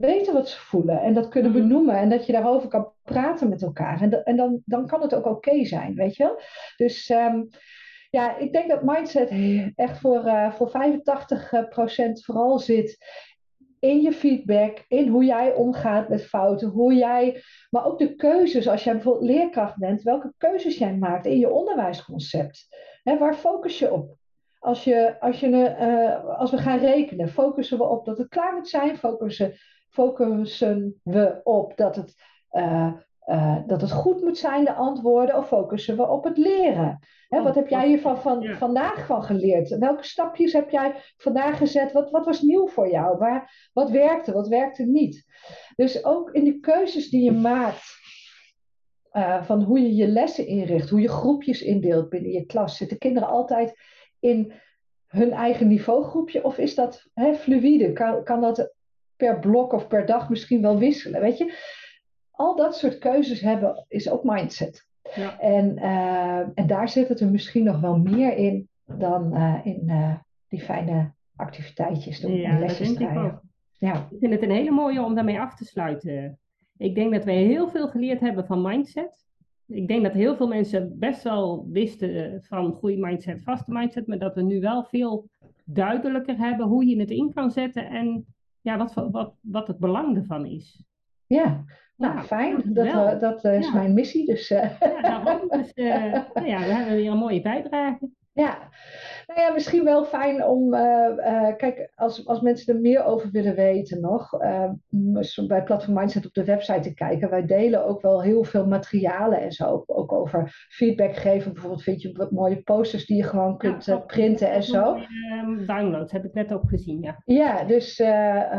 weten 0.03 0.33
wat 0.33 0.49
ze 0.49 0.59
voelen 0.59 1.01
en 1.01 1.15
dat 1.15 1.29
kunnen 1.29 1.51
mhm. 1.51 1.61
benoemen 1.61 1.97
en 1.97 2.09
dat 2.09 2.27
je 2.27 2.33
daarover 2.33 2.69
kan 2.69 2.93
praten 3.03 3.49
met 3.49 3.63
elkaar. 3.63 4.01
En, 4.01 4.25
en 4.25 4.37
dan, 4.37 4.63
dan 4.65 4.87
kan 4.87 5.03
het 5.03 5.15
ook 5.15 5.27
oké 5.27 5.65
zijn, 5.65 5.95
weet 5.95 6.17
je 6.17 6.25
wel? 6.25 6.41
Dus 6.77 7.11
um, 7.11 7.49
ja, 8.11 8.37
ik 8.37 8.53
denk 8.53 8.69
dat 8.69 8.83
mindset 8.83 9.31
echt 9.75 9.99
voor, 9.99 10.25
uh, 10.25 10.53
voor 10.53 10.71
85% 10.71 10.73
vooral 12.25 12.59
zit 12.59 12.99
in 13.79 14.01
je 14.01 14.13
feedback, 14.13 14.85
in 14.89 15.09
hoe 15.09 15.25
jij 15.25 15.55
omgaat 15.55 16.09
met 16.09 16.25
fouten, 16.25 16.69
hoe 16.69 16.95
jij, 16.95 17.43
maar 17.71 17.85
ook 17.85 17.99
de 17.99 18.15
keuzes, 18.15 18.69
als 18.69 18.85
jij 18.85 18.93
bijvoorbeeld 18.93 19.31
leerkracht 19.31 19.79
bent, 19.79 20.03
welke 20.03 20.33
keuzes 20.37 20.79
jij 20.79 20.97
maakt 20.97 21.27
in 21.27 21.39
je 21.39 21.51
onderwijsconcept. 21.51 22.67
Hè, 23.03 23.19
waar 23.19 23.35
focus 23.35 23.79
je 23.79 23.93
op? 23.93 24.17
Als, 24.59 24.85
je, 24.85 25.21
als, 25.21 25.41
je, 25.41 25.49
uh, 25.49 26.39
als 26.39 26.51
we 26.51 26.59
gaan 26.59 26.79
rekenen, 26.79 27.29
focussen 27.29 27.79
we 27.79 27.85
op 27.85 28.05
dat 28.05 28.19
het 28.19 28.29
klaar 28.29 28.55
moet 28.55 28.69
zijn, 28.69 28.97
focussen, 28.97 29.55
focussen 29.93 31.01
we 31.03 31.41
op 31.45 31.77
dat 31.77 31.97
het, 31.97 32.15
uh, 32.53 32.93
uh, 33.27 33.59
dat 33.67 33.81
het 33.81 33.93
goed 33.93 34.23
moet 34.23 34.39
zijn, 34.39 34.65
de 34.65 34.75
antwoorden, 34.75 35.37
of 35.37 35.47
focussen 35.47 35.97
we 35.97 36.09
op 36.09 36.25
het 36.25 36.37
leren? 36.37 36.99
Hè, 37.29 37.43
wat 37.43 37.55
heb 37.55 37.69
jij 37.69 37.87
hiervan 37.87 38.19
van, 38.19 38.45
vandaag 38.45 39.07
van 39.07 39.23
geleerd? 39.23 39.79
Welke 39.79 40.05
stapjes 40.05 40.53
heb 40.53 40.71
jij 40.71 40.95
vandaag 41.17 41.59
gezet? 41.59 41.93
Wat, 41.93 42.11
wat 42.11 42.25
was 42.25 42.43
nieuw 42.43 42.69
voor 42.69 42.91
jou? 42.91 43.19
Waar, 43.19 43.71
wat 43.73 43.91
werkte, 43.91 44.33
wat 44.33 44.49
werkte 44.49 44.83
niet? 44.83 45.25
Dus 45.77 46.05
ook 46.05 46.31
in 46.31 46.45
de 46.45 46.61
keuzes 46.61 47.11
die 47.11 47.25
je 47.25 47.33
maakt, 47.33 48.01
uh, 49.13 49.43
van 49.43 49.63
hoe 49.63 49.81
je 49.81 49.95
je 49.95 50.07
lessen 50.07 50.47
inricht, 50.47 50.91
hoe 50.91 51.01
je 51.01 51.09
groepjes 51.09 51.63
indeelt 51.63 52.09
binnen 52.09 52.31
je 52.31 52.47
klas. 52.47 52.77
Zitten 52.77 52.99
kinderen 52.99 53.29
altijd 53.29 53.75
in 54.21 54.53
hun 55.07 55.33
eigen 55.33 55.69
niveaugroepje 55.69 56.45
of 56.45 56.59
is 56.59 56.75
dat 56.75 57.11
hè, 57.15 57.35
fluïde? 57.35 57.93
Kan, 57.93 58.25
kan 58.25 58.41
dat 58.41 58.75
per 59.23 59.39
blok 59.39 59.73
of 59.73 59.87
per 59.87 60.07
dag 60.07 60.29
misschien 60.29 60.63
wel 60.63 60.79
wisselen? 60.79 61.21
Weet 61.21 61.39
je? 61.39 61.55
Al 62.31 62.57
dat 62.57 62.77
soort 62.77 62.99
keuzes 62.99 63.41
hebben 63.41 63.85
is 63.89 64.11
ook 64.11 64.25
mindset. 64.25 64.87
Ja. 65.15 65.39
En, 65.39 65.77
uh, 65.79 66.39
en 66.55 66.67
daar 66.67 66.89
zit 66.89 67.09
het 67.09 67.21
er 67.21 67.31
misschien 67.31 67.65
nog 67.65 67.81
wel 67.81 67.99
meer 67.99 68.37
in 68.37 68.69
dan 68.85 69.37
uh, 69.37 69.61
in 69.65 69.83
uh, 69.87 70.15
die 70.49 70.61
fijne 70.61 71.13
activiteitjes 71.37 72.21
doen 72.21 72.35
ja, 72.35 72.51
en 72.51 72.59
lesjes 72.59 72.95
draaien. 72.95 73.41
Ja. 73.79 74.09
Ik 74.11 74.19
vind 74.19 74.33
het 74.33 74.43
een 74.43 74.51
hele 74.51 74.71
mooie 74.71 75.03
om 75.03 75.15
daarmee 75.15 75.41
af 75.41 75.55
te 75.55 75.65
sluiten. 75.65 76.39
Ik 76.77 76.95
denk 76.95 77.13
dat 77.13 77.25
wij 77.25 77.43
heel 77.43 77.69
veel 77.69 77.89
geleerd 77.89 78.21
hebben 78.21 78.47
van 78.47 78.63
mindset. 78.63 79.27
Ik 79.67 79.89
denk 79.89 80.03
dat 80.03 80.13
heel 80.13 80.37
veel 80.37 80.49
mensen 80.49 80.99
best 80.99 81.23
wel 81.23 81.67
wisten 81.71 82.43
van 82.43 82.73
goede 82.73 82.97
mindset, 82.97 83.43
vaste 83.43 83.73
mindset, 83.73 84.07
maar 84.07 84.19
dat 84.19 84.35
we 84.35 84.43
nu 84.43 84.61
wel 84.61 84.85
veel 84.85 85.29
duidelijker 85.65 86.39
hebben 86.39 86.67
hoe 86.67 86.87
je 86.87 87.01
het 87.01 87.11
in 87.11 87.33
kan 87.35 87.51
zetten 87.51 87.87
en 87.87 88.27
ja, 88.63 88.77
wat, 88.77 88.95
wat, 89.11 89.35
wat 89.41 89.67
het 89.67 89.79
belang 89.79 90.17
ervan 90.17 90.47
is. 90.47 90.85
Ja, 91.27 91.65
nou 91.97 92.21
fijn. 92.21 92.63
Dat, 92.65 93.21
dat 93.21 93.45
is 93.45 93.73
mijn 93.73 93.95
missie. 93.95 94.27
Dus, 94.27 94.49
ja, 94.49 94.77
daarom. 95.01 95.49
Dus, 95.49 95.73
nou 96.35 96.47
ja, 96.47 96.59
we 96.59 96.73
hebben 96.73 96.95
weer 96.95 97.11
een 97.11 97.17
mooie 97.17 97.41
bijdrage. 97.41 98.11
Ja, 98.35 98.69
nou 99.27 99.41
ja, 99.41 99.53
misschien 99.53 99.85
wel 99.85 100.05
fijn 100.05 100.45
om, 100.45 100.75
uh, 100.75 100.81
uh, 101.17 101.57
kijk, 101.57 101.93
als, 101.95 102.27
als 102.27 102.41
mensen 102.41 102.75
er 102.75 102.81
meer 102.81 103.05
over 103.05 103.31
willen 103.31 103.55
weten 103.55 104.01
nog, 104.01 104.43
uh, 104.43 104.71
bij 105.47 105.63
Platform 105.63 105.95
Mindset 105.95 106.27
op 106.27 106.33
de 106.33 106.45
website 106.45 106.81
te 106.81 106.95
kijken. 106.95 107.31
Wij 107.31 107.47
delen 107.47 107.87
ook 107.87 108.03
wel 108.03 108.23
heel 108.23 108.45
veel 108.45 108.67
materialen 108.67 109.41
en 109.41 109.53
zo, 109.53 109.83
ook 109.87 110.13
over 110.13 110.67
feedback 110.69 111.17
geven. 111.17 111.53
Bijvoorbeeld 111.53 111.83
vind 111.83 112.03
je 112.03 112.29
mooie 112.31 112.63
posters 112.63 113.07
die 113.07 113.17
je 113.17 113.23
gewoon 113.23 113.59
kunt 113.59 114.07
printen 114.07 114.51
en 114.51 114.63
zo. 114.63 114.99
Downloads, 115.67 116.13
heb 116.13 116.25
ik 116.25 116.35
net 116.35 116.53
ook 116.53 116.69
gezien, 116.69 117.01
ja. 117.01 117.23
Ja, 117.25 117.65
dus 117.65 118.03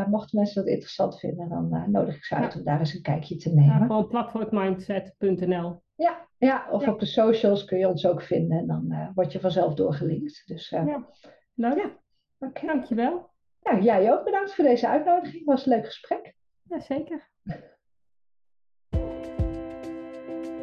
mochten 0.06 0.38
mensen 0.38 0.64
dat 0.64 0.72
interessant 0.72 1.18
vinden, 1.18 1.48
dan 1.48 1.90
nodig 1.90 2.16
ik 2.16 2.24
ze 2.24 2.34
uit 2.34 2.56
om 2.56 2.64
daar 2.64 2.78
eens 2.78 2.94
een 2.94 3.02
kijkje 3.02 3.36
te 3.36 3.54
nemen. 3.54 3.78
Ja, 3.78 3.86
gewoon 3.86 4.08
platformmindset.nl. 4.08 5.82
Ja, 5.94 6.28
ja, 6.38 6.66
of 6.70 6.88
op 6.88 7.00
de 7.00 7.06
socials 7.06 7.64
kun 7.64 7.78
je 7.78 7.88
ons 7.88 8.06
ook 8.06 8.22
vinden 8.22 8.58
en 8.58 8.66
dan 8.66 8.86
uh, 8.88 9.08
word 9.14 9.32
je 9.32 9.40
vanzelf 9.40 9.74
doorgelinkt. 9.74 10.42
Dus, 10.46 10.72
uh, 10.72 10.86
ja, 10.86 11.06
leuk. 11.54 11.76
Ja. 11.76 11.98
Okay. 12.38 12.66
Dankjewel. 12.66 13.30
Ja, 13.62 13.78
jij 13.78 14.12
ook 14.12 14.24
bedankt 14.24 14.54
voor 14.54 14.64
deze 14.64 14.88
uitnodiging. 14.88 15.38
Het 15.38 15.44
was 15.44 15.66
een 15.66 15.72
leuk 15.72 15.84
gesprek. 15.84 16.34
Jazeker. 16.62 17.28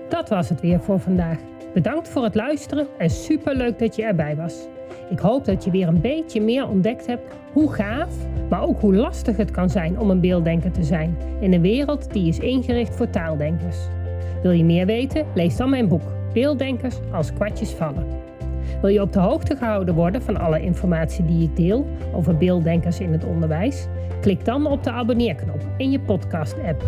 Dat 0.10 0.30
was 0.30 0.50
het 0.50 0.62
weer 0.62 0.80
voor 0.80 1.00
vandaag. 1.00 1.40
Bedankt 1.74 2.10
voor 2.10 2.24
het 2.24 2.36
luisteren 2.36 2.88
en 2.98 3.10
superleuk 3.10 3.80
dat 3.80 3.96
je 3.96 4.04
erbij 4.04 4.36
was. 4.36 4.68
Ik 5.10 5.20
hoop 5.20 5.46
dat 5.46 5.64
je 5.64 5.72
weer 5.72 5.88
een 5.88 6.02
beetje 6.02 6.42
meer 6.42 6.68
ontdekt 6.68 7.06
hebt 7.06 7.34
hoe 7.54 7.74
gaaf, 7.74 8.16
maar 8.50 8.64
ook 8.64 8.80
hoe 8.80 8.96
lastig 8.96 9.38
het 9.38 9.52
kan 9.52 9.70
zijn 9.70 10.00
om 10.00 10.10
een 10.10 10.22
beelddenker 10.22 10.72
te 10.72 10.84
zijn 10.84 11.18
in 11.40 11.54
een 11.54 11.62
wereld 11.62 12.14
die 12.14 12.28
is 12.28 12.40
ingericht 12.40 12.96
voor 12.96 13.10
taaldenkers. 13.10 13.78
Wil 14.42 14.52
je 14.52 14.64
meer 14.64 14.86
weten? 14.86 15.26
Lees 15.34 15.58
dan 15.58 15.70
mijn 15.70 15.88
boek 15.88 16.02
Beelddenkers 16.34 16.96
als 17.12 17.34
kwartjes 17.34 17.70
vallen. 17.70 18.06
Wil 18.82 18.90
je 18.90 19.02
op 19.02 19.14
de 19.14 19.20
hoogte 19.20 19.56
gehouden 19.56 19.96
worden 19.96 20.22
van 20.22 20.40
alle 20.40 20.62
informatie 20.62 21.26
die 21.26 21.44
ik 21.44 21.56
deel 21.56 21.86
over 22.14 22.38
beelddenkers 22.38 23.00
in 23.00 23.12
het 23.12 23.26
onderwijs? 23.26 23.88
Klik 24.22 24.46
dan 24.46 24.66
op 24.66 24.84
de 24.84 24.92
abonneerknop 24.92 25.62
in 25.78 25.92
je 25.92 26.00
podcast-app. 26.00 26.84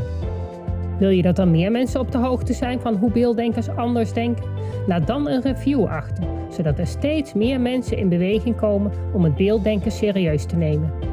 Wil 0.99 1.09
je 1.09 1.21
dat 1.21 1.35
dan 1.35 1.51
meer 1.51 1.71
mensen 1.71 1.99
op 1.99 2.11
de 2.11 2.17
hoogte 2.17 2.53
zijn 2.53 2.79
van 2.79 2.95
hoe 2.95 3.11
beelddenkers 3.11 3.69
anders 3.69 4.13
denken? 4.13 4.45
Laat 4.87 5.07
dan 5.07 5.27
een 5.27 5.41
review 5.41 5.85
achter, 5.85 6.23
zodat 6.49 6.79
er 6.79 6.87
steeds 6.87 7.33
meer 7.33 7.61
mensen 7.61 7.97
in 7.97 8.09
beweging 8.09 8.55
komen 8.55 8.91
om 9.13 9.23
het 9.23 9.35
beelddenken 9.35 9.91
serieus 9.91 10.45
te 10.45 10.55
nemen. 10.55 11.12